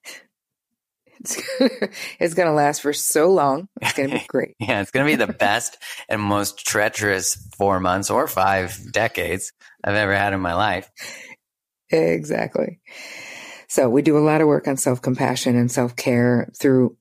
It's, 1.22 1.42
it's 2.20 2.34
going 2.34 2.48
to 2.48 2.54
last 2.54 2.82
for 2.82 2.94
so 2.94 3.32
long. 3.32 3.68
It's 3.82 3.94
going 3.94 4.10
to 4.10 4.16
be 4.16 4.26
great. 4.28 4.56
yeah, 4.60 4.82
it's 4.82 4.92
going 4.92 5.06
to 5.06 5.12
be 5.12 5.24
the 5.24 5.32
best 5.32 5.78
and 6.10 6.22
most 6.22 6.66
treacherous 6.66 7.36
four 7.58 7.80
months 7.80 8.10
or 8.10 8.28
five 8.28 8.78
decades 8.92 9.54
I've 9.84 9.96
ever 9.96 10.16
had 10.16 10.34
in 10.34 10.40
my 10.42 10.54
life. 10.54 10.90
Exactly. 11.90 12.80
So 13.68 13.90
we 13.90 14.02
do 14.02 14.18
a 14.18 14.20
lot 14.20 14.42
of 14.42 14.48
work 14.48 14.68
on 14.68 14.78
self 14.78 15.02
compassion 15.02 15.56
and 15.56 15.72
self 15.72 15.96
care 15.96 16.52
through, 16.60 16.98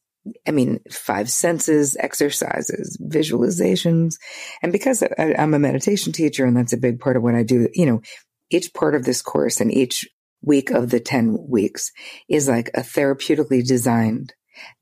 I 0.47 0.51
mean, 0.51 0.81
five 0.91 1.31
senses, 1.31 1.97
exercises, 1.99 2.99
visualizations. 3.03 4.15
And 4.63 4.71
because 4.71 5.03
I, 5.03 5.35
I'm 5.39 5.55
a 5.55 5.59
meditation 5.59 6.13
teacher 6.13 6.45
and 6.45 6.57
that's 6.57 6.73
a 6.73 6.79
big 6.79 7.01
part 7.01 7.17
of 7.17 7.23
what 7.23 7.35
I 7.35 7.43
do, 7.43 7.69
you 7.75 7.87
know, 7.87 8.03
each 8.51 8.73
part 8.75 8.95
of 8.95 9.05
this 9.05 9.23
course 9.23 9.61
and 9.61 9.73
each 9.73 10.09
week 10.43 10.71
of 10.71 10.91
the 10.91 11.01
10 11.01 11.49
weeks 11.49 11.93
is 12.29 12.49
like 12.49 12.71
a 12.75 12.81
therapeutically 12.81 13.67
designed 13.67 14.35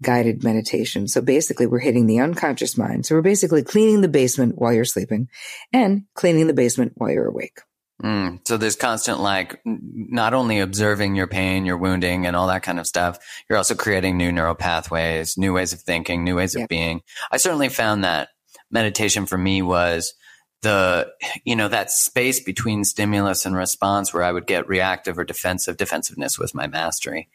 guided 0.02 0.42
meditation. 0.42 1.08
So 1.08 1.20
basically 1.20 1.66
we're 1.66 1.78
hitting 1.78 2.06
the 2.06 2.20
unconscious 2.20 2.76
mind. 2.76 3.06
So 3.06 3.14
we're 3.14 3.22
basically 3.22 3.62
cleaning 3.62 4.00
the 4.00 4.08
basement 4.08 4.54
while 4.56 4.72
you're 4.72 4.84
sleeping 4.84 5.28
and 5.72 6.04
cleaning 6.14 6.46
the 6.46 6.54
basement 6.54 6.92
while 6.96 7.10
you're 7.10 7.28
awake. 7.28 7.60
Mm, 8.02 8.46
so 8.46 8.56
there's 8.56 8.76
constant 8.76 9.18
like 9.18 9.60
not 9.64 10.32
only 10.32 10.60
observing 10.60 11.16
your 11.16 11.26
pain, 11.26 11.66
your 11.66 11.76
wounding 11.76 12.26
and 12.26 12.36
all 12.36 12.46
that 12.46 12.62
kind 12.62 12.78
of 12.78 12.86
stuff, 12.86 13.18
you're 13.48 13.58
also 13.58 13.74
creating 13.74 14.16
new 14.16 14.30
neural 14.30 14.54
pathways, 14.54 15.36
new 15.36 15.52
ways 15.52 15.72
of 15.72 15.80
thinking, 15.80 16.22
new 16.22 16.36
ways 16.36 16.54
of 16.54 16.68
being. 16.68 17.02
I 17.32 17.38
certainly 17.38 17.68
found 17.68 18.04
that 18.04 18.28
meditation 18.70 19.26
for 19.26 19.36
me 19.36 19.62
was 19.62 20.14
the, 20.62 21.12
you 21.44 21.54
know, 21.54 21.68
that 21.68 21.90
space 21.90 22.40
between 22.40 22.84
stimulus 22.84 23.46
and 23.46 23.54
response 23.54 24.12
where 24.12 24.24
I 24.24 24.32
would 24.32 24.46
get 24.46 24.68
reactive 24.68 25.18
or 25.18 25.24
defensive. 25.24 25.76
Defensiveness 25.76 26.38
was 26.38 26.54
my 26.54 26.66
mastery. 26.66 27.28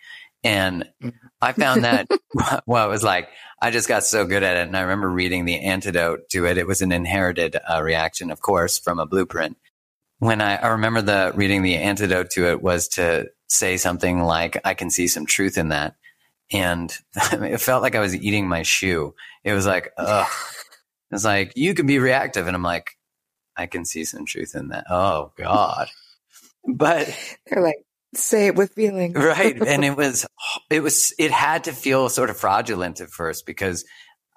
And 0.44 0.90
I 1.42 1.54
found 1.54 1.86
that, 1.86 2.08
well, 2.66 2.86
it 2.86 2.90
was 2.90 3.04
like, 3.04 3.30
I 3.62 3.72
just 3.72 3.88
got 3.88 4.04
so 4.04 4.26
good 4.26 4.44
at 4.44 4.58
it. 4.58 4.68
And 4.68 4.76
I 4.76 4.82
remember 4.82 5.10
reading 5.10 5.46
the 5.46 5.62
antidote 5.62 6.30
to 6.32 6.46
it. 6.46 6.58
It 6.58 6.68
was 6.68 6.82
an 6.82 6.92
inherited 6.92 7.56
uh, 7.56 7.82
reaction, 7.82 8.30
of 8.30 8.42
course, 8.42 8.78
from 8.78 9.00
a 9.00 9.06
blueprint. 9.06 9.58
When 10.20 10.42
I, 10.42 10.58
I 10.58 10.68
remember 10.70 11.02
the 11.02 11.32
reading 11.34 11.62
the 11.62 11.76
antidote 11.76 12.32
to 12.32 12.50
it 12.50 12.62
was 12.62 12.90
to 12.90 13.30
say 13.48 13.78
something 13.78 14.22
like, 14.22 14.60
I 14.66 14.74
can 14.74 14.90
see 14.90 15.08
some 15.08 15.26
truth 15.26 15.58
in 15.58 15.70
that. 15.70 15.96
And 16.52 16.94
it 17.32 17.62
felt 17.62 17.82
like 17.82 17.96
I 17.96 18.02
was 18.02 18.16
eating 18.16 18.48
my 18.48 18.64
shoe. 18.64 19.16
It 19.46 19.54
was 19.54 19.66
like, 19.66 19.94
ugh. 19.98 20.28
It's 21.12 21.24
like, 21.24 21.54
you 21.56 21.74
can 21.74 21.86
be 21.86 22.00
reactive. 22.00 22.48
And 22.48 22.56
I'm 22.56 22.64
like, 22.64 22.98
I 23.56 23.66
can 23.68 23.86
see 23.86 24.06
some 24.06 24.26
truth 24.26 24.56
in 24.56 24.70
that. 24.70 24.86
Oh 24.90 25.32
God. 25.38 25.88
But 26.66 27.16
they're 27.48 27.64
like, 27.64 27.86
say 28.16 28.48
it 28.48 28.56
with 28.56 28.74
feeling. 28.74 29.14
right. 29.14 29.60
And 29.62 29.84
it 29.84 29.96
was, 29.98 30.26
it 30.70 30.82
was, 30.82 31.14
it 31.18 31.32
had 31.32 31.66
to 31.66 31.74
feel 31.74 32.10
sort 32.10 32.30
of 32.30 32.38
fraudulent 32.38 33.02
at 33.02 33.10
first 33.10 33.46
because 33.46 33.86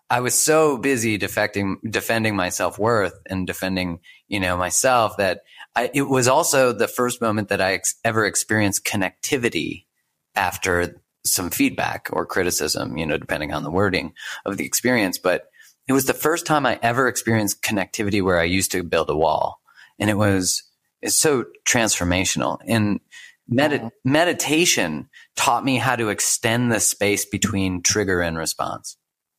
I 0.08 0.20
was 0.20 0.34
so 0.40 0.78
busy 0.78 1.18
defecting, 1.18 1.76
defending 1.88 2.36
my 2.36 2.50
self 2.50 2.78
worth 2.78 3.18
and 3.26 3.46
defending, 3.46 4.00
you 4.28 4.38
know, 4.40 4.56
myself 4.56 5.16
that 5.16 5.40
I, 5.74 5.90
it 5.92 6.02
was 6.02 6.28
also 6.28 6.72
the 6.72 6.88
first 6.88 7.20
moment 7.20 7.48
that 7.48 7.60
I 7.60 7.74
ex- 7.74 7.96
ever 8.04 8.24
experienced 8.24 8.84
connectivity 8.84 9.86
after 10.34 11.02
some 11.24 11.50
feedback 11.50 12.08
or 12.12 12.24
criticism, 12.24 12.96
you 12.96 13.04
know, 13.04 13.18
depending 13.18 13.52
on 13.52 13.64
the 13.64 13.70
wording 13.70 14.14
of 14.44 14.56
the 14.56 14.64
experience. 14.64 15.18
But 15.18 15.46
it 15.88 15.92
was 15.92 16.06
the 16.06 16.14
first 16.14 16.46
time 16.46 16.66
I 16.66 16.78
ever 16.82 17.08
experienced 17.08 17.62
connectivity 17.62 18.22
where 18.22 18.38
I 18.40 18.44
used 18.44 18.72
to 18.72 18.82
build 18.82 19.10
a 19.10 19.16
wall. 19.16 19.60
And 19.98 20.10
it 20.10 20.14
was, 20.16 20.62
it's 21.02 21.14
so 21.16 21.44
transformational. 21.66 22.58
And 22.66 23.00
Medi- 23.48 23.80
meditation 24.04 25.08
taught 25.36 25.64
me 25.64 25.76
how 25.76 25.94
to 25.94 26.08
extend 26.08 26.72
the 26.72 26.80
space 26.80 27.24
between 27.24 27.80
trigger 27.82 28.20
and 28.20 28.36
response. 28.36 28.96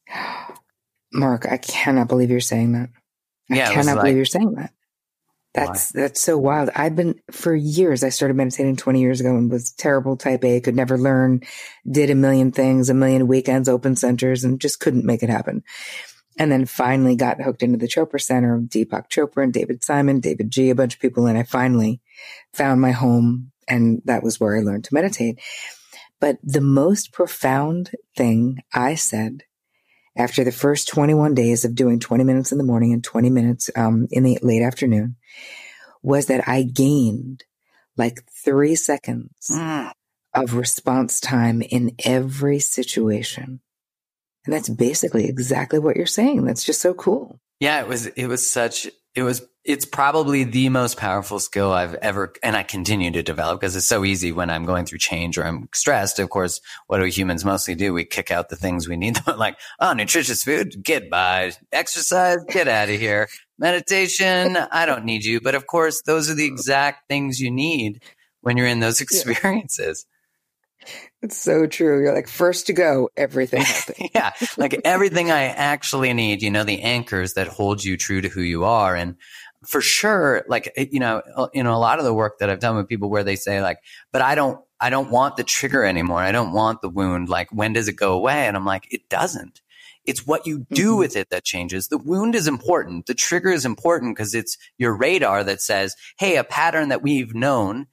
Mark, 1.13 1.45
I 1.45 1.57
cannot 1.57 2.07
believe 2.07 2.29
you're 2.29 2.39
saying 2.39 2.71
that. 2.73 2.89
I 3.51 3.55
Yeah, 3.57 3.73
cannot 3.73 3.95
like- 3.97 4.03
believe 4.03 4.15
you're 4.15 4.25
saying 4.25 4.53
that. 4.53 4.71
That's 5.53 5.91
that's 5.91 6.21
so 6.21 6.37
wild. 6.37 6.69
I've 6.75 6.95
been 6.95 7.15
for 7.31 7.55
years. 7.55 8.03
I 8.03 8.09
started 8.09 8.35
meditating 8.37 8.75
20 8.75 8.99
years 9.01 9.19
ago 9.19 9.35
and 9.35 9.49
was 9.49 9.71
terrible 9.71 10.15
type 10.15 10.43
A, 10.43 10.61
could 10.61 10.75
never 10.75 10.99
learn, 10.99 11.41
did 11.89 12.11
a 12.11 12.15
million 12.15 12.51
things, 12.51 12.89
a 12.91 12.93
million 12.93 13.25
weekends, 13.25 13.67
open 13.67 13.95
centers, 13.95 14.43
and 14.43 14.61
just 14.61 14.79
couldn't 14.79 15.03
make 15.03 15.23
it 15.23 15.29
happen. 15.31 15.63
And 16.39 16.51
then 16.51 16.65
finally 16.65 17.15
got 17.15 17.41
hooked 17.41 17.63
into 17.63 17.77
the 17.77 17.87
Chopra 17.87 18.21
Center 18.21 18.55
of 18.55 18.63
Deepak 18.63 19.09
Chopra 19.09 19.43
and 19.43 19.53
David 19.53 19.83
Simon, 19.83 20.21
davidji, 20.21 20.69
a 20.69 20.75
bunch 20.75 20.95
of 20.95 20.99
people, 21.01 21.25
and 21.25 21.37
I 21.37 21.43
finally 21.43 21.99
found 22.53 22.79
my 22.79 22.91
home, 22.91 23.51
and 23.67 24.01
that 24.05 24.23
was 24.23 24.39
where 24.39 24.55
I 24.55 24.61
learned 24.61 24.83
to 24.85 24.93
meditate. 24.93 25.39
But 26.19 26.37
the 26.43 26.61
most 26.61 27.11
profound 27.11 27.91
thing 28.15 28.59
I 28.73 28.95
said 28.95 29.43
after 30.15 30.43
the 30.43 30.51
first 30.51 30.87
21 30.87 31.35
days 31.35 31.63
of 31.65 31.75
doing 31.75 31.99
20 31.99 32.23
minutes 32.23 32.51
in 32.51 32.57
the 32.57 32.63
morning 32.63 32.93
and 32.93 33.03
20 33.03 33.29
minutes 33.29 33.69
um, 33.75 34.07
in 34.09 34.23
the 34.23 34.39
late 34.41 34.63
afternoon 34.63 35.15
was 36.01 36.27
that 36.27 36.47
I 36.47 36.63
gained 36.63 37.43
like 37.97 38.23
three 38.31 38.75
seconds 38.75 39.31
Mm. 39.51 39.91
of 40.33 40.53
response 40.55 41.19
time 41.19 41.61
in 41.61 41.95
every 42.03 42.59
situation. 42.59 43.59
And 44.47 44.53
that's 44.53 44.69
basically 44.69 45.27
exactly 45.27 45.77
what 45.77 45.97
you're 45.97 46.05
saying. 46.05 46.45
That's 46.45 46.63
just 46.63 46.79
so 46.81 46.93
cool. 46.93 47.37
Yeah, 47.59 47.81
it 47.81 47.87
was, 47.89 48.05
it 48.05 48.27
was 48.27 48.49
such, 48.49 48.87
it 49.13 49.23
was, 49.23 49.45
it's 49.65 49.85
probably 49.85 50.45
the 50.45 50.69
most 50.69 50.95
powerful 50.95 51.37
skill 51.39 51.73
I've 51.73 51.95
ever, 51.95 52.31
and 52.41 52.55
I 52.55 52.63
continue 52.63 53.11
to 53.11 53.21
develop 53.21 53.59
because 53.59 53.75
it's 53.75 53.85
so 53.85 54.05
easy 54.05 54.31
when 54.31 54.49
I'm 54.49 54.63
going 54.63 54.85
through 54.85 54.99
change 54.99 55.37
or 55.37 55.45
I'm 55.45 55.67
stressed. 55.73 56.19
Of 56.19 56.29
course, 56.29 56.61
what 56.85 56.99
do 56.99 57.05
humans 57.07 57.43
mostly 57.43 57.75
do? 57.75 57.93
We 57.93 58.05
kick 58.05 58.31
out 58.31 58.47
the 58.47 58.55
things 58.55 58.87
we 58.87 58.95
need. 58.95 59.17
like, 59.37 59.57
oh, 59.81 59.91
nutritious 59.91 60.43
food, 60.43 60.81
get 60.81 61.09
by. 61.09 61.51
Exercise, 61.73 62.37
get 62.47 62.69
out 62.69 62.89
of 62.89 62.97
here. 62.97 63.27
Meditation, 63.59 64.55
I 64.55 64.85
don't 64.85 65.03
need 65.03 65.25
you. 65.25 65.41
But 65.41 65.55
of 65.55 65.67
course, 65.67 66.03
those 66.03 66.29
are 66.29 66.35
the 66.35 66.45
exact 66.45 67.09
things 67.09 67.41
you 67.41 67.51
need 67.51 68.01
when 68.39 68.55
you're 68.55 68.67
in 68.67 68.79
those 68.79 69.01
experiences. 69.01 70.05
It's 71.21 71.37
so 71.37 71.65
true. 71.67 72.01
You're 72.01 72.13
like 72.13 72.27
first 72.27 72.67
to 72.67 72.73
go, 72.73 73.09
everything 73.17 73.61
happens. 73.65 74.09
yeah, 74.13 74.31
like 74.57 74.79
everything 74.85 75.31
I 75.31 75.43
actually 75.45 76.13
need, 76.13 76.41
you 76.41 76.51
know, 76.51 76.63
the 76.63 76.81
anchors 76.83 77.33
that 77.33 77.47
hold 77.47 77.83
you 77.83 77.97
true 77.97 78.21
to 78.21 78.29
who 78.29 78.41
you 78.41 78.63
are. 78.65 78.95
And 78.95 79.15
for 79.65 79.81
sure, 79.81 80.45
like, 80.47 80.71
you 80.77 80.99
know, 80.99 81.21
uh, 81.35 81.47
you 81.53 81.63
know, 81.63 81.73
a 81.73 81.77
lot 81.79 81.99
of 81.99 82.05
the 82.05 82.13
work 82.13 82.39
that 82.39 82.49
I've 82.49 82.59
done 82.59 82.75
with 82.75 82.87
people 82.87 83.09
where 83.09 83.23
they 83.23 83.35
say 83.35 83.61
like, 83.61 83.79
but 84.11 84.21
I 84.21 84.35
don't, 84.35 84.59
I 84.79 84.89
don't 84.91 85.09
want 85.09 85.37
the 85.37 85.43
trigger 85.43 85.83
anymore. 85.83 86.19
I 86.19 86.31
don't 86.31 86.53
want 86.53 86.81
the 86.81 86.89
wound. 86.89 87.29
Like, 87.29 87.49
when 87.51 87.73
does 87.73 87.87
it 87.87 87.93
go 87.95 88.13
away? 88.13 88.45
And 88.47 88.55
I'm 88.55 88.65
like, 88.65 88.87
it 88.93 89.09
doesn't. 89.09 89.61
It's 90.05 90.25
what 90.25 90.45
you 90.47 90.65
do 90.71 90.93
Mhm. 90.95 90.99
with 90.99 91.15
it 91.17 91.31
that 91.31 91.43
changes. 91.43 91.87
The 91.87 91.97
wound 91.97 92.35
is 92.35 92.47
important. 92.47 93.07
The 93.07 93.13
trigger 93.15 93.49
is 93.49 93.65
important 93.65 94.15
because 94.15 94.35
it's 94.35 94.57
your 94.77 94.95
radar 94.95 95.43
that 95.43 95.61
says, 95.61 95.95
Hey, 96.19 96.37
a 96.37 96.43
pattern 96.45 96.89
that 96.89 97.01
we've 97.01 97.33
known, 97.33 97.87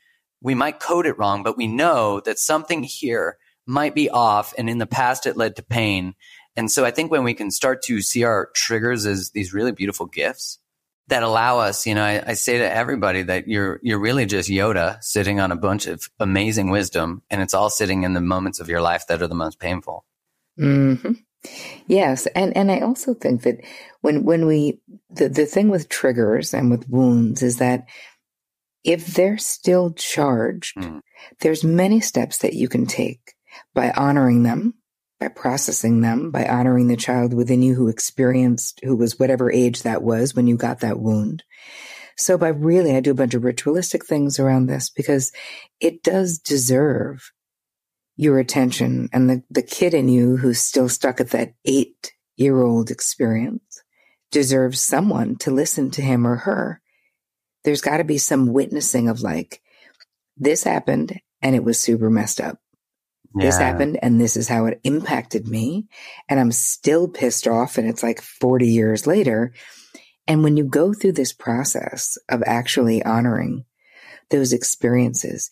we 0.45 0.55
might 0.55 0.79
code 0.79 1.07
it 1.07 1.19
wrong, 1.19 1.43
but 1.43 1.57
we 1.57 1.67
know 1.67 2.21
that 2.21 2.39
something 2.39 2.83
here 2.85 3.39
might 3.67 3.95
be 3.95 4.11
off. 4.11 4.53
And 4.59 4.69
in 4.69 4.79
the 4.79 4.87
past, 4.87 5.27
it 5.27 5.39
led 5.39 5.57
to 5.57 5.63
pain. 5.63 6.15
And 6.55 6.71
so 6.71 6.85
I 6.85 6.91
think 6.91 7.11
when 7.11 7.25
we 7.25 7.33
can 7.35 7.51
start 7.51 7.83
to 7.85 8.03
see 8.03 8.25
our 8.25 8.51
triggers 8.55 9.07
as 9.07 9.31
these 9.31 9.55
really 9.55 9.73
beautiful 9.73 10.05
gifts 10.05 10.61
that 11.09 11.23
allow 11.23 11.59
us, 11.59 11.87
you 11.87 11.95
know, 11.95 12.05
I, 12.05 12.23
I 12.27 12.35
say 12.35 12.59
to 12.59 12.73
everybody 12.73 13.23
that 13.23 13.49
you're, 13.49 13.81
you're 13.83 13.99
really 13.99 14.27
just 14.27 14.51
Yoda 14.51 15.03
sitting 15.03 15.41
on 15.41 15.51
a 15.51 15.57
bunch 15.57 15.87
of 15.87 16.11
amazing 16.21 16.69
wisdom 16.71 17.23
and 17.31 17.41
it's 17.41 17.55
all 17.55 17.71
sitting 17.71 18.03
in 18.05 18.13
the 18.13 18.21
moments 18.21 18.61
of 18.61 18.69
your 18.69 18.83
life 18.83 19.07
that 19.09 19.23
are 19.23 19.27
the 19.27 19.35
most 19.35 19.59
painful. 19.59 20.05
hmm 20.59 20.95
Yes, 21.87 22.27
and 22.29 22.57
and 22.57 22.73
I 22.73 22.81
also 22.81 23.13
think 23.13 23.43
that 23.43 23.61
when 24.01 24.25
when 24.25 24.47
we 24.47 24.81
the 25.11 25.29
the 25.29 25.45
thing 25.45 25.69
with 25.69 25.91
triggers 25.91 26.55
and 26.55 26.71
with 26.71 26.89
wounds 26.89 27.43
is 27.43 27.59
that 27.59 27.87
if 28.85 29.07
they're 29.07 29.39
still 29.39 29.93
charged, 29.93 30.77
Mm. 30.77 31.01
there's 31.41 31.65
many 31.65 32.01
steps 32.01 32.39
that 32.39 32.55
you 32.55 32.69
can 32.69 32.87
take 32.87 33.35
by 33.75 33.91
honoring 33.93 34.43
them, 34.43 34.75
by 35.19 35.29
processing 35.29 36.01
them, 36.03 36.31
by 36.31 36.47
honoring 36.47 36.89
the 36.89 36.97
child 36.97 37.33
within 37.35 37.63
you 37.63 37.75
who 37.75 37.89
experienced 37.89 38.81
who 38.85 38.97
was 38.97 39.19
whatever 39.19 39.51
age 39.51 39.83
that 39.83 40.03
was 40.03 40.35
when 40.35 40.47
you 40.47 40.57
got 40.57 40.81
that 40.81 41.01
wound. 41.01 41.43
So 42.17 42.39
by 42.39 42.49
really 42.49 42.95
I 42.95 43.01
do 43.01 43.11
a 43.11 43.15
bunch 43.15 43.35
of 43.35 43.45
ritualistic 43.45 44.05
things 44.07 44.39
around 44.39 44.67
this 44.67 44.91
because 44.91 45.33
it 45.81 46.03
does 46.03 46.39
deserve 46.39 47.33
your 48.17 48.39
attention 48.39 49.09
and 49.13 49.29
the, 49.29 49.43
the 49.51 49.63
kid 49.63 49.95
in 49.95 50.09
you 50.09 50.37
who's 50.37 50.61
still 50.61 50.89
stuck 50.89 51.21
at 51.21 51.31
that 51.31 51.55
eight 51.65 52.13
year 52.37 52.63
old 52.63 52.91
experience 52.91 53.83
deserves 54.31 54.81
someone 54.81 55.37
to 55.37 55.51
listen 55.51 55.91
to 55.93 56.03
him 56.03 56.27
or 56.27 56.37
her. 56.37 56.81
There's 57.65 57.81
got 57.81 57.99
to 57.99 58.05
be 58.05 58.19
some 58.19 58.53
witnessing 58.53 59.09
of 59.09 59.21
like, 59.23 59.61
this 60.37 60.65
happened 60.65 61.21
and 61.43 61.55
it 61.55 61.65
was 61.65 61.79
super 61.79 62.11
messed 62.11 62.41
up. 62.41 62.59
This 63.37 63.59
happened 63.59 63.99
and 64.01 64.21
this 64.21 64.37
is 64.37 64.49
how 64.49 64.67
it 64.67 64.81
impacted 64.85 65.49
me. 65.49 65.89
And 66.29 66.39
I'm 66.39 66.53
still 66.53 67.09
pissed 67.09 67.49
off 67.49 67.79
and 67.79 67.89
it's 67.89 68.03
like 68.03 68.21
40 68.21 68.69
years 68.69 69.09
later. 69.09 69.53
And 70.29 70.45
when 70.45 70.57
you 70.57 70.65
go 70.65 70.93
through 70.93 71.13
this 71.13 71.33
process 71.33 72.17
of 72.29 72.45
actually 72.47 73.03
honoring 73.03 73.65
those 74.31 74.53
experiences, 74.53 75.51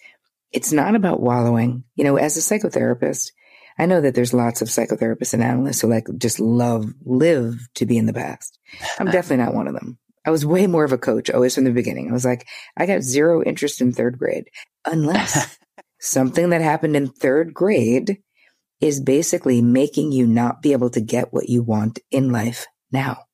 it's 0.52 0.72
not 0.72 0.94
about 0.94 1.20
wallowing. 1.20 1.82
You 1.96 2.04
know, 2.04 2.16
as 2.16 2.36
a 2.36 2.40
psychotherapist, 2.40 3.32
I 3.78 3.86
know 3.86 4.00
that 4.00 4.14
there's 4.14 4.34
lots 4.34 4.62
of 4.62 4.68
psychotherapists 4.68 5.34
and 5.34 5.42
analysts 5.42 5.80
who 5.80 5.88
like 5.88 6.06
just 6.18 6.38
love, 6.38 6.86
live 7.04 7.66
to 7.74 7.86
be 7.86 7.98
in 7.98 8.06
the 8.06 8.12
past. 8.12 8.58
I'm 8.98 9.06
definitely 9.10 9.44
not 9.44 9.54
one 9.54 9.66
of 9.66 9.74
them. 9.74 9.98
I 10.24 10.30
was 10.30 10.46
way 10.46 10.66
more 10.66 10.84
of 10.84 10.92
a 10.92 10.98
coach 10.98 11.30
always 11.30 11.54
from 11.54 11.64
the 11.64 11.70
beginning. 11.72 12.08
I 12.08 12.12
was 12.12 12.24
like, 12.24 12.46
I 12.76 12.86
got 12.86 13.02
zero 13.02 13.42
interest 13.42 13.80
in 13.80 13.92
third 13.92 14.18
grade 14.18 14.48
unless 14.86 15.58
something 16.00 16.50
that 16.50 16.60
happened 16.60 16.96
in 16.96 17.08
third 17.08 17.52
grade 17.54 18.18
is 18.80 19.00
basically 19.00 19.62
making 19.62 20.12
you 20.12 20.26
not 20.26 20.62
be 20.62 20.72
able 20.72 20.90
to 20.90 21.00
get 21.00 21.32
what 21.32 21.48
you 21.48 21.62
want 21.62 21.98
in 22.10 22.30
life 22.30 22.66
now. 22.90 23.24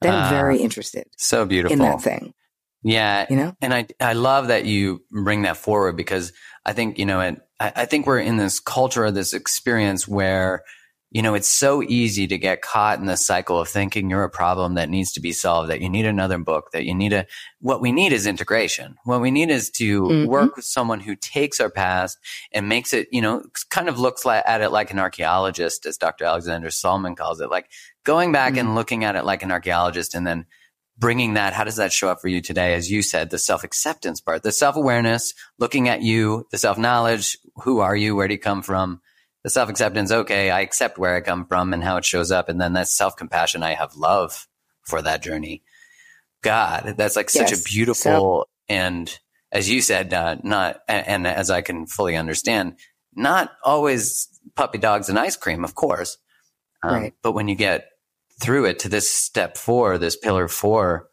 Then 0.00 0.14
I'm 0.14 0.24
Ah, 0.24 0.30
very 0.30 0.58
interested 0.58 1.06
So 1.16 1.44
beautiful. 1.46 1.72
in 1.74 1.82
that 1.82 2.02
thing, 2.02 2.34
Yeah. 2.82 3.26
you 3.30 3.36
know? 3.36 3.54
And 3.60 3.72
I, 3.74 3.86
I 4.00 4.12
love 4.12 4.48
that 4.48 4.64
you 4.64 5.02
bring 5.10 5.42
that 5.42 5.56
forward 5.56 5.96
because 5.96 6.32
I 6.64 6.72
think, 6.72 6.98
you 6.98 7.06
know, 7.06 7.20
it, 7.20 7.40
I, 7.58 7.72
I 7.76 7.84
think 7.86 8.06
we're 8.06 8.18
in 8.20 8.36
this 8.36 8.60
culture 8.60 9.04
of 9.04 9.14
this 9.14 9.32
experience 9.32 10.06
where 10.06 10.62
you 11.10 11.22
know, 11.22 11.34
it's 11.34 11.48
so 11.48 11.82
easy 11.82 12.26
to 12.26 12.36
get 12.36 12.62
caught 12.62 12.98
in 12.98 13.06
the 13.06 13.16
cycle 13.16 13.60
of 13.60 13.68
thinking 13.68 14.10
you're 14.10 14.24
a 14.24 14.30
problem 14.30 14.74
that 14.74 14.90
needs 14.90 15.12
to 15.12 15.20
be 15.20 15.32
solved, 15.32 15.70
that 15.70 15.80
you 15.80 15.88
need 15.88 16.04
another 16.04 16.36
book, 16.38 16.72
that 16.72 16.84
you 16.84 16.94
need 16.94 17.12
a, 17.12 17.26
what 17.60 17.80
we 17.80 17.92
need 17.92 18.12
is 18.12 18.26
integration. 18.26 18.96
What 19.04 19.20
we 19.20 19.30
need 19.30 19.50
is 19.50 19.70
to 19.72 20.02
mm-hmm. 20.02 20.28
work 20.28 20.56
with 20.56 20.64
someone 20.64 21.00
who 21.00 21.14
takes 21.14 21.60
our 21.60 21.70
past 21.70 22.18
and 22.52 22.68
makes 22.68 22.92
it, 22.92 23.08
you 23.12 23.22
know, 23.22 23.44
kind 23.70 23.88
of 23.88 24.00
looks 24.00 24.24
like, 24.24 24.42
at 24.46 24.62
it 24.62 24.70
like 24.70 24.90
an 24.90 24.98
archaeologist, 24.98 25.86
as 25.86 25.96
Dr. 25.96 26.24
Alexandra 26.24 26.72
Solomon 26.72 27.14
calls 27.14 27.40
it, 27.40 27.50
like 27.50 27.70
going 28.04 28.32
back 28.32 28.54
mm-hmm. 28.54 28.66
and 28.66 28.74
looking 28.74 29.04
at 29.04 29.16
it 29.16 29.24
like 29.24 29.44
an 29.44 29.52
archaeologist 29.52 30.14
and 30.14 30.26
then 30.26 30.44
bringing 30.98 31.34
that, 31.34 31.52
how 31.52 31.64
does 31.64 31.76
that 31.76 31.92
show 31.92 32.08
up 32.08 32.20
for 32.20 32.28
you 32.28 32.40
today? 32.40 32.74
As 32.74 32.90
you 32.90 33.02
said, 33.02 33.30
the 33.30 33.38
self 33.38 33.64
acceptance 33.64 34.20
part, 34.20 34.42
the 34.42 34.52
self 34.52 34.76
awareness, 34.76 35.34
looking 35.58 35.88
at 35.88 36.02
you, 36.02 36.46
the 36.50 36.58
self 36.58 36.78
knowledge. 36.78 37.38
Who 37.62 37.78
are 37.80 37.96
you? 37.96 38.16
Where 38.16 38.28
do 38.28 38.34
you 38.34 38.40
come 38.40 38.62
from? 38.62 39.00
The 39.46 39.50
self 39.50 39.70
acceptance, 39.70 40.10
okay, 40.10 40.50
I 40.50 40.62
accept 40.62 40.98
where 40.98 41.14
I 41.14 41.20
come 41.20 41.46
from 41.46 41.72
and 41.72 41.80
how 41.80 41.98
it 41.98 42.04
shows 42.04 42.32
up. 42.32 42.48
And 42.48 42.60
then 42.60 42.72
that 42.72 42.88
self 42.88 43.14
compassion, 43.14 43.62
I 43.62 43.74
have 43.74 43.94
love 43.94 44.48
for 44.82 45.00
that 45.00 45.22
journey. 45.22 45.62
God, 46.42 46.94
that's 46.96 47.14
like 47.14 47.32
yes. 47.32 47.48
such 47.48 47.56
a 47.56 47.62
beautiful 47.62 48.02
so- 48.02 48.48
and 48.68 49.16
as 49.52 49.70
you 49.70 49.82
said, 49.82 50.12
uh, 50.12 50.38
not, 50.42 50.80
and, 50.88 51.28
as 51.28 51.48
I 51.48 51.60
can 51.60 51.86
fully 51.86 52.16
understand, 52.16 52.74
not 53.14 53.52
always 53.62 54.26
puppy 54.56 54.78
dogs 54.78 55.08
and 55.08 55.16
ice 55.16 55.36
cream, 55.36 55.62
of 55.62 55.76
course. 55.76 56.18
Um, 56.82 56.94
right. 56.94 57.14
But 57.22 57.32
when 57.32 57.46
you 57.46 57.54
get 57.54 57.86
through 58.40 58.64
it 58.64 58.80
to 58.80 58.88
this 58.88 59.08
step 59.08 59.56
four, 59.56 59.96
this 59.96 60.16
pillar 60.16 60.48
four, 60.48 61.08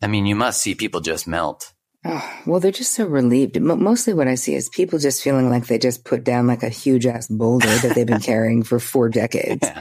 I 0.00 0.06
mean, 0.06 0.26
you 0.26 0.36
must 0.36 0.62
see 0.62 0.76
people 0.76 1.00
just 1.00 1.26
melt. 1.26 1.72
Oh, 2.04 2.40
well, 2.46 2.60
they're 2.60 2.72
just 2.72 2.94
so 2.94 3.06
relieved. 3.06 3.60
Mostly 3.60 4.14
what 4.14 4.28
I 4.28 4.34
see 4.34 4.54
is 4.54 4.68
people 4.68 4.98
just 4.98 5.22
feeling 5.22 5.50
like 5.50 5.66
they 5.66 5.78
just 5.78 6.04
put 6.04 6.24
down 6.24 6.46
like 6.46 6.62
a 6.62 6.68
huge 6.68 7.06
ass 7.06 7.28
boulder 7.28 7.68
that 7.68 7.94
they've 7.94 8.06
been 8.06 8.20
carrying 8.22 8.62
for 8.62 8.78
four 8.78 9.08
decades. 9.08 9.60
Yeah. 9.62 9.80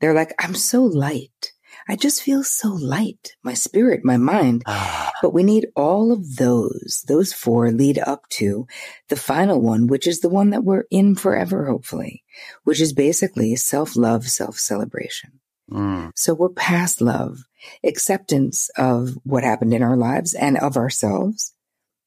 They're 0.00 0.14
like, 0.14 0.34
I'm 0.38 0.54
so 0.54 0.84
light. 0.84 1.52
I 1.90 1.96
just 1.96 2.22
feel 2.22 2.44
so 2.44 2.68
light. 2.68 3.34
My 3.42 3.54
spirit, 3.54 4.04
my 4.04 4.16
mind. 4.16 4.64
But 5.20 5.34
we 5.34 5.42
need 5.42 5.66
all 5.74 6.12
of 6.12 6.36
those. 6.36 7.02
Those 7.08 7.32
four 7.32 7.72
lead 7.72 7.98
up 7.98 8.28
to 8.34 8.68
the 9.08 9.16
final 9.16 9.60
one, 9.60 9.88
which 9.88 10.06
is 10.06 10.20
the 10.20 10.28
one 10.28 10.50
that 10.50 10.62
we're 10.62 10.84
in 10.92 11.16
forever, 11.16 11.66
hopefully, 11.66 12.22
which 12.62 12.80
is 12.80 12.92
basically 12.92 13.56
self 13.56 13.96
love, 13.96 14.28
self 14.28 14.60
celebration. 14.60 15.40
Mm. 15.72 16.12
So 16.14 16.34
we're 16.34 16.50
past 16.50 17.00
love, 17.00 17.40
acceptance 17.82 18.70
of 18.76 19.18
what 19.24 19.42
happened 19.42 19.74
in 19.74 19.82
our 19.82 19.96
lives 19.96 20.34
and 20.34 20.56
of 20.56 20.76
ourselves 20.76 21.52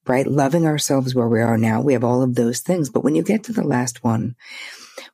right? 0.06 0.26
Loving 0.26 0.66
ourselves 0.66 1.14
where 1.14 1.28
we 1.28 1.40
are 1.40 1.58
now. 1.58 1.80
We 1.80 1.92
have 1.92 2.04
all 2.04 2.22
of 2.22 2.34
those 2.34 2.60
things. 2.60 2.90
But 2.90 3.04
when 3.04 3.14
you 3.14 3.22
get 3.22 3.44
to 3.44 3.52
the 3.52 3.66
last 3.66 4.02
one, 4.02 4.36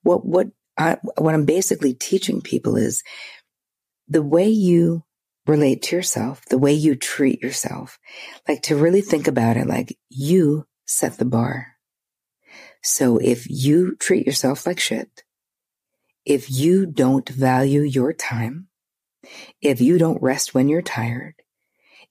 what, 0.02 0.24
what 0.24 0.48
I, 0.76 0.98
what 1.16 1.34
I'm 1.34 1.44
basically 1.44 1.94
teaching 1.94 2.40
people 2.40 2.76
is 2.76 3.02
the 4.08 4.22
way 4.22 4.48
you 4.48 5.04
relate 5.46 5.82
to 5.82 5.96
yourself, 5.96 6.44
the 6.46 6.58
way 6.58 6.72
you 6.72 6.94
treat 6.94 7.42
yourself, 7.42 7.98
like 8.46 8.62
to 8.62 8.76
really 8.76 9.00
think 9.00 9.26
about 9.28 9.56
it 9.56 9.66
like 9.66 9.98
you 10.08 10.66
set 10.86 11.18
the 11.18 11.24
bar. 11.24 11.74
So 12.82 13.18
if 13.18 13.46
you 13.48 13.96
treat 13.96 14.26
yourself 14.26 14.66
like 14.66 14.78
shit, 14.78 15.24
if 16.24 16.50
you 16.50 16.86
don't 16.86 17.28
value 17.28 17.80
your 17.80 18.12
time, 18.12 18.68
if 19.60 19.80
you 19.80 19.98
don't 19.98 20.22
rest 20.22 20.54
when 20.54 20.68
you're 20.68 20.82
tired, 20.82 21.34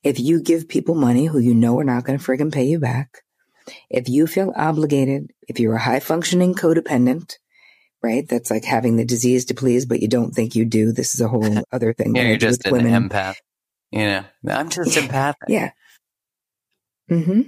if 0.03 0.19
you 0.19 0.41
give 0.41 0.67
people 0.67 0.95
money 0.95 1.25
who 1.25 1.39
you 1.39 1.53
know 1.53 1.79
are 1.79 1.83
not 1.83 2.03
going 2.03 2.17
to 2.17 2.23
friggin' 2.23 2.53
pay 2.53 2.65
you 2.65 2.79
back, 2.79 3.23
if 3.89 4.07
you 4.07 4.27
feel 4.27 4.53
obligated, 4.55 5.31
if 5.47 5.59
you're 5.59 5.75
a 5.75 5.79
high 5.79 5.99
functioning 5.99 6.53
codependent, 6.53 7.35
right? 8.01 8.27
That's 8.27 8.51
like 8.51 8.63
having 8.63 8.95
the 8.95 9.05
disease 9.05 9.45
to 9.45 9.53
please, 9.53 9.85
but 9.85 10.01
you 10.01 10.07
don't 10.07 10.31
think 10.31 10.55
you 10.55 10.65
do. 10.65 10.91
This 10.91 11.15
is 11.15 11.21
a 11.21 11.27
whole 11.27 11.61
other 11.71 11.93
thing. 11.93 12.15
yeah, 12.15 12.23
you're 12.23 12.37
just 12.37 12.65
an 12.65 12.73
women. 12.73 13.09
empath. 13.09 13.35
You 13.91 14.05
know, 14.05 14.25
I'm 14.49 14.69
just 14.69 14.97
empathic. 14.97 15.49
yeah. 15.49 15.71
Hmm. 17.09 17.41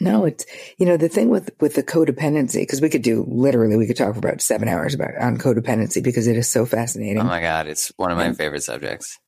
No, 0.00 0.24
it's 0.24 0.44
you 0.76 0.86
know 0.86 0.96
the 0.96 1.08
thing 1.08 1.28
with 1.28 1.50
with 1.60 1.74
the 1.74 1.84
codependency 1.84 2.62
because 2.62 2.80
we 2.80 2.88
could 2.88 3.02
do 3.02 3.24
literally 3.28 3.76
we 3.76 3.86
could 3.86 3.96
talk 3.96 4.12
for 4.12 4.18
about 4.18 4.40
seven 4.40 4.68
hours 4.68 4.94
about 4.94 5.16
on 5.16 5.38
codependency 5.38 6.02
because 6.02 6.26
it 6.26 6.36
is 6.36 6.50
so 6.50 6.66
fascinating. 6.66 7.20
Oh 7.20 7.24
my 7.24 7.40
god, 7.40 7.68
it's 7.68 7.92
one 7.96 8.10
of 8.10 8.18
my 8.18 8.26
and, 8.26 8.36
favorite 8.36 8.64
subjects. 8.64 9.18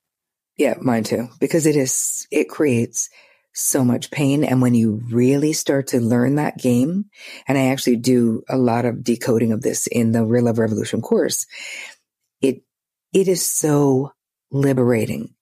Yeah, 0.60 0.74
mine 0.78 1.04
too. 1.04 1.28
Because 1.40 1.64
it 1.64 1.74
is, 1.74 2.28
it 2.30 2.50
creates 2.50 3.08
so 3.54 3.82
much 3.82 4.10
pain. 4.10 4.44
And 4.44 4.60
when 4.60 4.74
you 4.74 5.00
really 5.10 5.54
start 5.54 5.86
to 5.88 6.00
learn 6.00 6.34
that 6.34 6.58
game, 6.58 7.06
and 7.48 7.56
I 7.56 7.68
actually 7.68 7.96
do 7.96 8.42
a 8.46 8.58
lot 8.58 8.84
of 8.84 9.02
decoding 9.02 9.52
of 9.52 9.62
this 9.62 9.86
in 9.86 10.12
the 10.12 10.22
Real 10.22 10.44
Love 10.44 10.58
Revolution 10.58 11.00
course, 11.00 11.46
it, 12.42 12.62
it 13.14 13.26
is 13.26 13.42
so 13.42 14.12
liberating. 14.50 15.34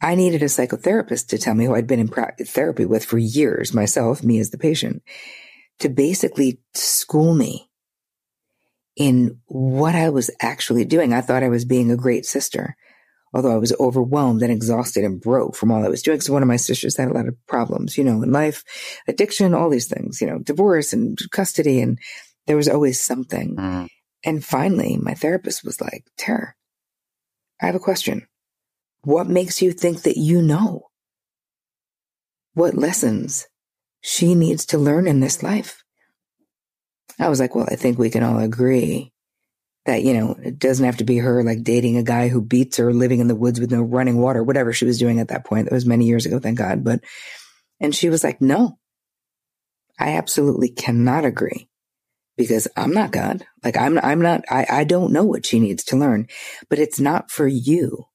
I 0.00 0.14
needed 0.14 0.42
a 0.42 0.46
psychotherapist 0.46 1.26
to 1.28 1.38
tell 1.38 1.54
me 1.54 1.66
who 1.66 1.74
I'd 1.74 1.86
been 1.86 2.00
in 2.00 2.08
therapy 2.08 2.86
with 2.86 3.04
for 3.04 3.18
years, 3.18 3.74
myself, 3.74 4.22
me 4.22 4.38
as 4.38 4.48
the 4.48 4.56
patient, 4.56 5.02
to 5.80 5.90
basically 5.90 6.58
school 6.72 7.34
me 7.34 7.68
in 8.96 9.40
what 9.44 9.94
I 9.94 10.08
was 10.08 10.30
actually 10.40 10.86
doing. 10.86 11.12
I 11.12 11.20
thought 11.20 11.42
I 11.42 11.50
was 11.50 11.66
being 11.66 11.90
a 11.90 11.98
great 11.98 12.24
sister 12.24 12.78
although 13.32 13.52
I 13.52 13.58
was 13.58 13.72
overwhelmed 13.80 14.42
and 14.42 14.52
exhausted 14.52 15.04
and 15.04 15.20
broke 15.20 15.56
from 15.56 15.70
all 15.70 15.84
I 15.84 15.88
was 15.88 16.02
doing. 16.02 16.20
So 16.20 16.32
one 16.32 16.42
of 16.42 16.48
my 16.48 16.56
sisters 16.56 16.96
had 16.96 17.08
a 17.08 17.14
lot 17.14 17.28
of 17.28 17.36
problems, 17.46 17.96
you 17.96 18.04
know, 18.04 18.22
in 18.22 18.32
life, 18.32 18.64
addiction, 19.08 19.54
all 19.54 19.70
these 19.70 19.88
things, 19.88 20.20
you 20.20 20.26
know, 20.26 20.38
divorce 20.38 20.92
and 20.92 21.18
custody. 21.30 21.80
And 21.80 21.98
there 22.46 22.56
was 22.56 22.68
always 22.68 23.00
something. 23.00 23.56
Mm. 23.56 23.88
And 24.24 24.44
finally, 24.44 24.96
my 24.96 25.14
therapist 25.14 25.64
was 25.64 25.80
like, 25.80 26.04
Terri, 26.18 26.52
I 27.60 27.66
have 27.66 27.74
a 27.74 27.80
question. 27.80 28.26
What 29.02 29.26
makes 29.26 29.62
you 29.62 29.72
think 29.72 30.02
that 30.02 30.16
you 30.16 30.42
know? 30.42 30.88
What 32.54 32.74
lessons 32.74 33.46
she 34.00 34.34
needs 34.34 34.66
to 34.66 34.78
learn 34.78 35.08
in 35.08 35.20
this 35.20 35.42
life? 35.42 35.82
I 37.18 37.28
was 37.28 37.40
like, 37.40 37.54
well, 37.54 37.66
I 37.70 37.76
think 37.76 37.98
we 37.98 38.10
can 38.10 38.22
all 38.22 38.38
agree 38.38 39.11
that, 39.84 40.02
you 40.02 40.14
know, 40.14 40.36
it 40.42 40.58
doesn't 40.58 40.84
have 40.84 40.98
to 40.98 41.04
be 41.04 41.18
her 41.18 41.42
like 41.42 41.62
dating 41.62 41.96
a 41.96 42.02
guy 42.02 42.28
who 42.28 42.40
beats 42.40 42.76
her, 42.76 42.92
living 42.92 43.20
in 43.20 43.28
the 43.28 43.34
woods 43.34 43.58
with 43.58 43.70
no 43.70 43.82
running 43.82 44.18
water, 44.18 44.42
whatever 44.42 44.72
she 44.72 44.84
was 44.84 44.98
doing 44.98 45.18
at 45.18 45.28
that 45.28 45.44
point. 45.44 45.66
That 45.66 45.74
was 45.74 45.86
many 45.86 46.06
years 46.06 46.26
ago, 46.26 46.38
thank 46.38 46.58
God. 46.58 46.84
But, 46.84 47.00
and 47.80 47.94
she 47.94 48.08
was 48.08 48.22
like, 48.22 48.40
no, 48.40 48.78
I 49.98 50.16
absolutely 50.16 50.68
cannot 50.68 51.24
agree 51.24 51.68
because 52.36 52.68
I'm 52.76 52.92
not 52.92 53.10
God. 53.10 53.44
Like 53.64 53.76
I'm, 53.76 53.98
I'm 53.98 54.20
not, 54.20 54.44
I, 54.48 54.66
I 54.70 54.84
don't 54.84 55.12
know 55.12 55.24
what 55.24 55.46
she 55.46 55.58
needs 55.58 55.84
to 55.84 55.96
learn, 55.96 56.28
but 56.68 56.78
it's 56.78 57.00
not 57.00 57.30
for 57.30 57.46
you 57.46 58.06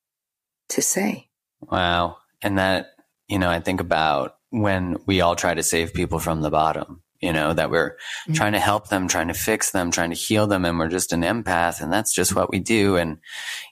to 0.69 0.81
say. 0.81 1.29
Wow. 1.59 2.17
And 2.41 2.57
that, 2.57 2.91
you 3.27 3.39
know, 3.39 3.49
I 3.49 3.59
think 3.59 3.81
about 3.81 4.35
when 4.49 4.97
we 5.05 5.19
all 5.19 5.35
try 5.35 5.53
to 5.53 5.63
save 5.63 5.93
people 5.93 6.19
from 6.19 6.41
the 6.41 6.49
bottom 6.49 7.03
you 7.21 7.33
know, 7.33 7.53
that 7.53 7.71
we're 7.71 7.91
mm-hmm. 7.91 8.33
trying 8.33 8.53
to 8.53 8.59
help 8.59 8.89
them, 8.89 9.07
trying 9.07 9.27
to 9.27 9.33
fix 9.33 9.71
them, 9.71 9.91
trying 9.91 10.09
to 10.09 10.15
heal 10.15 10.47
them. 10.47 10.65
And 10.65 10.77
we're 10.77 10.89
just 10.89 11.13
an 11.13 11.21
empath. 11.21 11.81
And 11.81 11.91
that's 11.91 12.13
just 12.13 12.35
what 12.35 12.51
we 12.51 12.59
do. 12.59 12.95
And, 12.95 13.17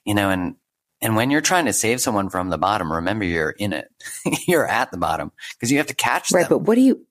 you 0.06 0.14
know, 0.14 0.30
and, 0.30 0.56
and 1.02 1.16
when 1.16 1.30
you're 1.30 1.42
trying 1.42 1.66
to 1.66 1.74
save 1.74 2.02
someone 2.02 2.30
from 2.30 2.50
the 2.50 2.58
bottom, 2.58 2.92
remember 2.92 3.26
you're 3.26 3.52
in 3.52 3.74
it. 3.74 3.88
you're 4.48 4.68
at 4.68 4.92
the 4.92 4.98
bottom 4.98 5.32
because 5.54 5.72
you 5.72 5.78
have 5.78 5.88
to 5.88 5.96
catch 5.96 6.32
right, 6.32 6.42
them. 6.42 6.50
But 6.58 6.68
what 6.68 6.76
do 6.76 6.82
you, 6.82 7.06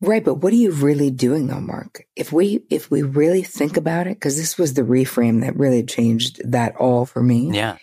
right. 0.00 0.24
But 0.24 0.34
what 0.34 0.52
are 0.52 0.56
you 0.56 0.72
really 0.72 1.10
doing 1.10 1.46
though, 1.46 1.60
Mark? 1.60 2.06
If 2.14 2.32
we, 2.32 2.64
if 2.70 2.90
we 2.90 3.02
really 3.02 3.42
think 3.42 3.76
about 3.76 4.06
it, 4.06 4.20
cause 4.20 4.36
this 4.36 4.58
was 4.58 4.74
the 4.74 4.82
reframe 4.82 5.40
that 5.40 5.56
really 5.56 5.82
changed 5.82 6.40
that 6.50 6.76
all 6.76 7.06
for 7.06 7.22
me. 7.22 7.50
Yeah. 7.52 7.78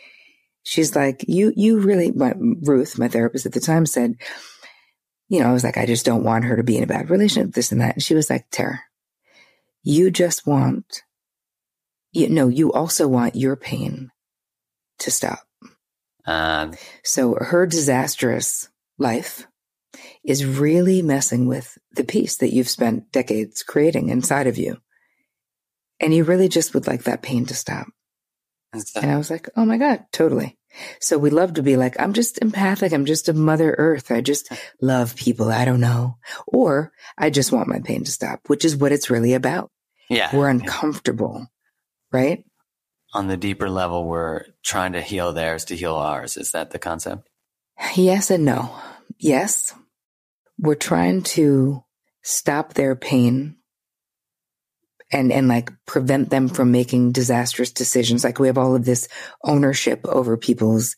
She's 0.64 0.96
like, 0.96 1.26
you, 1.28 1.52
you 1.56 1.80
really, 1.80 2.12
my, 2.12 2.34
Ruth, 2.38 3.00
my 3.00 3.08
therapist 3.08 3.46
at 3.46 3.54
the 3.54 3.60
time 3.60 3.86
said, 3.86 4.16
you 5.30 5.40
know, 5.40 5.50
I 5.50 5.54
was 5.54 5.64
like, 5.64 5.78
I 5.78 5.86
just 5.86 6.06
don't 6.06 6.24
want 6.24 6.46
her 6.46 6.58
to 6.58 6.64
be 6.64 6.78
in 6.78 6.84
a 6.84 6.88
bad 6.88 7.10
relationship, 7.10 7.54
this 7.54 7.72
and 7.72 7.82
that. 7.82 7.96
And 7.96 8.04
she 8.04 8.16
was 8.16 8.30
like, 8.30 8.50
Terri, 8.50 8.80
you 9.84 10.10
just 10.10 10.48
want, 10.48 11.04
you 12.12 12.30
know, 12.30 12.48
you 12.48 12.74
also 12.74 13.08
want 13.08 13.36
your 13.36 13.56
pain 13.56 14.10
to 15.00 15.12
stop. 15.12 15.40
Um, 16.26 16.74
so 17.04 17.36
her 17.36 17.66
disastrous 17.68 18.70
life 18.98 19.48
is 20.24 20.46
really 20.46 21.02
messing 21.02 21.48
with 21.48 21.78
the 21.92 22.04
peace 22.04 22.38
that 22.38 22.54
you've 22.54 22.70
spent 22.70 23.12
decades 23.12 23.64
creating 23.64 24.10
inside 24.10 24.48
of 24.48 24.58
you. 24.58 24.78
And 26.00 26.14
you 26.14 26.24
really 26.24 26.50
just 26.50 26.74
would 26.74 26.88
like 26.88 27.04
that 27.04 27.22
pain 27.22 27.46
to 27.46 27.54
stop. 27.54 27.88
And 28.74 29.12
I 29.12 29.18
was 29.18 29.32
like, 29.32 29.50
oh 29.56 29.66
my 29.66 29.78
God, 29.78 30.06
totally. 30.12 30.58
So 31.00 31.18
we 31.18 31.32
love 31.32 31.56
to 31.56 31.64
be 31.64 31.76
like, 31.76 32.00
I'm 32.00 32.14
just 32.14 32.38
empathic. 32.40 32.94
I'm 32.94 33.06
just 33.06 33.30
a 33.30 33.34
mother 33.34 33.76
earth. 33.78 34.12
I 34.12 34.22
just 34.22 34.52
love 34.82 35.16
people. 35.16 35.50
I 35.50 35.66
don't 35.66 35.80
know. 35.80 36.18
Or 36.48 36.92
I 37.18 37.32
just 37.32 37.52
want 37.52 37.68
my 37.68 37.80
pain 37.80 38.04
to 38.04 38.12
stop, 38.12 38.42
which 38.48 38.64
is 38.64 38.78
what 38.78 38.92
it's 38.92 39.10
really 39.10 39.34
about. 39.34 39.72
Yeah. 40.10 40.36
We're 40.36 40.50
uncomfortable, 40.50 41.48
right? 42.12 42.44
On 43.14 43.28
the 43.28 43.38
deeper 43.38 43.70
level, 43.70 44.06
we're 44.06 44.46
trying 44.64 44.94
to 44.94 45.02
heal 45.02 45.34
theirs 45.34 45.66
to 45.66 45.76
heal 45.76 45.96
ours. 45.96 46.38
Is 46.38 46.52
that 46.52 46.70
the 46.70 46.80
concept? 46.80 47.28
Yes 47.96 48.30
and 48.30 48.46
no. 48.46 48.76
Yes. 49.18 49.74
We're 50.60 50.76
trying 50.76 51.24
to 51.24 51.84
stop 52.22 52.74
their 52.74 52.96
pain 52.96 53.56
and, 55.12 55.32
and 55.32 55.48
like 55.48 55.72
prevent 55.86 56.30
them 56.30 56.48
from 56.48 56.72
making 56.72 57.12
disastrous 57.12 57.72
decisions. 57.72 58.24
Like 58.24 58.40
we 58.40 58.48
have 58.48 58.58
all 58.58 58.76
of 58.76 58.86
this 58.86 59.08
ownership 59.44 60.06
over 60.06 60.38
people's 60.38 60.96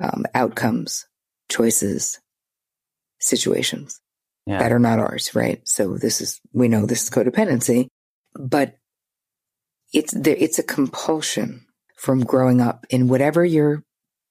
um, 0.00 0.24
outcomes, 0.34 1.06
choices, 1.48 2.18
situations 3.20 4.00
yeah. 4.46 4.58
that 4.58 4.72
are 4.72 4.78
not 4.78 4.98
ours, 4.98 5.34
right? 5.34 5.60
So 5.66 5.96
this 5.96 6.20
is, 6.20 6.40
we 6.52 6.68
know 6.68 6.86
this 6.86 7.04
is 7.04 7.10
codependency, 7.10 7.88
but 8.34 8.76
it's 9.92 10.12
there, 10.12 10.36
it's 10.38 10.58
a 10.58 10.64
compulsion 10.64 11.64
from 11.96 12.24
growing 12.24 12.60
up 12.60 12.84
in 12.90 13.08
whatever 13.08 13.44
your 13.44 13.82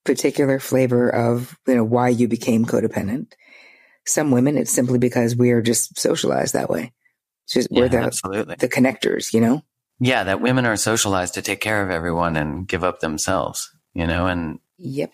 particular 0.04 0.60
flavor 0.60 1.08
of, 1.08 1.56
you 1.66 1.74
know, 1.74 1.84
why 1.84 2.08
you 2.08 2.28
became 2.28 2.64
codependent. 2.64 3.32
Some 4.06 4.30
women, 4.30 4.56
it's 4.56 4.70
simply 4.70 4.98
because 4.98 5.34
we 5.34 5.50
are 5.50 5.62
just 5.62 5.98
socialized 5.98 6.52
that 6.54 6.70
way. 6.70 6.92
Just 7.48 7.68
yeah, 7.70 7.80
we're 7.80 7.88
the, 7.88 7.98
absolutely. 7.98 8.56
the 8.58 8.68
connectors, 8.68 9.32
you 9.32 9.40
know? 9.40 9.62
Yeah, 9.98 10.24
that 10.24 10.40
women 10.40 10.66
are 10.66 10.76
socialized 10.76 11.34
to 11.34 11.42
take 11.42 11.60
care 11.60 11.82
of 11.82 11.90
everyone 11.90 12.36
and 12.36 12.66
give 12.68 12.84
up 12.84 13.00
themselves, 13.00 13.74
you 13.94 14.06
know, 14.06 14.26
and 14.26 14.58
Yep. 14.78 15.12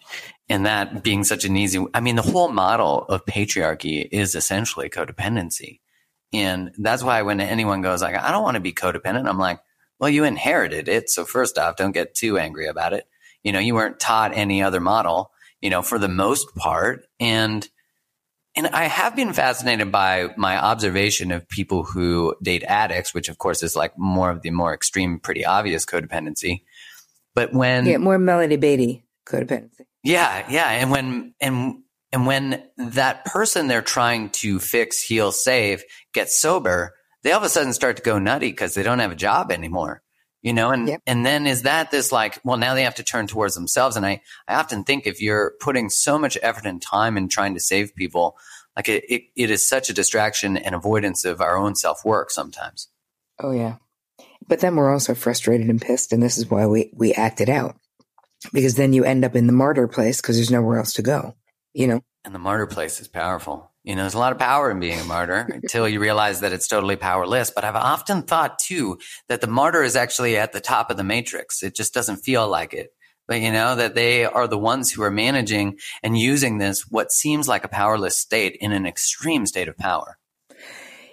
And 0.48 0.66
that 0.66 1.02
being 1.02 1.24
such 1.24 1.44
an 1.44 1.56
easy, 1.56 1.84
I 1.94 2.00
mean, 2.00 2.16
the 2.16 2.22
whole 2.22 2.48
model 2.48 3.04
of 3.04 3.24
patriarchy 3.24 4.08
is 4.10 4.34
essentially 4.34 4.90
codependency. 4.90 5.80
And 6.32 6.72
that's 6.78 7.02
why 7.02 7.22
when 7.22 7.40
anyone 7.40 7.82
goes 7.82 8.02
like, 8.02 8.16
I 8.16 8.30
don't 8.30 8.42
want 8.42 8.56
to 8.56 8.60
be 8.60 8.72
codependent, 8.72 9.28
I'm 9.28 9.38
like, 9.38 9.60
well, 9.98 10.10
you 10.10 10.24
inherited 10.24 10.88
it. 10.88 11.10
So 11.10 11.24
first 11.24 11.58
off, 11.58 11.76
don't 11.76 11.92
get 11.92 12.14
too 12.14 12.38
angry 12.38 12.66
about 12.66 12.92
it. 12.92 13.06
You 13.44 13.52
know, 13.52 13.60
you 13.60 13.74
weren't 13.74 14.00
taught 14.00 14.34
any 14.34 14.62
other 14.62 14.80
model, 14.80 15.30
you 15.60 15.70
know, 15.70 15.82
for 15.82 15.98
the 15.98 16.08
most 16.08 16.54
part. 16.56 17.06
And, 17.20 17.68
and 18.54 18.66
I 18.66 18.84
have 18.84 19.16
been 19.16 19.32
fascinated 19.32 19.90
by 19.90 20.28
my 20.36 20.58
observation 20.58 21.32
of 21.32 21.48
people 21.48 21.84
who 21.84 22.36
date 22.42 22.64
addicts, 22.64 23.14
which 23.14 23.28
of 23.28 23.38
course 23.38 23.62
is 23.62 23.74
like 23.74 23.98
more 23.98 24.30
of 24.30 24.42
the 24.42 24.50
more 24.50 24.74
extreme, 24.74 25.18
pretty 25.20 25.44
obvious 25.44 25.86
codependency. 25.86 26.62
But 27.34 27.54
when 27.54 27.86
yeah, 27.86 27.96
more 27.96 28.18
Melody 28.18 28.56
Beattie 28.56 29.04
codependency. 29.26 29.86
Yeah, 30.04 30.44
yeah, 30.50 30.68
and 30.68 30.90
when 30.90 31.34
and 31.40 31.82
and 32.12 32.26
when 32.26 32.62
that 32.76 33.24
person 33.24 33.68
they're 33.68 33.80
trying 33.80 34.30
to 34.30 34.58
fix, 34.58 35.00
heal, 35.00 35.32
save 35.32 35.82
gets 36.12 36.38
sober, 36.38 36.94
they 37.22 37.32
all 37.32 37.38
of 37.38 37.44
a 37.44 37.48
sudden 37.48 37.72
start 37.72 37.96
to 37.96 38.02
go 38.02 38.18
nutty 38.18 38.48
because 38.48 38.74
they 38.74 38.82
don't 38.82 38.98
have 38.98 39.12
a 39.12 39.16
job 39.16 39.50
anymore. 39.50 40.01
You 40.42 40.52
know, 40.52 40.70
and 40.70 40.88
yep. 40.88 41.02
and 41.06 41.24
then 41.24 41.46
is 41.46 41.62
that 41.62 41.92
this 41.92 42.10
like, 42.10 42.40
well, 42.42 42.56
now 42.56 42.74
they 42.74 42.82
have 42.82 42.96
to 42.96 43.04
turn 43.04 43.28
towards 43.28 43.54
themselves. 43.54 43.94
And 43.96 44.04
I, 44.04 44.22
I 44.48 44.56
often 44.56 44.82
think 44.82 45.06
if 45.06 45.22
you're 45.22 45.54
putting 45.60 45.88
so 45.88 46.18
much 46.18 46.36
effort 46.42 46.66
and 46.66 46.82
time 46.82 47.16
in 47.16 47.28
trying 47.28 47.54
to 47.54 47.60
save 47.60 47.94
people, 47.94 48.36
like 48.74 48.88
it, 48.88 49.04
it, 49.08 49.22
it 49.36 49.50
is 49.50 49.66
such 49.66 49.88
a 49.88 49.94
distraction 49.94 50.56
and 50.56 50.74
avoidance 50.74 51.24
of 51.24 51.40
our 51.40 51.56
own 51.56 51.76
self 51.76 52.04
work 52.04 52.32
sometimes. 52.32 52.88
Oh 53.40 53.52
yeah. 53.52 53.76
But 54.48 54.58
then 54.58 54.74
we're 54.74 54.92
also 54.92 55.14
frustrated 55.14 55.68
and 55.68 55.80
pissed, 55.80 56.12
and 56.12 56.20
this 56.20 56.36
is 56.36 56.50
why 56.50 56.66
we, 56.66 56.90
we 56.92 57.12
act 57.12 57.40
it 57.40 57.48
out 57.48 57.76
because 58.52 58.74
then 58.74 58.92
you 58.92 59.04
end 59.04 59.24
up 59.24 59.36
in 59.36 59.46
the 59.46 59.52
martyr 59.52 59.86
place 59.86 60.20
because 60.20 60.36
there's 60.36 60.50
nowhere 60.50 60.78
else 60.78 60.94
to 60.94 61.02
go, 61.02 61.34
you 61.72 61.86
know? 61.86 62.00
And 62.24 62.34
the 62.34 62.38
martyr 62.38 62.66
place 62.66 63.00
is 63.00 63.08
powerful. 63.08 63.72
You 63.82 63.96
know, 63.96 64.02
there's 64.02 64.14
a 64.14 64.18
lot 64.18 64.32
of 64.32 64.38
power 64.38 64.70
in 64.70 64.78
being 64.78 65.00
a 65.00 65.04
martyr 65.04 65.48
until 65.52 65.88
you 65.88 66.00
realize 66.00 66.40
that 66.40 66.52
it's 66.52 66.68
totally 66.68 66.96
powerless. 66.96 67.50
But 67.50 67.64
I've 67.64 67.76
often 67.76 68.22
thought 68.22 68.58
too 68.58 68.98
that 69.28 69.40
the 69.40 69.48
martyr 69.48 69.82
is 69.82 69.96
actually 69.96 70.36
at 70.36 70.52
the 70.52 70.60
top 70.60 70.90
of 70.90 70.96
the 70.96 71.04
matrix. 71.04 71.62
It 71.62 71.74
just 71.74 71.92
doesn't 71.92 72.18
feel 72.18 72.48
like 72.48 72.74
it. 72.74 72.90
But 73.26 73.40
you 73.40 73.52
know, 73.52 73.76
that 73.76 73.94
they 73.94 74.24
are 74.24 74.46
the 74.46 74.58
ones 74.58 74.92
who 74.92 75.02
are 75.02 75.10
managing 75.10 75.78
and 76.02 76.18
using 76.18 76.58
this, 76.58 76.82
what 76.88 77.12
seems 77.12 77.48
like 77.48 77.64
a 77.64 77.68
powerless 77.68 78.16
state 78.16 78.56
in 78.60 78.72
an 78.72 78.86
extreme 78.86 79.46
state 79.46 79.68
of 79.68 79.76
power. 79.76 80.18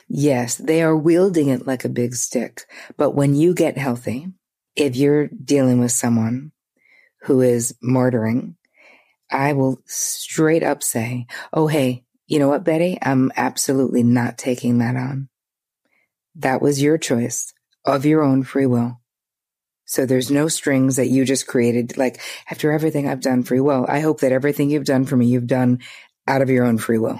Yes, 0.08 0.56
they 0.56 0.82
are 0.82 0.98
wielding 0.98 1.50
it 1.50 1.68
like 1.68 1.86
a 1.86 1.90
big 1.90 2.16
stick. 2.16 2.64
But 2.98 3.12
when 3.12 3.36
you 3.36 3.54
get 3.54 3.78
healthy, 3.78 4.28
if 4.76 4.96
you're 4.96 5.28
dealing 5.28 5.80
with 5.80 5.92
someone 5.92 6.52
who 7.22 7.42
is 7.42 7.76
martyring, 7.84 8.56
I 9.32 9.54
will 9.54 9.82
straight 9.86 10.64
up 10.64 10.84
say, 10.84 11.28
Oh, 11.54 11.68
hey, 11.68 12.04
you 12.28 12.40
know 12.40 12.48
what, 12.48 12.64
Betty? 12.64 12.98
I'm 13.02 13.32
absolutely 13.36 14.04
not 14.04 14.38
taking 14.38 14.80
that 14.80 14.96
on. 14.96 15.30
That 16.36 16.62
was 16.62 16.82
your 16.82 16.98
choice 16.98 17.54
of 17.86 18.06
your 18.06 18.24
own 18.24 18.44
free 18.44 18.66
will. 18.66 19.00
So 19.86 20.06
there's 20.06 20.30
no 20.30 20.48
strings 20.48 20.98
that 20.98 21.08
you 21.08 21.26
just 21.26 21.48
created. 21.48 21.98
Like 21.98 22.22
after 22.50 22.72
everything 22.72 23.08
I've 23.08 23.22
done 23.22 23.42
free 23.42 23.60
will, 23.60 23.88
I 23.90 24.02
hope 24.02 24.20
that 24.20 24.32
everything 24.32 24.70
you've 24.70 24.86
done 24.86 25.06
for 25.06 25.18
me, 25.18 25.26
you've 25.26 25.48
done 25.48 25.80
out 26.28 26.44
of 26.44 26.52
your 26.52 26.66
own 26.66 26.78
free 26.78 27.00
will. 27.00 27.20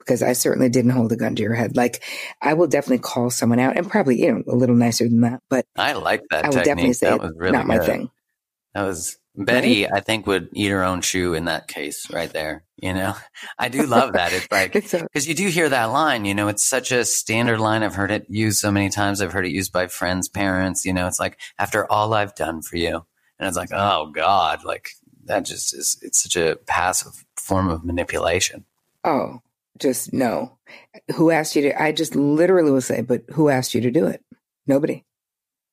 Because 0.00 0.20
I 0.20 0.32
certainly 0.32 0.70
didn't 0.70 0.90
hold 0.90 1.12
a 1.12 1.16
gun 1.16 1.36
to 1.36 1.42
your 1.42 1.54
head. 1.54 1.76
Like 1.76 2.02
I 2.42 2.54
will 2.54 2.66
definitely 2.66 2.98
call 2.98 3.30
someone 3.30 3.60
out 3.60 3.76
and 3.76 3.88
probably, 3.88 4.20
you 4.20 4.32
know, 4.32 4.42
a 4.48 4.56
little 4.56 4.74
nicer 4.74 5.04
than 5.04 5.20
that. 5.20 5.40
But 5.48 5.66
I 5.76 5.92
like 5.92 6.22
that. 6.30 6.46
I 6.46 6.48
will 6.48 6.54
technique. 6.54 6.64
definitely 6.64 6.92
say 6.94 7.10
that 7.10 7.20
was 7.20 7.32
really 7.36 7.52
not 7.52 7.66
good. 7.66 7.68
my 7.68 7.78
thing. 7.78 8.10
That 8.74 8.82
was 8.82 9.16
Betty, 9.44 9.84
right? 9.84 9.92
I 9.94 10.00
think 10.00 10.26
would 10.26 10.48
eat 10.52 10.68
her 10.68 10.82
own 10.82 11.00
shoe 11.00 11.34
in 11.34 11.44
that 11.44 11.68
case 11.68 12.10
right 12.10 12.32
there. 12.32 12.64
You 12.76 12.92
know, 12.92 13.14
I 13.58 13.68
do 13.68 13.86
love 13.86 14.14
that. 14.14 14.32
It's 14.32 14.50
like, 14.50 14.72
because 14.90 15.28
you 15.28 15.34
do 15.34 15.48
hear 15.48 15.68
that 15.68 15.86
line, 15.86 16.24
you 16.24 16.34
know, 16.34 16.48
it's 16.48 16.64
such 16.64 16.90
a 16.90 17.04
standard 17.04 17.60
line. 17.60 17.82
I've 17.82 17.94
heard 17.94 18.10
it 18.10 18.26
used 18.28 18.58
so 18.58 18.72
many 18.72 18.88
times. 18.88 19.22
I've 19.22 19.32
heard 19.32 19.46
it 19.46 19.52
used 19.52 19.72
by 19.72 19.86
friends, 19.86 20.28
parents, 20.28 20.84
you 20.84 20.92
know, 20.92 21.06
it's 21.06 21.20
like, 21.20 21.38
after 21.58 21.90
all 21.90 22.14
I've 22.14 22.34
done 22.34 22.62
for 22.62 22.76
you. 22.76 23.04
And 23.38 23.46
it's 23.46 23.56
like, 23.56 23.70
oh 23.72 24.10
God, 24.12 24.64
like 24.64 24.90
that 25.26 25.44
just 25.44 25.72
is, 25.74 25.98
it's 26.02 26.22
such 26.22 26.36
a 26.36 26.56
passive 26.66 27.24
form 27.36 27.68
of 27.68 27.84
manipulation. 27.84 28.64
Oh, 29.04 29.40
just 29.78 30.12
no. 30.12 30.58
Who 31.14 31.30
asked 31.30 31.54
you 31.54 31.62
to, 31.62 31.80
I 31.82 31.92
just 31.92 32.16
literally 32.16 32.72
will 32.72 32.80
say, 32.80 33.02
but 33.02 33.22
who 33.32 33.48
asked 33.48 33.74
you 33.74 33.80
to 33.82 33.90
do 33.92 34.06
it? 34.06 34.24
Nobody. 34.66 35.04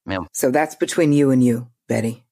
Yeah. 0.08 0.20
So 0.34 0.52
that's 0.52 0.76
between 0.76 1.12
you 1.14 1.32
and 1.32 1.44
you, 1.44 1.70
Betty. 1.88 2.25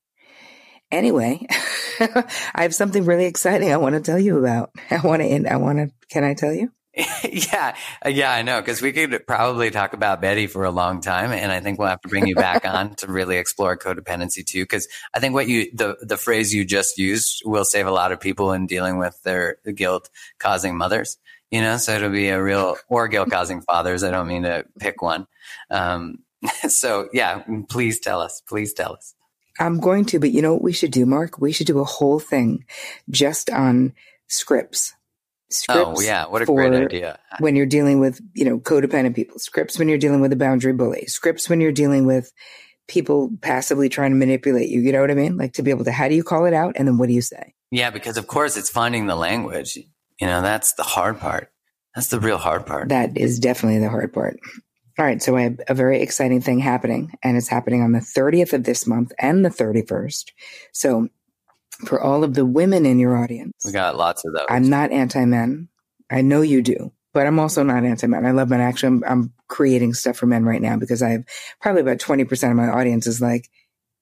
Anyway, 0.94 1.44
I 2.00 2.62
have 2.62 2.76
something 2.76 3.04
really 3.04 3.26
exciting 3.26 3.74
I 3.74 3.78
want 3.78 3.96
to 3.96 4.02
tell 4.02 4.20
you 4.20 4.38
about. 4.38 4.70
I 4.92 5.00
want 5.00 5.24
to 5.24 5.28
end. 5.28 5.48
I 5.48 5.56
want 5.56 5.80
to, 5.80 5.92
can 6.10 6.24
I 6.24 6.36
tell 6.36 6.54
you? 6.54 6.72
yeah, 7.24 7.76
yeah, 8.06 8.32
I 8.32 8.44
know. 8.44 8.62
Because 8.62 8.80
we 8.80 8.92
could 8.92 9.26
probably 9.26 9.72
talk 9.72 9.94
about 9.94 10.22
Betty 10.22 10.46
for 10.46 10.66
a 10.66 10.70
long 10.70 11.02
time, 11.02 11.32
and 11.32 11.52
I 11.52 11.62
think 11.62 11.80
we'll 11.80 11.88
have 11.88 12.02
to 12.02 12.10
bring 12.10 12.28
you 12.28 12.36
back 12.36 12.68
on 12.68 12.94
to 12.98 13.08
really 13.08 13.38
explore 13.38 13.76
codependency 13.76 14.46
too. 14.46 14.62
Because 14.62 14.88
I 15.16 15.20
think 15.20 15.34
what 15.34 15.48
you 15.48 15.72
the 15.74 15.98
the 16.02 16.18
phrase 16.18 16.54
you 16.54 16.64
just 16.64 17.00
used 17.00 17.42
will 17.44 17.66
save 17.66 17.88
a 17.88 17.92
lot 17.92 18.12
of 18.12 18.20
people 18.20 18.54
in 18.54 18.68
dealing 18.68 19.00
with 19.00 19.20
their 19.24 19.58
guilt 19.74 20.12
causing 20.38 20.78
mothers. 20.78 21.18
You 21.50 21.62
know, 21.62 21.78
so 21.78 21.96
it'll 21.96 22.12
be 22.12 22.30
a 22.30 22.42
real 22.42 22.78
or 22.88 23.08
guilt 23.08 23.32
causing 23.32 23.62
fathers. 23.68 24.04
I 24.04 24.12
don't 24.12 24.28
mean 24.28 24.44
to 24.44 24.66
pick 24.80 25.02
one. 25.02 25.26
Um, 25.72 26.20
so 26.68 27.10
yeah, 27.12 27.42
please 27.70 28.00
tell 28.00 28.22
us. 28.22 28.44
Please 28.48 28.74
tell 28.74 28.94
us. 28.94 29.16
I'm 29.60 29.80
going 29.80 30.06
to, 30.06 30.20
but 30.20 30.32
you 30.32 30.42
know 30.42 30.54
what 30.54 30.64
we 30.64 30.74
should 30.74 30.92
do, 30.92 31.06
Mark? 31.06 31.40
We 31.40 31.52
should 31.52 31.68
do 31.68 31.80
a 31.80 31.84
whole 31.84 32.20
thing 32.20 32.66
just 33.10 33.50
on 33.50 33.94
scripts. 34.28 34.94
Oh, 34.94 35.00
scripts 35.50 36.02
oh 36.02 36.02
yeah, 36.02 36.26
what 36.26 36.42
a 36.42 36.46
great 36.46 36.74
idea! 36.74 37.20
When 37.40 37.56
you're 37.56 37.68
dealing 37.68 38.00
with 38.00 38.20
you 38.34 38.46
know 38.46 38.60
codependent 38.60 39.16
people, 39.16 39.38
scripts 39.38 39.78
when 39.78 39.88
you're 39.88 40.00
dealing 40.00 40.22
with 40.22 40.34
a 40.34 40.36
boundary 40.36 40.74
bully, 40.74 41.06
scripts 41.06 41.50
when 41.50 41.62
you're 41.62 41.72
dealing 41.72 42.08
with 42.08 42.32
people 42.88 43.30
passively 43.42 43.90
trying 43.90 44.12
to 44.12 44.18
manipulate 44.18 44.70
you. 44.70 44.82
You 44.82 44.92
know 44.92 45.02
what 45.02 45.12
I 45.12 45.16
mean? 45.16 45.38
Like 45.38 45.54
to 45.54 45.64
be 45.64 45.72
able 45.72 45.86
to, 45.86 45.92
how 45.92 46.10
do 46.10 46.16
you 46.16 46.24
call 46.24 46.46
it 46.46 46.54
out, 46.54 46.74
and 46.76 46.88
then 46.88 46.98
what 46.98 47.08
do 47.08 47.14
you 47.14 47.22
say? 47.22 47.54
Yeah, 47.70 47.92
because 47.92 48.18
of 48.18 48.28
course 48.28 48.58
it's 48.58 48.70
finding 48.70 49.06
the 49.06 49.16
language. 49.16 49.78
You 50.20 50.28
know, 50.28 50.42
that's 50.42 50.74
the 50.74 50.84
hard 50.84 51.20
part. 51.20 51.52
That's 51.96 52.08
the 52.08 52.20
real 52.20 52.38
hard 52.38 52.66
part. 52.66 52.90
That 52.90 53.18
is 53.18 53.40
definitely 53.40 53.80
the 53.80 53.90
hard 53.90 54.14
part. 54.14 54.40
All 55.00 55.06
right, 55.06 55.22
so 55.22 55.36
I 55.36 55.42
have 55.44 55.60
a 55.68 55.74
very 55.74 56.02
exciting 56.02 56.42
thing 56.42 56.60
happening, 56.60 57.14
and 57.24 57.36
it's 57.36 57.48
happening 57.48 57.82
on 57.82 57.94
the 57.94 58.00
30th 58.00 58.54
of 58.54 58.64
this 58.64 58.86
month 58.86 59.12
and 59.18 59.44
the 59.44 59.50
31st. 59.50 60.32
So, 60.72 61.10
for 61.88 62.00
all 62.00 62.24
of 62.24 62.36
the 62.36 62.46
women 62.46 62.86
in 62.86 63.00
your 63.00 63.18
audience, 63.18 63.54
we 63.66 63.72
got 63.72 63.98
lots 63.98 64.24
of 64.24 64.34
those. 64.34 64.46
I'm 64.50 64.70
not 64.70 64.92
anti 64.92 65.26
men. 65.26 65.70
I 66.12 66.22
know 66.22 66.42
you 66.42 66.62
do, 66.62 66.94
but 67.12 67.26
I'm 67.26 67.40
also 67.40 67.64
not 67.64 67.84
anti 67.84 68.06
men. 68.06 68.24
I 68.24 68.32
love 68.32 68.50
men. 68.50 68.62
Actually, 68.62 68.88
I'm, 68.88 69.04
I'm 69.08 69.34
creating 69.48 69.96
stuff 69.96 70.18
for 70.18 70.28
men 70.28 70.46
right 70.46 70.62
now 70.62 70.78
because 70.78 71.02
I 71.02 71.10
have 71.10 71.26
probably 71.60 71.82
about 71.82 71.98
20% 71.98 72.52
of 72.52 72.56
my 72.56 72.68
audience 72.68 73.08
is 73.08 73.20
like, 73.20 73.50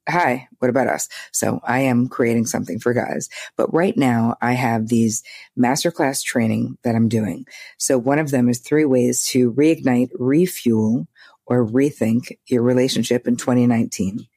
hi, 0.07 0.47
what 0.59 0.69
about 0.69 0.87
us? 0.87 1.07
So 1.31 1.59
I 1.63 1.81
am 1.81 2.07
creating 2.07 2.45
something 2.45 2.79
for 2.79 2.93
guys. 2.93 3.29
But 3.55 3.73
right 3.73 3.95
now 3.95 4.35
I 4.41 4.53
have 4.53 4.87
these 4.87 5.23
masterclass 5.57 6.23
training 6.23 6.77
that 6.83 6.95
I'm 6.95 7.09
doing. 7.09 7.45
So 7.77 7.97
one 7.97 8.19
of 8.19 8.31
them 8.31 8.49
is 8.49 8.59
three 8.59 8.85
ways 8.85 9.25
to 9.27 9.53
reignite, 9.53 10.09
refuel, 10.17 11.07
or 11.45 11.65
rethink 11.65 12.37
your 12.47 12.63
relationship 12.63 13.27
in 13.27 13.35
2019. 13.35 14.27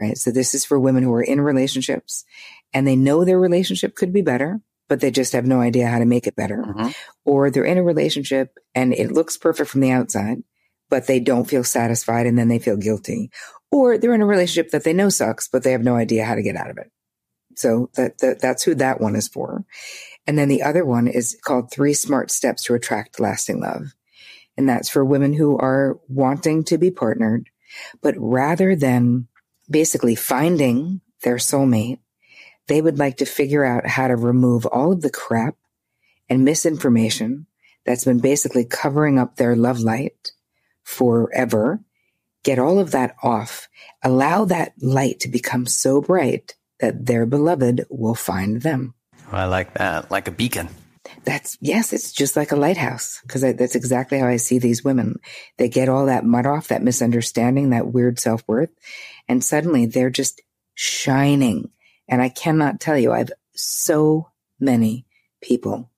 Right. 0.00 0.16
So 0.16 0.30
this 0.30 0.54
is 0.54 0.64
for 0.64 0.78
women 0.78 1.02
who 1.02 1.12
are 1.12 1.22
in 1.22 1.40
relationships 1.40 2.24
and 2.72 2.86
they 2.86 2.96
know 2.96 3.24
their 3.24 3.38
relationship 3.38 3.94
could 3.94 4.14
be 4.14 4.22
better, 4.22 4.60
but 4.88 5.00
they 5.00 5.10
just 5.10 5.34
have 5.34 5.44
no 5.44 5.60
idea 5.60 5.88
how 5.88 5.98
to 5.98 6.06
make 6.06 6.26
it 6.26 6.36
better. 6.36 6.56
Mm-hmm. 6.56 6.88
Or 7.26 7.50
they're 7.50 7.64
in 7.64 7.76
a 7.76 7.82
relationship 7.82 8.58
and 8.74 8.94
it 8.94 9.12
looks 9.12 9.36
perfect 9.36 9.68
from 9.68 9.82
the 9.82 9.90
outside, 9.90 10.42
but 10.88 11.06
they 11.06 11.20
don't 11.20 11.48
feel 11.48 11.64
satisfied 11.64 12.26
and 12.26 12.38
then 12.38 12.48
they 12.48 12.58
feel 12.58 12.78
guilty 12.78 13.30
or 13.70 13.98
they're 13.98 14.14
in 14.14 14.22
a 14.22 14.26
relationship 14.26 14.72
that 14.72 14.84
they 14.84 14.92
know 14.92 15.08
sucks, 15.08 15.48
but 15.48 15.62
they 15.62 15.72
have 15.72 15.82
no 15.82 15.96
idea 15.96 16.24
how 16.24 16.34
to 16.34 16.42
get 16.42 16.56
out 16.56 16.70
of 16.70 16.78
it. 16.78 16.90
So 17.56 17.90
that, 17.94 18.18
that 18.18 18.40
that's 18.40 18.62
who 18.62 18.74
that 18.76 19.00
one 19.00 19.16
is 19.16 19.28
for. 19.28 19.64
And 20.26 20.38
then 20.38 20.48
the 20.48 20.62
other 20.62 20.84
one 20.84 21.08
is 21.08 21.38
called 21.42 21.70
Three 21.70 21.94
Smart 21.94 22.30
Steps 22.30 22.64
to 22.64 22.74
Attract 22.74 23.20
Lasting 23.20 23.60
Love. 23.60 23.94
And 24.56 24.68
that's 24.68 24.88
for 24.88 25.04
women 25.04 25.32
who 25.32 25.58
are 25.58 25.98
wanting 26.08 26.64
to 26.64 26.78
be 26.78 26.90
partnered. 26.90 27.48
But 28.02 28.14
rather 28.18 28.76
than 28.76 29.28
basically 29.70 30.14
finding 30.14 31.00
their 31.22 31.36
soulmate, 31.36 32.00
they 32.66 32.80
would 32.80 32.98
like 32.98 33.16
to 33.18 33.26
figure 33.26 33.64
out 33.64 33.86
how 33.86 34.08
to 34.08 34.16
remove 34.16 34.66
all 34.66 34.92
of 34.92 35.00
the 35.00 35.10
crap 35.10 35.56
and 36.28 36.44
misinformation 36.44 37.46
that's 37.84 38.04
been 38.04 38.20
basically 38.20 38.64
covering 38.64 39.18
up 39.18 39.36
their 39.36 39.56
love 39.56 39.80
light 39.80 40.32
forever. 40.82 41.80
Get 42.42 42.58
all 42.58 42.78
of 42.78 42.92
that 42.92 43.16
off. 43.22 43.68
Allow 44.02 44.46
that 44.46 44.72
light 44.80 45.20
to 45.20 45.28
become 45.28 45.66
so 45.66 46.00
bright 46.00 46.54
that 46.80 47.06
their 47.06 47.26
beloved 47.26 47.84
will 47.90 48.14
find 48.14 48.62
them. 48.62 48.94
I 49.30 49.44
like 49.44 49.74
that, 49.74 50.10
like 50.10 50.26
a 50.26 50.32
beacon. 50.32 50.68
That's 51.24 51.56
yes, 51.60 51.92
it's 51.92 52.12
just 52.12 52.36
like 52.36 52.52
a 52.52 52.56
lighthouse 52.56 53.20
because 53.22 53.42
that's 53.42 53.74
exactly 53.74 54.18
how 54.18 54.26
I 54.26 54.36
see 54.36 54.58
these 54.58 54.84
women. 54.84 55.18
They 55.56 55.68
get 55.68 55.88
all 55.88 56.06
that 56.06 56.24
mud 56.24 56.46
off, 56.46 56.68
that 56.68 56.82
misunderstanding, 56.82 57.70
that 57.70 57.92
weird 57.92 58.18
self 58.18 58.42
worth, 58.46 58.70
and 59.28 59.42
suddenly 59.42 59.86
they're 59.86 60.10
just 60.10 60.40
shining. 60.74 61.70
And 62.08 62.22
I 62.22 62.28
cannot 62.28 62.80
tell 62.80 62.98
you, 62.98 63.12
I've 63.12 63.32
so 63.54 64.30
many 64.58 65.06
people, 65.42 65.90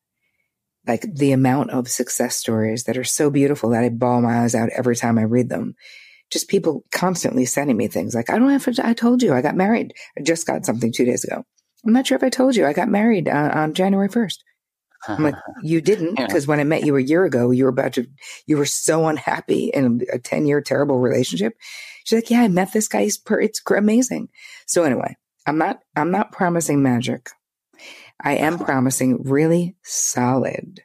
like 0.86 1.02
the 1.02 1.32
amount 1.32 1.70
of 1.70 1.88
success 1.88 2.36
stories 2.36 2.84
that 2.84 2.96
are 2.96 3.04
so 3.04 3.30
beautiful 3.30 3.70
that 3.70 3.84
I 3.84 3.88
bawl 3.88 4.20
my 4.22 4.42
eyes 4.42 4.54
out 4.54 4.70
every 4.70 4.96
time 4.96 5.18
I 5.18 5.22
read 5.22 5.48
them. 5.48 5.74
Just 6.32 6.48
people 6.48 6.82
constantly 6.90 7.44
sending 7.44 7.76
me 7.76 7.88
things 7.88 8.14
like, 8.14 8.30
I 8.30 8.38
don't 8.38 8.50
have 8.50 8.64
to, 8.64 8.86
I 8.86 8.94
told 8.94 9.22
you 9.22 9.34
I 9.34 9.42
got 9.42 9.54
married. 9.54 9.92
I 10.18 10.22
just 10.22 10.46
got 10.46 10.64
something 10.66 10.90
two 10.90 11.04
days 11.04 11.24
ago. 11.24 11.44
I'm 11.84 11.92
not 11.92 12.06
sure 12.06 12.16
if 12.16 12.24
I 12.24 12.30
told 12.30 12.56
you 12.56 12.66
I 12.66 12.72
got 12.72 12.88
married 12.88 13.28
uh, 13.28 13.50
on 13.52 13.74
January 13.74 14.08
1st. 14.08 14.38
I'm 15.08 15.22
like, 15.24 15.34
you 15.62 15.80
didn't, 15.80 16.16
because 16.16 16.46
when 16.46 16.60
I 16.60 16.64
met 16.64 16.84
you 16.84 16.96
a 16.96 17.02
year 17.02 17.24
ago, 17.24 17.50
you 17.50 17.64
were 17.64 17.70
about 17.70 17.94
to, 17.94 18.06
you 18.46 18.56
were 18.56 18.64
so 18.64 19.08
unhappy 19.08 19.66
in 19.66 20.00
a 20.12 20.18
10 20.18 20.46
year 20.46 20.60
terrible 20.60 20.98
relationship. 20.98 21.54
She's 22.04 22.16
like, 22.16 22.30
yeah, 22.30 22.42
I 22.42 22.48
met 22.48 22.72
this 22.72 22.88
guy. 22.88 23.02
He's 23.02 23.18
per- 23.18 23.40
it's 23.40 23.60
amazing. 23.68 24.28
So 24.66 24.84
anyway, 24.84 25.16
I'm 25.46 25.58
not, 25.58 25.80
I'm 25.96 26.10
not 26.10 26.32
promising 26.32 26.82
magic. 26.82 27.30
I 28.20 28.36
am 28.36 28.58
promising 28.58 29.22
really 29.24 29.76
solid 29.82 30.80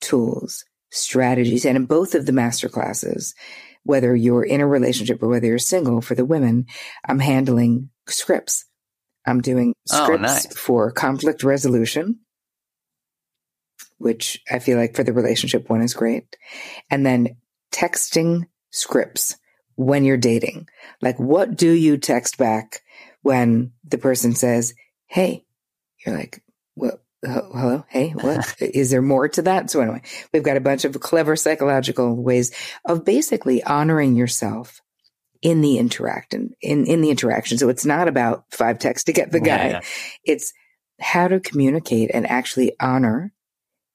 tools, 0.00 0.64
strategies. 0.90 1.66
And 1.66 1.76
in 1.76 1.84
both 1.84 2.14
of 2.14 2.26
the 2.26 2.32
master 2.32 2.68
classes, 2.68 3.34
whether 3.88 4.14
you're 4.14 4.44
in 4.44 4.60
a 4.60 4.66
relationship 4.66 5.22
or 5.22 5.28
whether 5.28 5.46
you're 5.46 5.58
single 5.58 6.00
for 6.00 6.14
the 6.14 6.24
women, 6.24 6.66
I'm 7.06 7.18
handling 7.18 7.90
scripts. 8.06 8.66
I'm 9.26 9.40
doing 9.40 9.74
oh, 9.90 10.04
scripts 10.04 10.22
oh, 10.22 10.48
nice. 10.48 10.56
for 10.56 10.92
conflict 10.92 11.42
resolution 11.42 12.20
which 13.98 14.40
I 14.50 14.60
feel 14.60 14.78
like 14.78 14.94
for 14.94 15.02
the 15.02 15.12
relationship 15.12 15.68
one 15.68 15.82
is 15.82 15.92
great. 15.92 16.36
And 16.90 17.04
then 17.04 17.36
texting 17.72 18.44
scripts 18.70 19.36
when 19.74 20.04
you're 20.04 20.16
dating. 20.16 20.68
Like, 21.02 21.18
what 21.18 21.56
do 21.56 21.70
you 21.70 21.98
text 21.98 22.38
back 22.38 22.82
when 23.22 23.72
the 23.84 23.98
person 23.98 24.34
says, 24.34 24.74
Hey, 25.06 25.44
you're 26.04 26.16
like, 26.16 26.42
well, 26.76 27.00
hello, 27.22 27.84
hey, 27.88 28.10
what 28.10 28.54
is 28.60 28.90
there 28.90 29.02
more 29.02 29.28
to 29.28 29.42
that? 29.42 29.70
So 29.70 29.80
anyway, 29.80 30.02
we've 30.32 30.42
got 30.42 30.56
a 30.56 30.60
bunch 30.60 30.84
of 30.84 30.98
clever 31.00 31.36
psychological 31.36 32.14
ways 32.14 32.54
of 32.84 33.04
basically 33.04 33.62
honoring 33.62 34.14
yourself 34.14 34.80
in 35.42 35.60
the 35.60 35.78
interaction, 35.78 36.54
in, 36.60 36.86
in 36.86 37.00
the 37.00 37.10
interaction. 37.10 37.58
So 37.58 37.68
it's 37.68 37.86
not 37.86 38.08
about 38.08 38.44
five 38.50 38.78
texts 38.78 39.04
to 39.04 39.12
get 39.12 39.30
the 39.30 39.40
guy. 39.40 39.66
Yeah, 39.66 39.70
yeah. 39.70 39.80
It's 40.24 40.52
how 41.00 41.28
to 41.28 41.40
communicate 41.40 42.10
and 42.12 42.26
actually 42.26 42.72
honor 42.80 43.32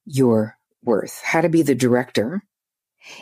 your 0.05 0.57
worth, 0.83 1.21
how 1.21 1.41
to 1.41 1.49
be 1.49 1.61
the 1.61 1.75
director 1.75 2.43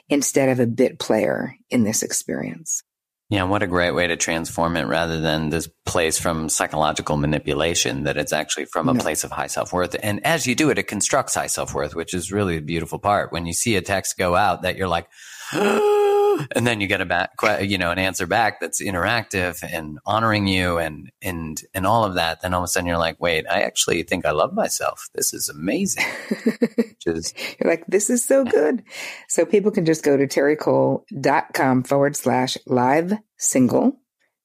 instead 0.09 0.49
of 0.49 0.59
a 0.59 0.67
bit 0.67 0.99
player 0.99 1.55
in 1.69 1.83
this 1.83 2.03
experience. 2.03 2.83
Yeah, 3.31 3.43
what 3.43 3.63
a 3.63 3.67
great 3.67 3.91
way 3.91 4.07
to 4.07 4.17
transform 4.17 4.75
it 4.75 4.87
rather 4.87 5.21
than 5.21 5.51
this 5.51 5.69
place 5.85 6.19
from 6.19 6.49
psychological 6.49 7.15
manipulation, 7.15 8.03
that 8.03 8.17
it's 8.17 8.33
actually 8.33 8.65
from 8.65 8.89
a 8.89 8.93
no. 8.93 8.99
place 8.99 9.23
of 9.23 9.31
high 9.31 9.47
self 9.47 9.71
worth. 9.71 9.95
And 10.03 10.25
as 10.25 10.45
you 10.45 10.53
do 10.53 10.69
it, 10.69 10.77
it 10.77 10.89
constructs 10.89 11.35
high 11.35 11.47
self 11.47 11.73
worth, 11.73 11.95
which 11.95 12.13
is 12.13 12.33
really 12.33 12.57
the 12.57 12.61
beautiful 12.61 12.99
part. 12.99 13.31
When 13.31 13.45
you 13.45 13.53
see 13.53 13.77
a 13.77 13.81
text 13.81 14.17
go 14.17 14.35
out 14.35 14.63
that 14.63 14.75
you're 14.75 14.89
like, 14.89 15.07
oh, 15.53 16.00
and 16.55 16.65
then 16.65 16.81
you 16.81 16.87
get 16.87 17.01
a 17.01 17.05
back, 17.05 17.31
you 17.61 17.77
know, 17.77 17.91
an 17.91 17.99
answer 17.99 18.27
back 18.27 18.59
that's 18.59 18.81
interactive 18.81 19.63
and 19.63 19.99
honoring 20.05 20.47
you 20.47 20.77
and, 20.77 21.11
and, 21.21 21.61
and 21.73 21.85
all 21.85 22.03
of 22.03 22.15
that. 22.15 22.41
Then 22.41 22.53
all 22.53 22.61
of 22.61 22.65
a 22.65 22.67
sudden 22.67 22.87
you're 22.87 22.97
like, 22.97 23.19
wait, 23.19 23.45
I 23.49 23.61
actually 23.61 24.03
think 24.03 24.25
I 24.25 24.31
love 24.31 24.53
myself. 24.53 25.09
This 25.13 25.33
is 25.33 25.49
amazing. 25.49 26.05
is, 27.05 27.33
you're 27.59 27.69
like, 27.69 27.85
this 27.87 28.09
is 28.09 28.23
so 28.23 28.43
good. 28.43 28.83
So 29.27 29.45
people 29.45 29.71
can 29.71 29.85
just 29.85 30.03
go 30.03 30.17
to 30.17 30.27
terricole.com 30.27 31.83
forward 31.83 32.15
slash 32.15 32.57
live 32.65 33.13
single 33.37 33.99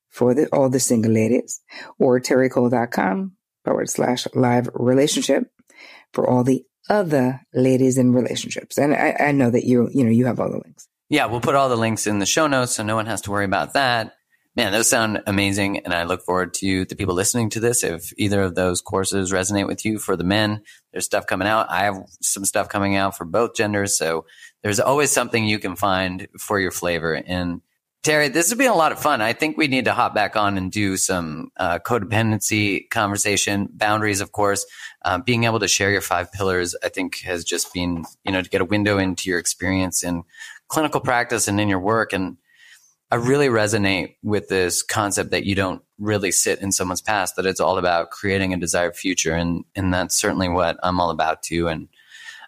for 0.09 0.35
the, 0.35 0.47
all 0.49 0.69
the 0.69 0.81
single 0.81 1.13
ladies 1.13 1.61
or 1.99 2.21
terricole.com 2.21 3.33
forward 3.65 3.91
slash 3.91 4.27
live 4.35 4.69
relationship 4.75 5.51
for 6.13 6.29
all 6.29 6.45
the 6.45 6.65
other 6.89 7.41
ladies 7.53 7.99
in 7.99 8.13
relationships. 8.13 8.79
And 8.79 8.95
I, 8.95 9.17
I 9.19 9.33
know 9.33 9.51
that 9.51 9.65
you, 9.65 9.89
you 9.93 10.05
know, 10.05 10.11
you 10.11 10.27
have 10.27 10.41
all 10.41 10.51
the 10.51 10.61
links. 10.65 10.89
Yeah, 11.09 11.27
we'll 11.27 11.41
put 11.41 11.55
all 11.55 11.69
the 11.69 11.77
links 11.77 12.07
in 12.07 12.19
the 12.19 12.27
show 12.27 12.47
notes 12.47 12.75
so 12.75 12.83
no 12.83 12.97
one 12.97 13.07
has 13.07 13.23
to 13.23 13.31
worry 13.31 13.45
about 13.45 13.75
that. 13.75 14.15
Man, 14.57 14.73
those 14.73 14.89
sound 14.89 15.23
amazing. 15.27 15.81
And 15.81 15.93
I 15.93 16.05
look 16.05 16.23
forward 16.23 16.55
to 16.55 16.87
the 16.87 16.97
people 16.97 17.15
listening 17.15 17.51
to 17.51 17.61
this. 17.61 17.85
If 17.85 18.13
either 18.17 18.43
of 18.43 18.55
those 18.55 18.81
courses 18.81 19.31
resonate 19.31 19.67
with 19.67 19.85
you 19.85 19.99
for 19.99 20.17
the 20.17 20.25
men, 20.25 20.63
there's 20.93 21.05
stuff 21.05 21.27
coming 21.27 21.47
out. 21.47 21.71
I 21.71 21.85
have 21.85 21.99
some 22.23 22.45
stuff 22.45 22.69
coming 22.69 22.97
out 22.97 23.17
for 23.17 23.27
both 23.27 23.55
genders. 23.55 23.99
So 23.99 24.25
there's 24.63 24.81
always 24.81 25.13
something 25.13 25.45
you 25.45 25.59
can 25.59 25.77
find 25.77 26.27
for 26.39 26.59
your 26.59 26.71
flavor. 26.71 27.13
And 27.15 27.61
Terri, 28.03 28.33
this 28.33 28.49
has 28.49 28.57
been 28.57 28.71
a 28.71 28.75
lot 28.75 28.93
of 28.93 29.01
fun. 29.01 29.21
I 29.21 29.33
think 29.33 29.57
we 29.57 29.67
need 29.67 29.87
to 29.87 29.93
hop 29.93 30.15
back 30.15 30.37
on 30.37 30.57
and 30.57 30.71
do 30.71 30.97
some 30.97 31.51
uh, 31.57 31.81
codependency 31.81 32.89
conversation, 32.89 33.69
boundaries, 33.73 34.21
of 34.21 34.31
course. 34.33 34.65
Uh, 35.05 35.19
being 35.19 35.45
able 35.45 35.59
to 35.59 35.69
share 35.69 35.91
your 35.91 36.01
five 36.01 36.33
pillars, 36.33 36.77
I 36.83 36.89
think, 36.89 37.19
has 37.25 37.45
just 37.45 37.75
been, 37.75 38.05
you 38.25 38.33
know, 38.33 38.43
to 38.43 38.49
get 38.49 38.61
a 38.61 38.65
window 38.65 38.99
into 38.99 39.29
your 39.29 39.41
experience 39.41 40.03
and 40.05 40.23
clinical 40.69 41.01
practice 41.01 41.49
and 41.49 41.61
in 41.61 41.69
your 41.69 41.81
work. 41.81 42.13
And 42.13 42.37
I 43.11 43.17
really 43.17 43.49
resonate 43.49 44.17
with 44.23 44.49
this 44.49 44.83
concept 44.83 45.31
that 45.31 45.45
you 45.45 45.55
don't 45.55 45.83
really 45.99 46.33
sit 46.33 46.61
in 46.61 46.73
someone's 46.73 47.01
past, 47.01 47.37
that 47.37 47.47
it's 47.47 47.61
all 47.61 47.79
about 47.79 48.11
creating 48.11 48.53
a 48.53 48.59
desired 48.59 48.97
future. 48.97 49.33
And, 49.33 49.65
and 49.75 49.95
that's 49.95 50.17
certainly 50.17 50.49
what 50.49 50.77
I'm 50.83 51.01
all 51.01 51.11
about 51.11 51.43
too. 51.43 51.69
And 51.69 51.89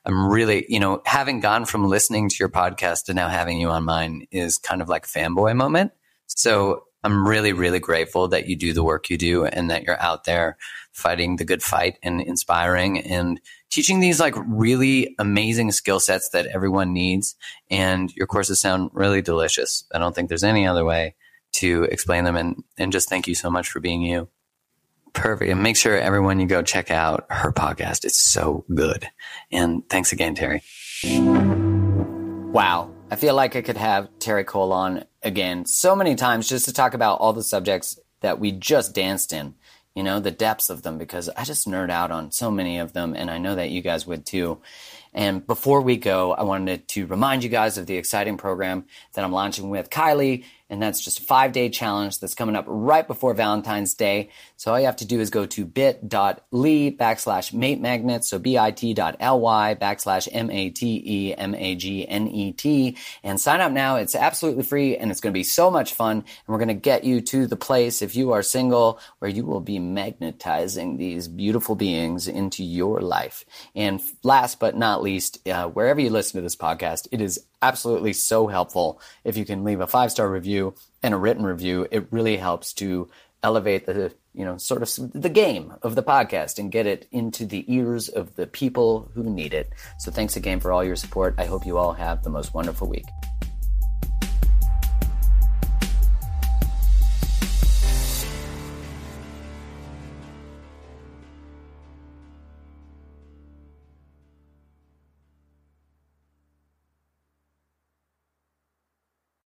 I'm 0.05 0.29
really, 0.29 0.67
you 0.69 0.81
know, 0.81 1.03
having 1.05 1.41
gone 1.41 1.65
from 1.65 1.87
listening 1.87 2.29
to 2.29 2.37
your 2.41 2.49
podcast 2.49 3.05
to 3.05 3.15
now 3.15 3.29
having 3.29 3.61
you 3.61 3.69
on 3.69 3.85
mine 3.85 4.27
is 4.31 4.59
kind 4.59 4.83
of 4.83 4.89
like 4.89 5.07
fanboy 5.07 5.55
moment. 5.55 5.93
So 6.27 6.85
I'm 7.05 7.27
really, 7.27 7.53
really 7.53 7.79
grateful 7.79 8.29
that 8.29 8.49
you 8.49 8.57
do 8.57 8.73
the 8.73 8.83
work 8.83 9.09
you 9.09 9.19
do 9.19 9.45
and 9.45 9.71
that 9.71 9.85
you're 9.85 10.01
out 10.01 10.25
there 10.25 10.57
fighting 10.93 11.37
the 11.37 11.45
good 11.45 11.63
fight 11.63 11.99
and 12.03 12.21
inspiring 12.21 12.99
and 13.01 13.41
teaching 13.71 14.01
these 14.01 14.19
like 14.19 14.35
really 14.47 15.15
amazing 15.19 15.71
skill 15.71 16.01
sets 16.01 16.31
that 16.31 16.47
everyone 16.47 16.93
needs. 16.93 17.37
And 17.71 18.15
your 18.17 18.27
courses 18.27 18.61
sound 18.61 18.91
really 18.93 19.23
delicious. 19.23 19.85
I 19.95 19.99
don't 19.99 20.15
think 20.15 20.29
there's 20.29 20.45
any 20.45 20.67
other 20.67 20.85
way 20.85 21.15
to 21.53 21.85
explain 21.85 22.25
them. 22.25 22.37
And, 22.37 22.65
and 22.77 22.93
just 22.93 23.09
thank 23.09 23.29
you 23.29 23.35
so 23.35 23.49
much 23.49 23.71
for 23.71 23.81
being 23.81 24.03
you. 24.03 24.29
Perfect. 25.13 25.51
And 25.51 25.63
make 25.63 25.77
sure 25.77 25.97
everyone 25.97 26.41
you 26.41 26.47
go 26.47 26.63
check 26.63 26.91
out 26.91 27.27
her 27.31 27.53
podcast. 27.53 28.05
It's 28.05 28.21
so 28.21 28.65
good. 28.75 29.09
And 29.51 29.89
thanks 29.89 30.13
again, 30.13 30.35
Terri. 30.35 30.63
Wow. 32.53 32.93
I 33.11 33.17
feel 33.17 33.35
like 33.35 33.57
I 33.57 33.63
could 33.63 33.79
have 33.79 34.11
Terri 34.19 34.45
Cole 34.45 34.73
on 34.73 35.05
again 35.23 35.65
so 35.65 35.97
many 35.97 36.15
times 36.15 36.49
just 36.49 36.67
to 36.67 36.73
talk 36.73 36.93
about 36.93 37.21
all 37.21 37.33
the 37.33 37.43
subjects 37.43 37.99
that 38.21 38.39
we 38.39 38.53
just 38.53 38.95
danced 38.95 39.33
in 39.33 39.55
you 39.99 40.05
know, 40.05 40.21
the 40.21 40.31
depths 40.31 40.71
of 40.71 40.83
them 40.83 40.97
because 40.97 41.29
I 41.29 41.43
just 41.43 41.67
nerd 41.67 41.91
out 41.91 42.13
on 42.13 42.31
so 42.31 42.53
many 42.53 42.79
of 42.79 42.93
them 42.93 43.15
and 43.17 43.29
I 43.29 43.39
know 43.39 43.57
that 43.57 43.71
you 43.71 43.83
guys 43.83 44.07
would 44.07 44.25
too. 44.25 44.61
And 45.13 45.45
before 45.45 45.81
we 45.81 45.97
go, 45.97 46.33
I 46.35 46.45
wanted 46.45 46.87
to 46.91 47.07
remind 47.09 47.43
you 47.43 47.49
guys 47.49 47.79
of 47.79 47.87
the 47.87 47.97
exciting 47.97 48.37
program 48.37 48.85
that 49.15 49.25
I'm 49.25 49.33
launching 49.33 49.71
with 49.71 49.91
Kylie 49.91 50.45
and 50.71 50.81
that's 50.81 51.01
just 51.01 51.19
a 51.19 51.23
five 51.23 51.51
day 51.51 51.69
challenge 51.69 52.21
that's 52.21 52.37
coming 52.37 52.55
up 52.55 52.65
right 52.69 53.09
before 53.09 53.35
Valentine's 53.35 53.95
Day. 53.95 54.31
So 54.59 54.73
all 54.73 54.81
you 54.81 54.87
have 54.87 54.97
to 54.97 55.07
do 55.07 55.21
is 55.21 55.31
go 55.31 55.47
to 55.47 55.65
bit.ly 55.65 56.97
backslash 56.99 57.53
mate 57.53 57.81
magnet. 57.81 58.25
So 58.25 58.41
bit.ly 58.41 59.77
backslash 59.77 60.29
M-A-T-E-M-A-G-N-E-T 60.33 61.37
and 63.23 63.41
sign 63.41 63.61
up 63.61 63.71
now. 63.71 63.97
It's 63.97 64.17
absolutely 64.17 64.65
free 64.65 64.97
and 64.97 65.13
it's 65.13 65.21
going 65.21 65.33
to 65.33 65.39
be 65.39 65.45
so 65.45 65.71
much 65.71 65.95
fun. 65.95 66.17
And 66.17 66.27
we're 66.49 66.59
going 66.59 66.67
to 66.69 66.75
get 66.75 67.05
you 67.05 67.21
to 67.21 67.47
the 67.47 67.55
place 67.55 68.03
if 68.03 68.17
you 68.17 68.33
are 68.33 68.43
single 68.43 68.99
where 69.21 69.31
you 69.31 69.45
will 69.45 69.61
be 69.61 69.79
magnetizing 69.79 70.97
these 70.97 71.29
beautiful 71.29 71.77
beings 71.77 72.27
into 72.27 72.65
your 72.65 73.01
life. 73.01 73.45
And 73.77 74.03
last 74.25 74.59
but 74.59 74.77
not 74.77 75.05
least, 75.05 75.47
uh, 75.49 75.69
wherever 75.69 76.01
you 76.01 76.11
listen 76.11 76.37
to 76.39 76.43
this 76.43 76.57
podcast, 76.57 77.07
it 77.13 77.21
is 77.21 77.39
absolutely 77.63 78.13
so 78.13 78.49
helpful 78.49 79.01
if 79.23 79.37
you 79.37 79.45
can 79.45 79.63
leave 79.63 79.81
a 79.81 79.87
five 79.87 80.11
star 80.11 80.29
review 80.29 80.75
and 81.03 81.15
a 81.15 81.17
written 81.17 81.45
review. 81.45 81.87
It 81.93 82.09
really 82.11 82.37
helps 82.37 82.73
to 82.75 83.09
elevate 83.43 83.87
the 83.87 84.13
you 84.35 84.45
know 84.45 84.57
sort 84.57 84.83
of 84.83 85.13
the 85.13 85.29
game 85.29 85.75
of 85.83 85.95
the 85.95 86.03
podcast 86.03 86.59
and 86.59 86.73
get 86.73 86.87
it 86.87 87.07
into 87.11 87.47
the 87.47 87.65
ears 87.73 88.09
of 88.09 88.35
the 88.37 88.47
people 88.47 89.11
who 89.15 89.23
need 89.23 89.55
it. 89.55 89.71
So 89.99 90.11
thanks 90.11 90.37
again 90.37 90.61
for 90.61 90.73
all 90.73 90.85
your 90.85 90.97
support. 90.97 91.35
I 91.39 91.47
hope 91.47 91.67
you 91.67 91.79
all 91.79 91.93
have 91.93 92.23
the 92.23 92.31
most 92.31 92.55
wonderful 92.55 92.89
week. 92.89 93.07